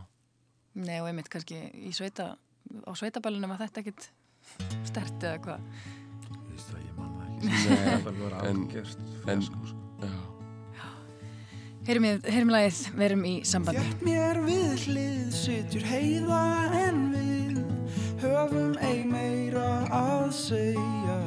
[0.79, 2.29] Nei, og einmitt kannski í sveita,
[2.87, 4.07] á sveitaballunum var þetta ekkert
[4.87, 5.65] stert eða hvað.
[6.29, 7.49] Þú veist það, ég man það ekki.
[7.49, 9.83] Nei, Þetta var en- algjörst en- fjasko sko.
[10.05, 10.15] já
[11.89, 13.81] Heyrum við, heyrum lagið, við erum í sambandi.
[13.81, 16.41] Fjett mér við hlið sitjur heiða
[16.85, 17.59] en við
[18.21, 21.19] höfum ei meira að segja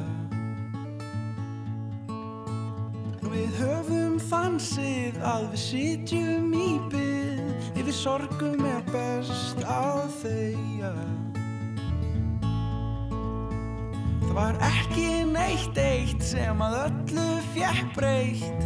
[3.32, 10.90] Við höfum þansið að við sitjum í byð Yfir sorgum er best að þeia
[14.32, 18.62] Það var ekki neitt eitt sem að öllu fjekk breytt.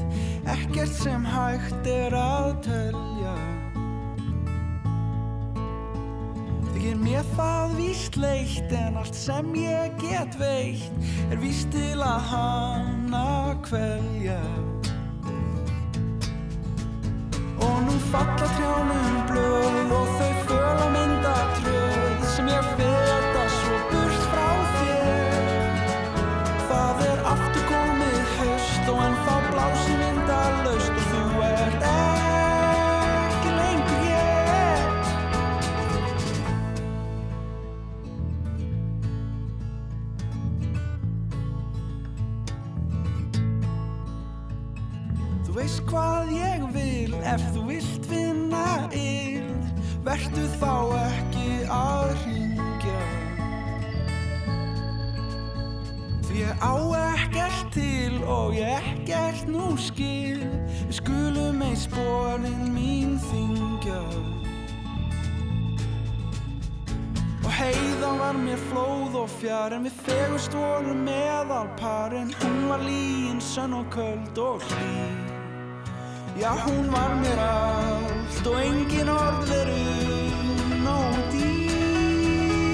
[0.47, 3.33] Ekkert sem hægt er að telja.
[6.69, 12.23] Þykir mér það víst leitt En allt sem ég get veitt Er víst til að
[13.07, 14.41] hana kvelja.
[17.59, 19.66] Og nú falla trjánum blöð
[50.17, 53.01] Vertu þá ekki að ringja
[56.25, 60.41] Því ég á ekkert til og ég ekkert nú skil.
[60.87, 64.01] Við skulum ei spórin mín þingja
[67.45, 72.89] Og heiðan var mér flóð og fjær En við fegust vorum meðalpar En hún var
[72.89, 75.16] líin, sönn og köld og hlý
[76.39, 79.85] Já, hún var mér allt Og engin orð veru
[80.85, 82.67] nóg dýr.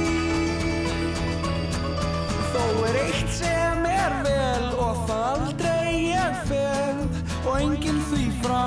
[2.51, 7.01] Þó er eitt sem er vel Og það aldrei ég fel
[7.47, 8.67] Og engin því frá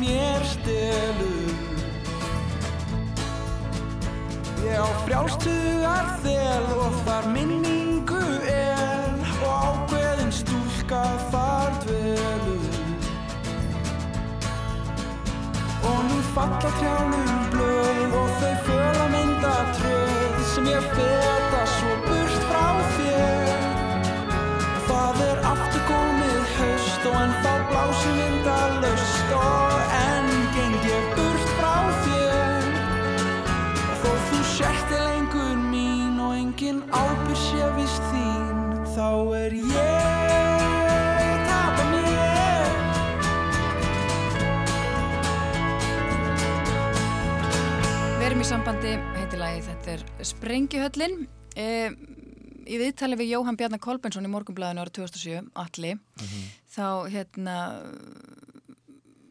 [0.00, 1.54] mér stelur.
[4.64, 9.08] Ég á frjálstugar þel og þar minningu er
[9.44, 11.49] og ákveðin stúlka þar
[15.90, 22.66] Nú falla trjánum blöð og þau föla mynda tröð sem ég feta svo burt frá
[22.96, 23.64] þér.
[24.88, 31.54] Það er aftur komið haust og enn þá blási vindalöst og enn geng ég burt
[31.58, 31.76] frá
[32.06, 32.68] þér.
[34.02, 39.10] Þó þú sért er lengur mín og engin ábyrg sé vist þín Þá
[39.44, 39.99] er ég
[48.50, 51.12] sambandi, heitir lagi, þetta er Sprengjuhöllin.
[51.54, 51.66] E,
[52.66, 55.92] í viðtali við Jóhann Bjarnar Kolbensson í Morgunblæðinu ára 2007, Alli,
[56.74, 57.54] þá hérna,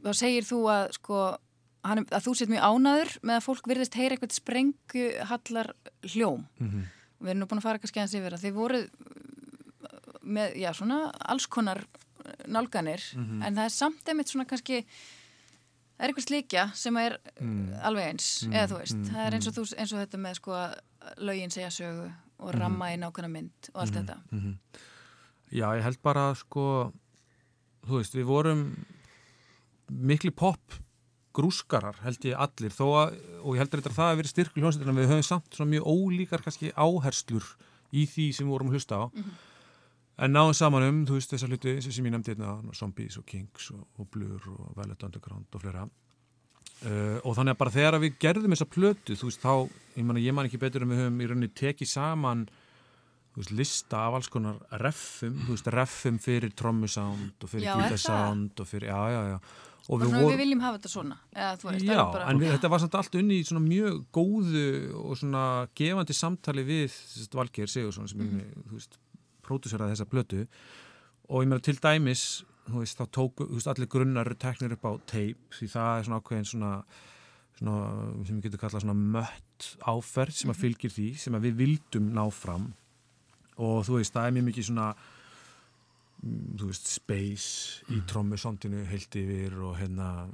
[0.06, 1.26] þá segir þú að sko,
[1.84, 5.74] hann, að þú sett mjög ánaður með að fólk virðist heyra eitthvað sprengjuhallar
[6.14, 6.48] hljóm.
[7.20, 8.82] Við erum nú búin að fara kannski aðeins yfir að þið voru
[10.24, 11.84] með, já, svona alls konar
[12.48, 14.86] nálganir, en það er samt einmitt svona kannski
[16.00, 17.64] Það er eitthvað slíkja sem er mm.
[17.90, 20.54] alveg eins, eða þú veist, það er eins og, þú, eins og þetta með sko
[20.56, 20.78] að
[21.28, 22.06] lögin segja sögu
[22.40, 24.16] og ramma í nákvæmna mynd og allt þetta.
[25.52, 26.64] Já, ég held bara sko,
[27.84, 28.64] þú veist, við vorum
[29.92, 30.80] mikli pop
[31.36, 32.72] grúskarar held ég allir.
[32.72, 35.52] Þó að, og ég heldur þetta að það að vera styrkul hljómsveitina við höfum samt
[35.60, 37.52] svona mjög ólíkar kannski áherslur
[37.92, 39.04] í því sem við vorum að hlusta á
[40.20, 43.70] en náðum saman um, þú veist, þessar hluti sem ég nefndi hérna, Zombies og Kings
[43.76, 45.86] og, og Blur og Velvet Underground og fleira.
[46.80, 49.54] Uh, og þannig að bara þegar við gerðum þessa plötu, þú veist, þá
[50.00, 52.46] ég man, ég man ekki betur en við höfum í rauninni tekið saman
[53.34, 58.64] þú veist, lista af alls konar reffum, þú veist, reffum fyrir trommusound og fyrir gítarsound
[58.64, 59.42] og fyrir, já, já, já.
[59.90, 62.26] Og við vorum við viljum hafa þetta svona, eða veist, Já, bara...
[62.30, 64.66] en við, þetta var samt allt unni í svona mjög góðu
[65.02, 65.44] og svona
[65.80, 66.98] gefandi samtali við
[67.34, 68.40] Valgeir Sigursson sem Mhm.
[68.44, 69.00] er, þú veist,
[69.50, 70.46] próduseraði þessa plötu.
[71.30, 72.24] Og ég meira til dæmis
[72.70, 76.04] þú veist, þá tóku, þú veist, allir grunnar teknir upp á tape því það er
[76.08, 76.72] svona ákveðin svona,
[77.58, 77.78] svona
[78.28, 80.56] sem við getum kallað svona mött áferð sem Mhm.
[80.56, 82.74] að fylgir því sem að við vildum ná fram.
[83.58, 84.96] Og þú veist, það er mjög mikið svona
[86.24, 90.30] mm, þú veist, space í trommusondinu heilt yfir og hérna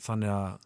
[0.00, 0.58] þannig að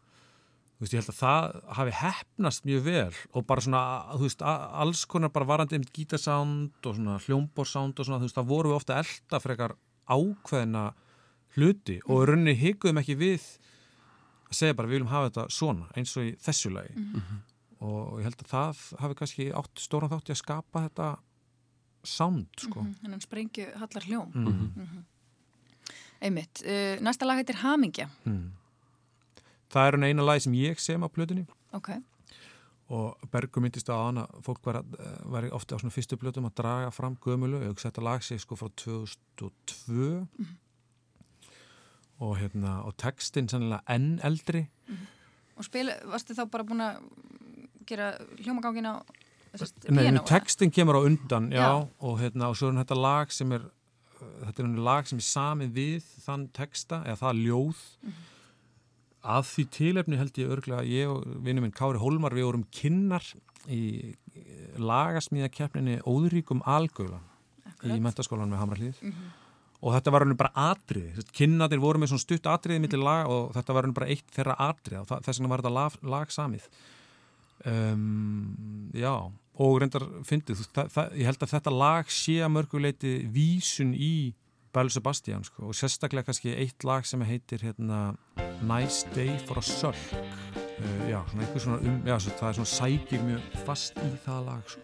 [0.77, 3.82] þú veist, ég held að það hafi hefnast mjög vel og bara svona,
[4.12, 8.36] þú veist, alls konar bara varandi um gítasound og svona hljómborsound og svona, þú veist,
[8.36, 9.77] það voru við ofta elda frekar
[10.07, 10.85] ákveðina
[11.57, 13.47] hluti og í rauninni hikuðum ekki við
[14.47, 17.09] að segja bara við viljum hafa þetta svona eins og í þessu lagi
[17.81, 21.09] og ég held að það hafi kannski átt stóran þátt í að skapa þetta
[22.07, 24.31] sound, sko En hann sprengju hallar hljóm.
[24.36, 25.05] Mhm.
[26.23, 26.62] Einmitt.
[26.65, 28.07] Uh, næsta lag heitir Hamingja.
[28.24, 28.53] Mm.
[29.72, 31.47] Það er eina lagi sem ég sem á plötunni.
[31.76, 31.90] Ok.
[32.88, 34.84] og Bergur myndist á hana fólk var,
[35.26, 38.55] var ofta á svona fyrstu plötum að draga fram gömulu, hugsa þetta lag sig sko
[38.55, 40.22] frá 2002
[42.22, 44.68] og hérna og textin sannilega enn eldri.
[45.56, 47.01] Og spil, varstu þá bara búin að
[47.88, 48.94] gera hljómagangin á
[49.52, 51.88] þessast Nei, textin kemur á undan, já, Já.
[52.01, 55.28] og hérna og svo er þetta lag sem er uh, þetta er lag sem er
[55.28, 57.84] samið við þann texta, eða það ljóð
[59.27, 62.66] að því tilefni held ég örglega að ég og vinnu minn Kári Hólmar við vorum
[62.74, 63.27] kinnar
[63.73, 64.15] í
[64.78, 67.19] lagasmíðakeppninni Óðuríkum Algöla
[67.86, 69.01] í mentaskólan með Hamrallíð
[69.86, 73.51] og þetta var hann bara atrið kinnadir voru með svona stutt atriði millir lag og
[73.57, 76.69] þetta var hann bara eitt þeirra atrið og þess vegna var þetta lag, lag samið
[77.66, 79.12] um, já
[79.57, 80.66] og reyndar fyndið,
[81.16, 84.35] ég held að þetta lag sé að mörguleiti vísun í
[84.77, 88.12] Bæl Sebastian sko, og sérstaklega kannski eitt lag sem heitir hérna,
[88.61, 92.55] Nice Day for a Sulk uh, já, svona einhver svona um, já, svo, það er
[92.61, 94.81] svona sækir mjög fast í það lag sko.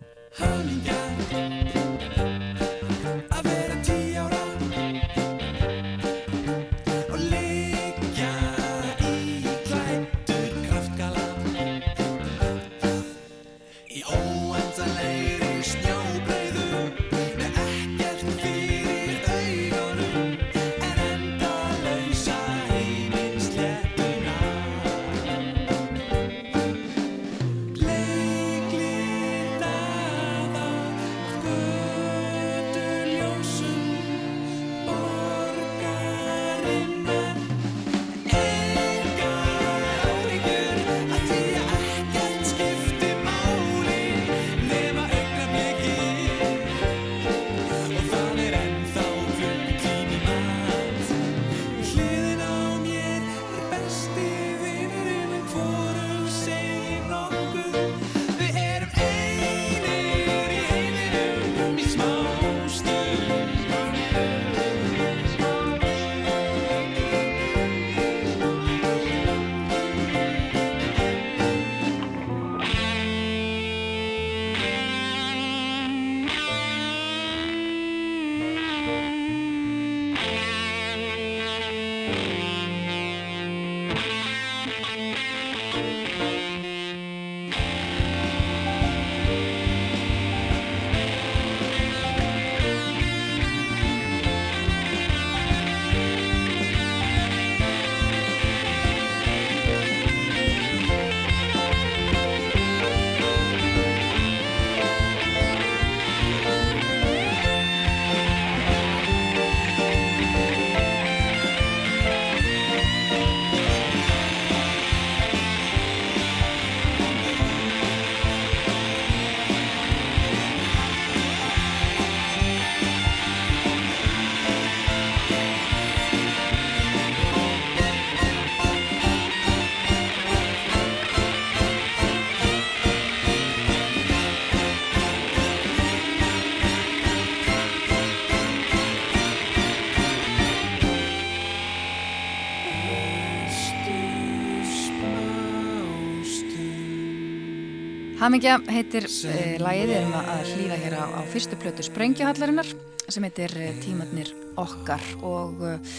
[148.23, 152.69] Hamingja heitir uh, lagið, við erum að hlýða hér á, á fyrstu plötu Sprengjuhallarinnar
[153.11, 154.29] sem heitir uh, Tímatnir
[154.63, 155.97] okkar og uh,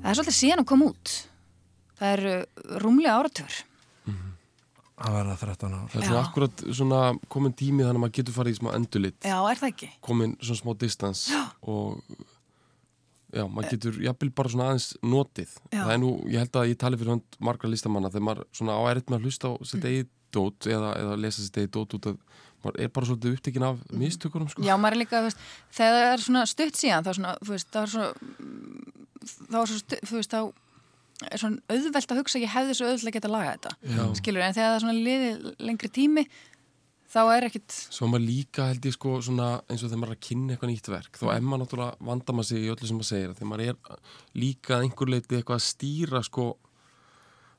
[0.00, 1.12] það er svolítið síðan að koma út.
[2.00, 3.60] Það er uh, rúmlega áratur.
[5.04, 6.08] að verða 13 ár Það er Já.
[6.08, 6.98] svona akkurat svona
[7.36, 9.90] komin tími þannig að maður getur farið í smá endulit Já, er það ekki?
[10.08, 11.22] komin svona smá distans
[11.62, 12.02] og
[13.30, 15.80] já, maður getur jafnvel bara svona aðeins notið Já.
[15.84, 18.78] það er nú, ég held að ég tali fyrir hönd margra listamanna þegar maður svona
[18.78, 22.10] á með að hlusta á sitt eigið dót eða, eða lesa sitt eigið dót út
[22.12, 22.18] að
[22.64, 24.64] maður er bara svolítið upptekinn af mistökurum sko.
[24.64, 25.42] Já, maður er líka, þú veist,
[25.76, 28.10] þegar það er svona stutt síðan, þá er svona, þú veist, þá er svona,
[29.50, 33.10] þá er svona þú veist, þá er svona auðvelt að hugsa, ég hefði svo auðvelt
[33.10, 34.02] að geta lagað þetta, Já.
[34.20, 36.24] skilur, en þegar það er svona liðið lengri tími,
[37.14, 40.18] þá er ekkit, Svo maður líka held ég sko svona eins og þegar maður er
[40.18, 42.98] að kynna eitthvað nýtt verk þá er maður náttúrulega vandar maður sig í öllu sem
[42.98, 44.00] maður segir þegar maður er
[44.42, 46.46] líka að einhver leiti eitthvað að stýra sko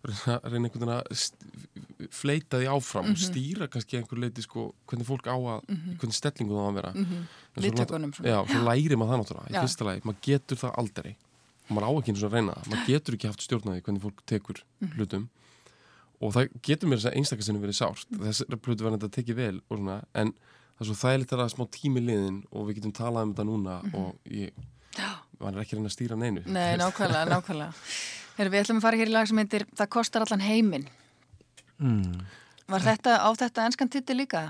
[0.06, 5.08] reyna, reyna einhvern veginn að fleita því áfram og stýra kannski einhver leiti sko hvernig
[5.08, 5.70] fólk á að
[6.00, 6.92] hvernig stellingu það á að vera.
[6.96, 7.22] Mm -hmm.
[7.66, 8.30] Viðtökunum svona.
[8.30, 11.16] Já, svo læri maður það náttúrulega í fyrsta lagi, maður getur það aldrei.
[11.66, 12.70] Og maður á ekki eins og að reyna það.
[12.70, 14.58] Maður getur ekki haft stjórnaði hvernig fólk tekur
[14.96, 15.30] hlutum.
[16.22, 18.08] Og það getur mér þess að einstakastinu verið sárt.
[18.10, 20.34] Þess er plötu verið að tekið vel og svona, en
[20.76, 23.34] það er svo þægilegt að það er smá tími liðin og við getum talað um
[23.34, 24.52] þetta núna og ég
[28.36, 28.42] nei.
[28.42, 30.88] Heru, við ætlum að fara hér í lag sem heitir Það kostar allan heiminn.
[31.80, 32.22] mm.
[32.68, 34.46] Var þetta á þetta enskan titil líka?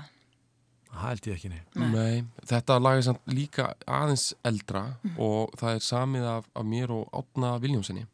[0.96, 6.24] ég ekki nei Nei, þetta lag er samt líka aðeins eldra og það er samið
[6.30, 8.06] af, af mér og Átna Viljómsinni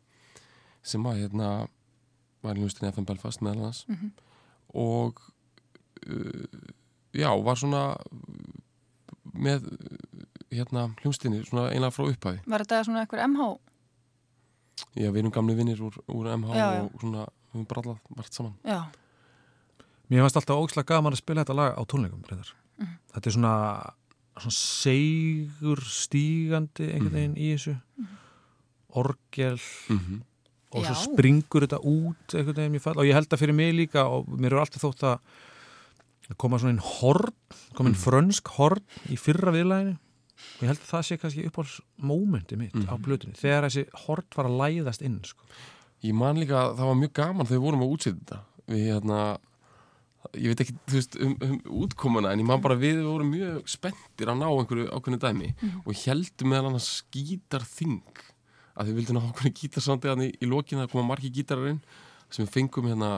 [0.83, 1.69] sem var hérna
[2.43, 3.85] var í hljómsdynni FM Belfast meðal hans
[4.75, 5.21] og
[6.09, 6.47] uh,
[7.15, 7.97] já, var svona
[9.33, 9.69] með
[10.51, 13.51] hérna hljómsdynni svona einlega frá upphæði Var þetta svona eitthvað MH?
[14.97, 16.83] Já, við erum gamli vinnir úr, úr MH Já, já.
[16.89, 18.57] og svona, við höfum brallað margt saman.
[18.67, 18.81] Já,
[20.13, 22.51] Mér fannst alltaf ógislega gaman að spila þetta lag á tónleikum reyndar.
[23.15, 23.53] Þetta er svona,
[24.37, 27.79] svona segur stígandi einhvern veginn í þessu.
[29.01, 29.57] Orgel.
[29.89, 30.21] Mm
[30.73, 31.01] og svo Já.
[31.05, 34.29] springur þetta út einhvern veginn mjög fall og ég held að fyrir mig líka og
[34.41, 37.35] mér er alltaf þótt að koma svona einn horn
[37.77, 38.81] koma einn frönsk horn
[39.13, 39.99] í fyrra viðlæginu
[40.57, 44.29] og ég held að það sé kannski uppáhalds mómenti mitt á blötunni þegar þessi horn
[44.37, 45.49] var að læðast inn sko.
[46.03, 48.39] Ég man líka að það var mjög gaman þegar við vorum að útsetja þetta.
[48.73, 49.19] Við hérna
[50.39, 53.33] ég veit ekki, þú veist, um, um útkomuna en ég man bara að við vorum
[53.33, 55.51] mjög spenntir að ná einhverju ákveðinu dæmi
[55.83, 58.23] og heldum meðal annars gítarþing
[58.73, 61.83] að við vildum ná ákveðinu gítarsandi hann í, í lokinu að koma margi gítararinn
[62.33, 63.11] sem við fengum hérna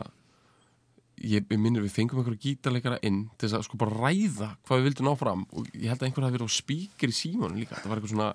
[1.21, 4.81] ég, ég minnir við fengum einhverju gítarleikara inn til þess að sko bara ræða hvað
[4.81, 7.61] við vildum ná fram og ég held að einhver hafi verið á spíkir í símanu
[7.61, 8.33] líka, það var eitthvað svona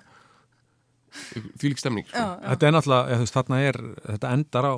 [1.60, 2.24] þvílík stemning sko.
[2.46, 4.74] þetta er náttúrulega, þú veist, þarna er þetta endar á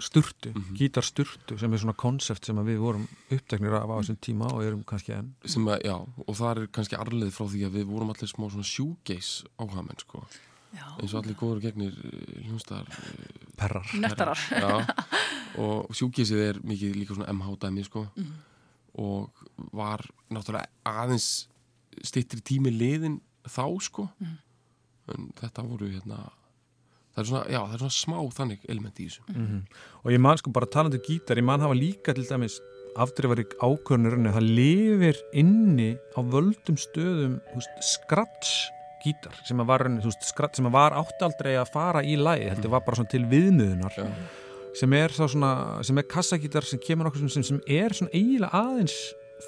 [0.00, 4.48] sturtu, gítarsturtu sem er svona konsept sem að við vorum uppteknir af á þessum tíma
[4.54, 5.32] og erum kannski enn.
[5.44, 8.46] Sem að, já, og það er kannski arleið frá því að við vorum allir smá
[8.46, 10.24] svona sjúgeis áhagamenn, sko,
[10.74, 10.86] já.
[10.96, 11.96] eins og allir góður gegnir
[12.46, 12.88] hljónstar
[13.58, 13.86] perrar.
[13.94, 14.42] Nöttarar.
[14.50, 14.84] já,
[15.62, 18.06] og sjúgeisið er mikið líka svona MH-dæmi, sko.
[19.00, 20.02] Og var
[20.32, 21.48] náttúrulega aðeins
[22.06, 24.08] styttri tími liðin þá, sko.
[25.10, 26.24] En þetta voru hérna
[27.14, 29.38] það er svona, já, það er svona smá þannig element í þessu.
[30.04, 32.60] Og ég man sko bara talandi um gítar ég man hafa líka til dæmis
[32.98, 37.38] afdrifari ákvörnurinn það lifir inni á völdum stöðum
[37.84, 38.70] scratch
[39.04, 42.48] gítar sem að var, þú veist, scratch, sem að var áttaldrei að fara í lagi,
[42.52, 43.98] þetta var bara svona til viðmiðunar.
[43.98, 44.08] Já.
[44.80, 45.52] sem er þá svona,
[45.86, 48.98] sem er kassagítar sem kemur okkur sem, sem er svona eiginlega aðeins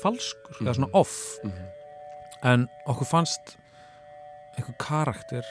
[0.03, 1.19] falskur, eða svona off.
[2.43, 3.55] En okkur fannst
[4.59, 5.47] einhver karakter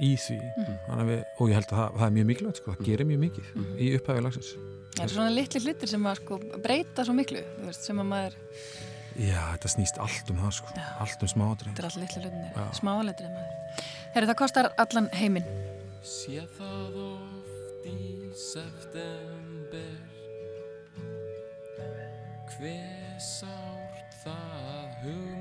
[0.00, 0.38] í því.
[0.40, 1.02] Mm.
[1.10, 3.50] við, og ég held að það, það er mjög mikilvægt sko, það gerir mjög mikið
[3.76, 4.52] í upphæfi lagsins.
[4.96, 7.42] Það er svona litli hlutir sem að sko breyta svo miklu,
[7.76, 8.38] sem að maður,
[9.18, 12.52] Já, þetta snýst allt um það sko, allt um smáadrið þetta er allir litli hlutinir,
[12.54, 12.66] Já.
[12.78, 13.84] smáletrið maður.
[14.14, 15.48] Herru, það kostar allan heiminn.
[16.06, 19.92] Sé það oft í september
[22.54, 25.39] Hver sárt það hugminn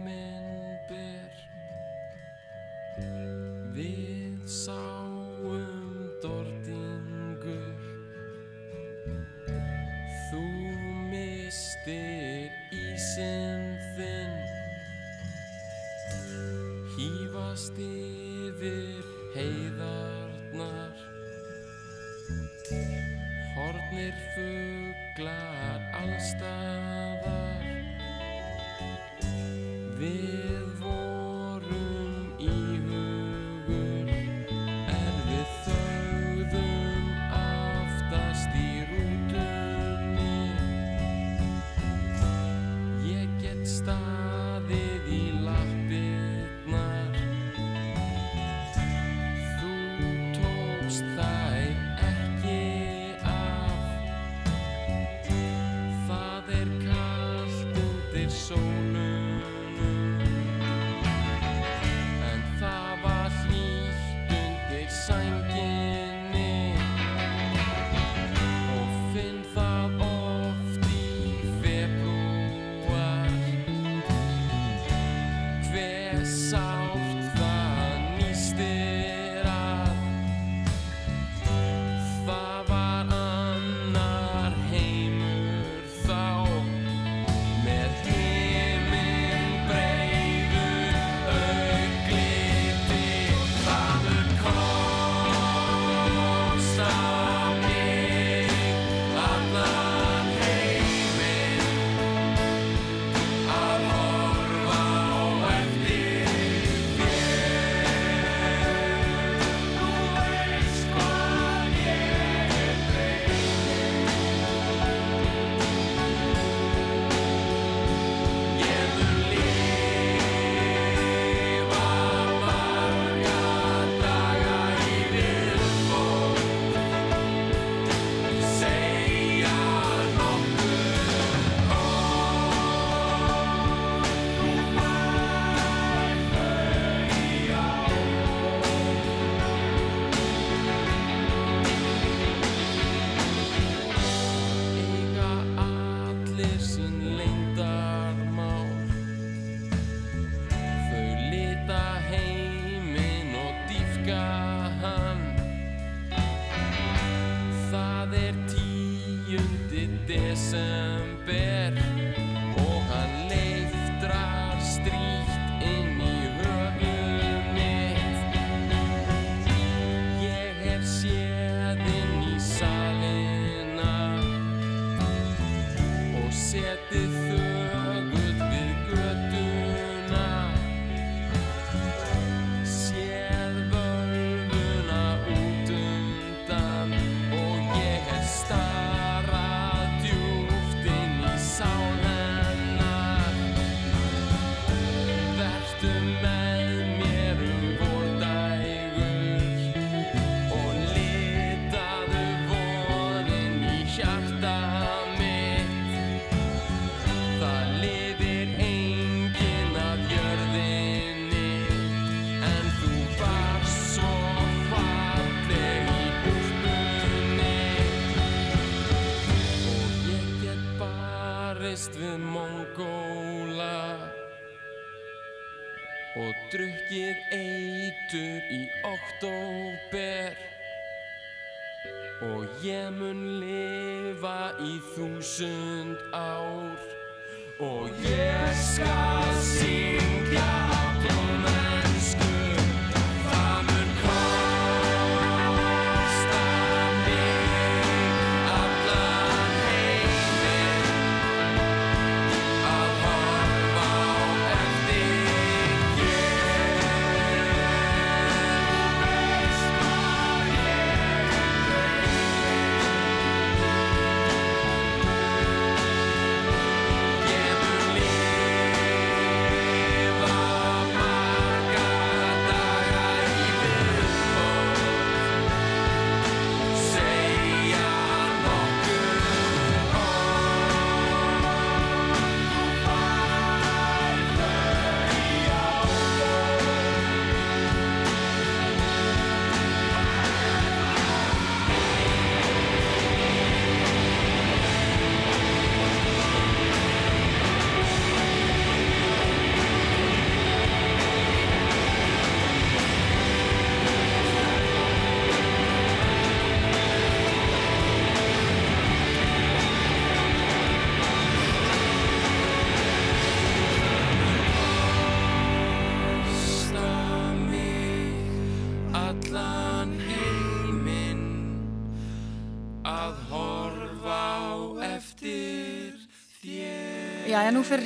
[327.39, 327.79] Já, já, nú fer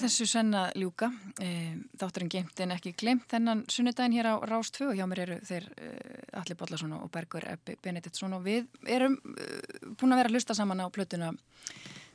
[0.00, 1.10] þessu senna ljúka.
[1.44, 3.26] E, Þátturinn geimt en ekki glemt.
[3.28, 5.88] Þennan sunnudaginn hér á Rástfjö og hjá mér eru þeir e,
[6.40, 9.50] Alli Bollarsson og Bergur Ebbi Benediktsson og við erum e,
[10.00, 11.28] búin að vera að lusta saman á plötuna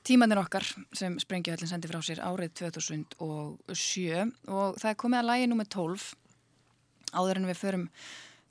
[0.01, 0.65] Tímanir okkar
[0.97, 6.09] sem Sprengjöðlinn sendi frá sér árið 2007 og það er komið að lægi nummi 12
[7.13, 7.89] áður en við förum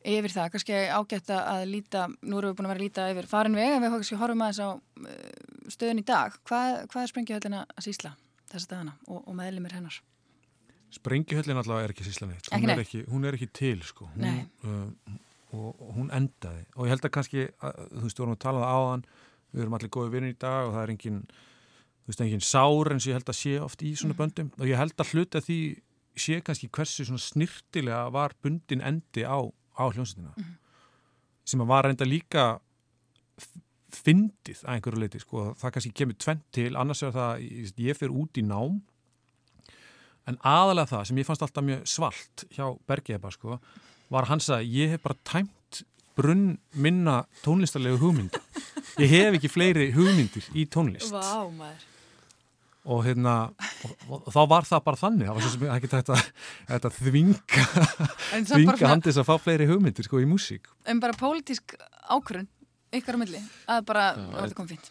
[0.00, 3.28] yfir það, kannski ágætt að líta, nú erum við búin að vera að líta yfir
[3.30, 6.36] farin veg en við kannski horfum aðeins á uh, stöðun í dag.
[6.48, 8.14] Hvað, hvað er Sprengjuhöllin að sísla
[8.50, 9.98] þessa dagana og, og meðlumir hennar?
[10.96, 12.48] Sprengjuhöllin allavega er ekki sísla neitt.
[12.50, 14.08] Hún, er ekki, hún er ekki til, sko.
[14.14, 15.20] Hún, uh,
[15.52, 16.64] og, og hún endaði.
[16.76, 19.06] Og ég held að kannski, að, þú veist, við vorum að tala um það áðan,
[19.50, 21.22] við erum allir góði vinnir í dag og það er engin,
[22.00, 24.50] þú veist, engin sár eins og ég held að sé oft í svona böndum.
[24.58, 25.60] Og ég held að hluta því
[26.20, 29.38] sé kannski hversu svona snirtilega var bundin endi á,
[29.76, 30.34] á hljómsveitina.
[30.36, 30.56] Mhm.
[31.44, 32.60] Sem að var enda líka
[33.90, 35.54] fyndið að einhverju leiti, sko.
[35.58, 38.80] Það kannski kemur tvent til, annars er það, ég, fer út í nám
[40.30, 43.58] En aðalega það sem ég fannst alltaf mjög svalt hjá Bergeeba sko,
[44.12, 45.82] var hans að ég hef bara tæmt
[46.18, 48.42] brunn minna tónlistarlegu hugmynda.
[49.00, 51.14] Ég hef ekki fleiri hugmyndir í tónlist.
[51.14, 51.86] Vá, maður.
[52.88, 53.32] Og hérna,
[53.84, 55.26] og, og, og þá var það bara þannig.
[55.28, 57.64] Það var svo sem ég ekki tætt að, þvinga,
[58.32, 60.70] En samt bara þvinga handis að fá fleiri hugmyndir sko í músík.
[60.88, 61.74] en bara pólitísk
[62.08, 62.48] ákvörun
[62.96, 64.88] ykkar á milli, að bara, þetta kom fínt.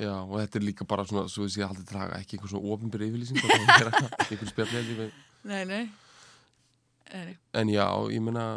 [0.00, 2.72] Já, og þetta er líka bara svona, svo að ég haldið draga ekki einhver svona
[2.74, 3.92] ofinbyrði yfirlýsing bara að gera
[4.30, 5.12] einhver spjallið við
[5.46, 5.84] Nei, nei.
[7.12, 7.36] nei.
[7.60, 8.48] En já, ég meina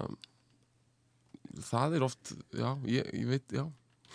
[1.69, 3.63] það er oft, já, ég, ég veit, já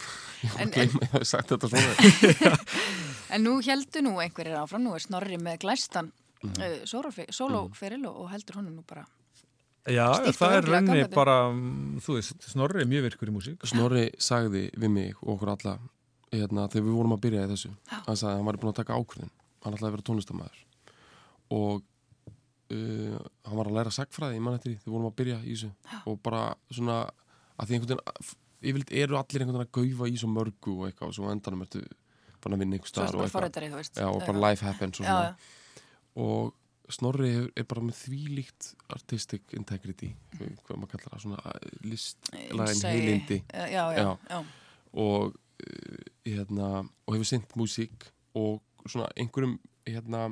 [0.44, 2.58] ég En- gleyma, ég hef sagt þetta svona
[3.34, 6.12] En nú heldur nú einhverjir áfram, nú er Snorri með glæstan
[6.44, 6.60] Mhm.
[6.60, 7.30] mm.
[7.32, 9.06] sólóferil og, og heldur honum nú bara.
[9.88, 13.64] Já, það er raunni bara, mm, þú veist, Snorri er mjög virkur í músík.
[13.68, 15.78] Snorri sagði við mig og okkur alla
[16.32, 18.78] hérna, þegar við vorum að byrja í þessu hann sagði að hann var búin að
[18.80, 19.30] taka ákvörðin
[19.64, 20.62] hann ætlaði að vera tónlistamæður
[21.54, 21.82] og
[22.74, 25.38] uh, hann var að læra sagfræði í mann eftir því þegar við vorum að byrja
[25.44, 26.00] í þessu Já.
[26.10, 26.40] og bara
[26.74, 26.96] svona
[27.54, 28.32] að því einhvern veginn
[28.64, 31.64] yfirleitt eru allir einhvern veginn að gaufa í svo mörgu og eitthvað og svo endanum
[31.66, 31.84] ertu
[32.44, 34.02] bara að vinna einhver er þetta og eitthvað.
[34.02, 35.34] Já, og bara life happens og Já, svona já.
[36.26, 36.52] og
[36.92, 41.54] Snorri er, er bara með þvílíkt artistic integrity hvað maður kallar það, svona
[41.88, 42.90] listlægin Innsæi.
[42.92, 44.02] heilindi Já, já, já.
[44.02, 44.18] Já.
[44.34, 44.40] já.
[44.92, 46.68] og uh, hérna,
[47.06, 48.04] og hefur sinnt músík
[48.36, 49.56] og svona einhverjum
[49.88, 50.26] hérna,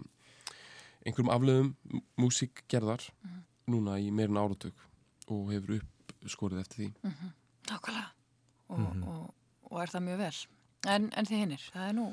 [1.07, 1.73] einhverjum aflöðum
[2.21, 3.41] músíkgerðar Mhm.
[3.73, 4.75] núna í meirin áratug
[5.33, 5.81] og hefur
[6.21, 6.93] uppskorið eftir því
[7.71, 8.11] Nákvæmlega.
[8.69, 9.35] Og, og,
[9.71, 10.37] og er það mjög vel.
[10.89, 12.07] En, en þið hinnir, það er nú,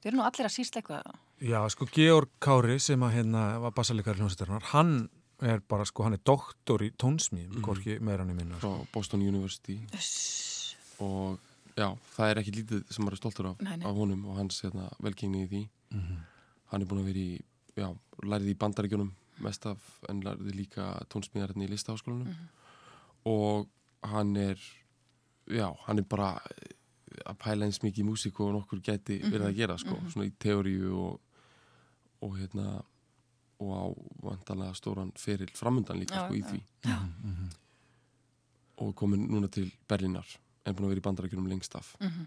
[0.00, 1.02] þið eru nú allir að síst eitthvað.
[1.44, 4.94] Já, sko, Georg Kári sem að hérna var bassalikar hljómsveitarinnar, hann
[5.42, 7.62] er bara, sko, hann er doktor í tónsmíðum, Mhm.
[7.64, 8.56] hvorki meira hann í minna.
[8.56, 8.86] frá Sko.
[8.92, 10.76] Boston University Uss.
[11.00, 11.38] og
[11.76, 14.90] já, það er ekki lítið sem maður er stoltur af, af honum og hans hérna,
[15.00, 16.16] velgengni í því Mhm.
[16.72, 17.40] hann er búin að vera í,
[17.76, 19.78] já, lærið í bandaríkjunum mest af,
[20.08, 22.48] en lærið líka tónsmíðar hérna í listaháskólanum Mhm.
[23.26, 23.68] og
[24.04, 24.56] hann er
[25.48, 26.40] já, hann er bara
[27.26, 30.32] að pæla eins mikið í músík og nokkur gæti verið að gera, sko, svona í
[30.38, 31.20] teóriu og,
[32.22, 32.82] og hérna
[33.60, 33.82] og á
[34.22, 36.60] vantanlega stóran feril framundan líka, Já, sko, í því
[37.24, 37.48] Mhm.
[38.80, 40.24] og komin núna til Berlínar
[40.64, 42.26] en búin að vera í bandarækjunum lengst af Mhm.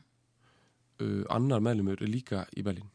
[1.02, 2.90] uh, annar meðlumur er líka í Berlín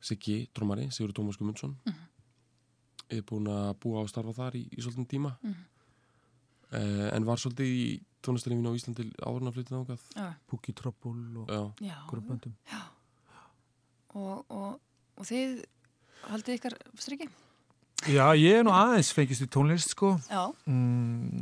[0.00, 1.94] Siggi, trómari, Sigur Tómas Gumundsson Mhm.
[3.10, 5.54] er búin að búa á starfa þar í, í svolítinn tíma Mhm.
[6.72, 7.86] Uh, en var svolítið í
[8.26, 11.60] tónlistarlífinu á Íslandi áðurna flyttið ángað Já, Pukki Troppul og Já,
[11.92, 11.96] já.
[12.10, 12.54] grömböndum.
[14.16, 14.78] Og, og,
[15.16, 15.60] og þið
[16.30, 17.28] haldið ykkar strikki?
[18.06, 20.14] Já, ég er nú aðeins fengist í tónlist, sko.
[20.30, 20.42] Já.
[20.68, 21.40] Mm,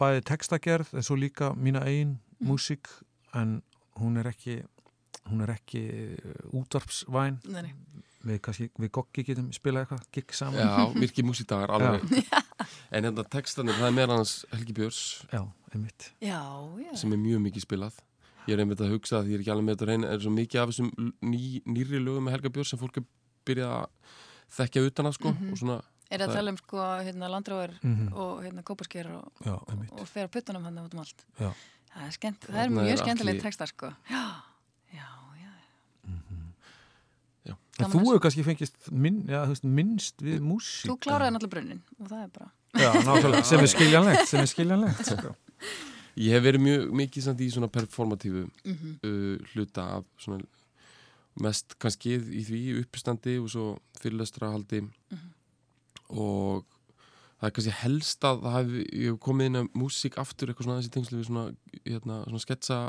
[0.00, 2.90] bæði textagerð en svo líka mína eigin músík,
[3.38, 3.60] en
[3.98, 4.58] hún er ekki,
[5.30, 5.82] hún er ekki
[6.18, 7.38] uh, útvarpsvæn.
[7.54, 7.72] Nei.
[8.28, 10.60] Við, kannski, við goggi getum spilað eitthvað, gigg saman.
[10.60, 12.02] já virkið músíkdagar alveg
[12.92, 15.00] en hérna textanir, það er meðan hans Helgi Björns
[15.32, 15.42] Já,
[15.72, 16.10] einmitt.
[16.20, 16.40] Já,
[16.84, 16.90] já.
[17.00, 18.00] sem er mjög mikið spilað
[18.48, 20.32] ég er einmitt að hugsa að ég er ekki alveg með þetta hreinu er svo
[20.34, 20.90] mikið af þessum
[21.24, 23.06] ný, nýri lögum með Helga Björns sem fólk er
[23.48, 24.12] byrjað að
[24.58, 25.78] þekkja utan að sko og svona,
[26.08, 28.06] Er það að tala um sko hérna landráður Mhm.
[28.16, 31.24] og hérna kópasker og, og fer að puttunum hann út um allt.
[31.36, 31.50] Já.
[31.92, 33.90] Það er, skemmt, það er mjög skemmtilegt Atli- textar sko.
[34.08, 34.22] Já.
[34.96, 35.04] já
[37.78, 40.88] En Gaman þú hefur kannski fengist minn, já, veist, minnst við músík.
[40.90, 42.48] Þú kláraði náttúrulega brunnin og það er bara...
[42.78, 45.04] Já, sem er skiljanlegt, sem er skiljanlegt.
[45.12, 45.34] Sko.
[46.26, 48.96] ég hef verið mjög mikið samt í svona performatífu Mhm.
[49.06, 50.42] uh, hluta af svona
[51.40, 53.66] mest kannski í því uppstandi og svo
[54.02, 55.28] fyrirlestrahaldi Mhm.
[56.18, 56.64] og
[57.38, 60.66] það er kannski helst að það hef, ég hef komið inn að músík aftur eitthvað
[60.66, 61.44] svona þessi tengslu við svona,
[61.86, 62.80] hérna, svona sketsa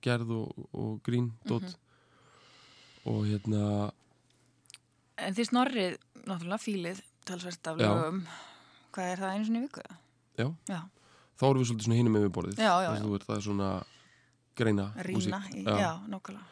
[0.00, 1.74] gerð og, og grín dót Mhm.
[3.08, 3.92] og hérna
[5.18, 5.96] En þið snorrið
[6.28, 8.20] náttúrulega fílið talsvert af lögum.
[8.94, 9.82] Hvað er það einu sinni í viku?
[10.38, 10.46] Já.
[10.70, 10.78] Já,
[11.38, 13.70] þá erum við svolítið svona hinum með borðið Já, já, ert, það er svona
[14.58, 15.90] greina músík Í, Já.
[16.08, 16.46] nákvæmlega.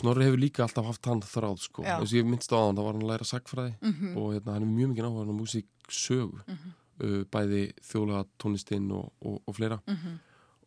[0.00, 2.82] Snorri hefur líka alltaf haft hann þráð sko, eins og ég minnst á hann þá
[2.86, 4.16] var hann að læra sagfræði Mhm.
[4.16, 6.70] og hérna, hann er mjög mikið áhuga á músíksögu Mhm.
[7.02, 10.18] uh, bæði þjóðlega tónlistinn og, og, og fleira Mhm.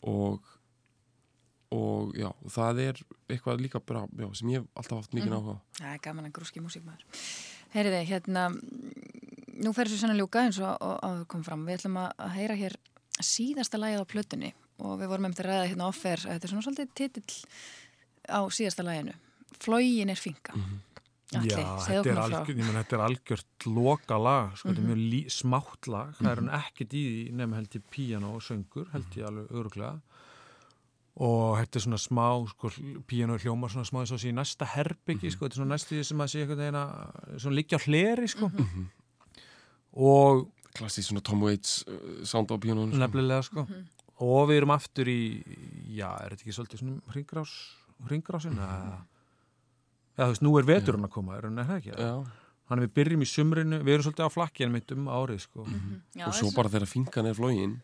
[0.04, 0.41] og
[1.74, 3.00] og já, það er
[3.34, 5.38] eitthvað líka bara, já, sem ég hef alltaf haft mikið Mhm.
[5.40, 5.60] áhuga á.
[5.82, 7.04] Það er gaman að grúski músíkmaður.
[7.74, 8.44] Heyriði, hérna,
[9.64, 11.66] nú fer þessu sennan ljúka eins og og áður kom fram.
[11.66, 12.76] Við ætlum að að heyra hér
[13.22, 16.18] síðasta lagið á plötunni og við vorum eftir að ræða hérna offer.
[16.18, 17.45] Þetta er svona svolítið titill
[18.30, 19.14] á síðasta laginu.
[19.60, 20.54] Flógin er finka.
[21.34, 24.84] Atli, Já, segðu þetta er, algjör, menn, þetta er algjört loka lag, sko, þetta er
[24.84, 24.90] Mhm.
[24.94, 28.41] mjög lí, smátt lag, það er hann ekkert í því nefn held ég píano og
[28.41, 30.02] söngur, held ég alveg öruglega
[31.15, 32.69] og þetta er svona smá, sko,
[33.06, 35.94] píano hljómar svona smá eins og sé í næsta herbyggi, sko, þetta er svona næstu
[35.99, 36.84] því sem að sé eitthvað þeina,
[37.38, 38.85] svona liggja á hleri, sko Mhm.
[39.94, 42.91] og Klassísk svona Tom Waits uh, sound á píanónu.
[42.95, 42.98] sko.
[43.03, 43.84] nefnilega, sko Mhm.
[44.19, 45.44] og við erum aftur í,
[45.95, 47.52] já, er þetta ekki svolítið svona hringrás,
[48.07, 49.06] hringrásin, eða
[50.18, 51.94] Já, þú veist, nú er veturinn að koma, er hann er það ekki?
[51.98, 52.26] Já,
[52.69, 55.65] Þannig við byrjum í sumrinu, við erum svolítið á flakki en mitt um árið, sko.
[56.15, 57.81] Já, og svo bara þegar finkan er flógin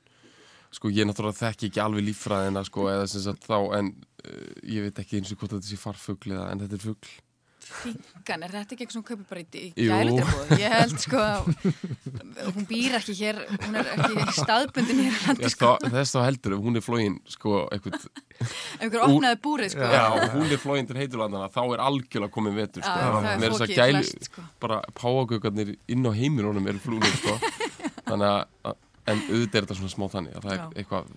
[0.75, 4.85] sko ég náttúrulega þekki ekki alveg líffræðina sko eða sem sagt þá en uh, ég
[4.85, 7.17] veit ekki eins og hvort þetta sé farfugl eða en þetta er fugl
[7.69, 9.89] Finkan, er þetta ekki eitthvað sem hún kaupir bara í, í Jú.
[9.91, 10.53] gælutribúð?
[10.57, 11.25] Ég held sko
[12.55, 15.75] hún býr ekki hér, hún er ekki staðbundin hér landi sko.
[15.77, 18.07] þá, þess þá heldur hún er flógin sko eitthvað,
[18.81, 19.91] Einhver opnaði búrið sko.
[19.93, 22.97] já, hún er flógin til heiturlandana þá er algjörlega komin vetur sko.
[22.97, 24.45] Já, það er fókið flest sko.
[24.65, 27.37] bara páagöggarnir inn á heimilunum eru flúnir sko.
[28.09, 28.79] þannig að
[29.09, 30.61] en auðvitað er þetta svona smá þannig að það Já.
[30.63, 31.13] er eitthvað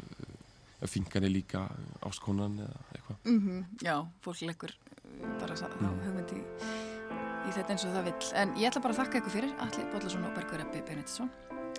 [0.83, 1.63] ef finkan er líka
[2.09, 6.45] ástkonan eða eitthvað Mm Já, fólk leggur uh, bara sá, þá hugmyndi í,
[7.49, 8.29] í þetta eins og það vill.
[8.43, 11.31] En ég ætla bara að þakka ykkur fyrir, Alli Bollarsson og Bergur Eppi Benediktsson.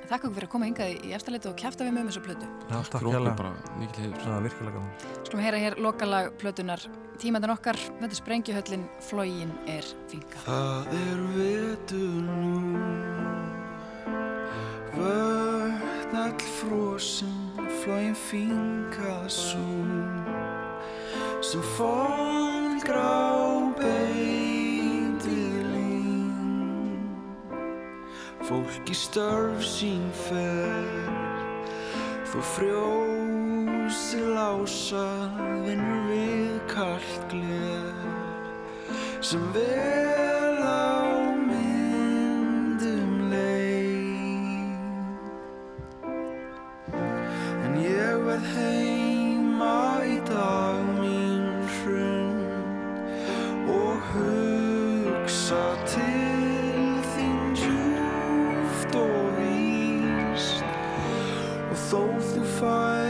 [0.03, 2.49] Þakka ykkur fyrir að koma hingað í, eftirleiti og kjæfta við með um þessu plötu.
[2.69, 3.35] Já, takk hérlega.
[3.39, 4.93] bara mikil heiður Það er virkilega gaman.
[5.23, 6.87] Skulum heyra hér lokalag plötunar
[7.21, 10.41] Tímandan okkar, þetta er Sprengjuhöllin, Flógin er finka.
[10.47, 12.53] Það er vetur nú
[14.93, 15.72] Vörn
[16.15, 19.59] all frosin Flóin finka svo
[21.41, 25.23] Sem fólgrá beitilín
[28.43, 30.85] Fólk í störf sín fer
[32.29, 35.07] Þó frjósi lása
[35.65, 38.13] Vinnur við kallt gler
[39.23, 40.52] sem vel
[48.51, 51.45] heima í dag mín
[51.77, 52.99] hrund.
[53.71, 60.67] Og hugsa til þín djúft og víst.
[61.69, 62.03] Og þó
[62.33, 63.02] þú færir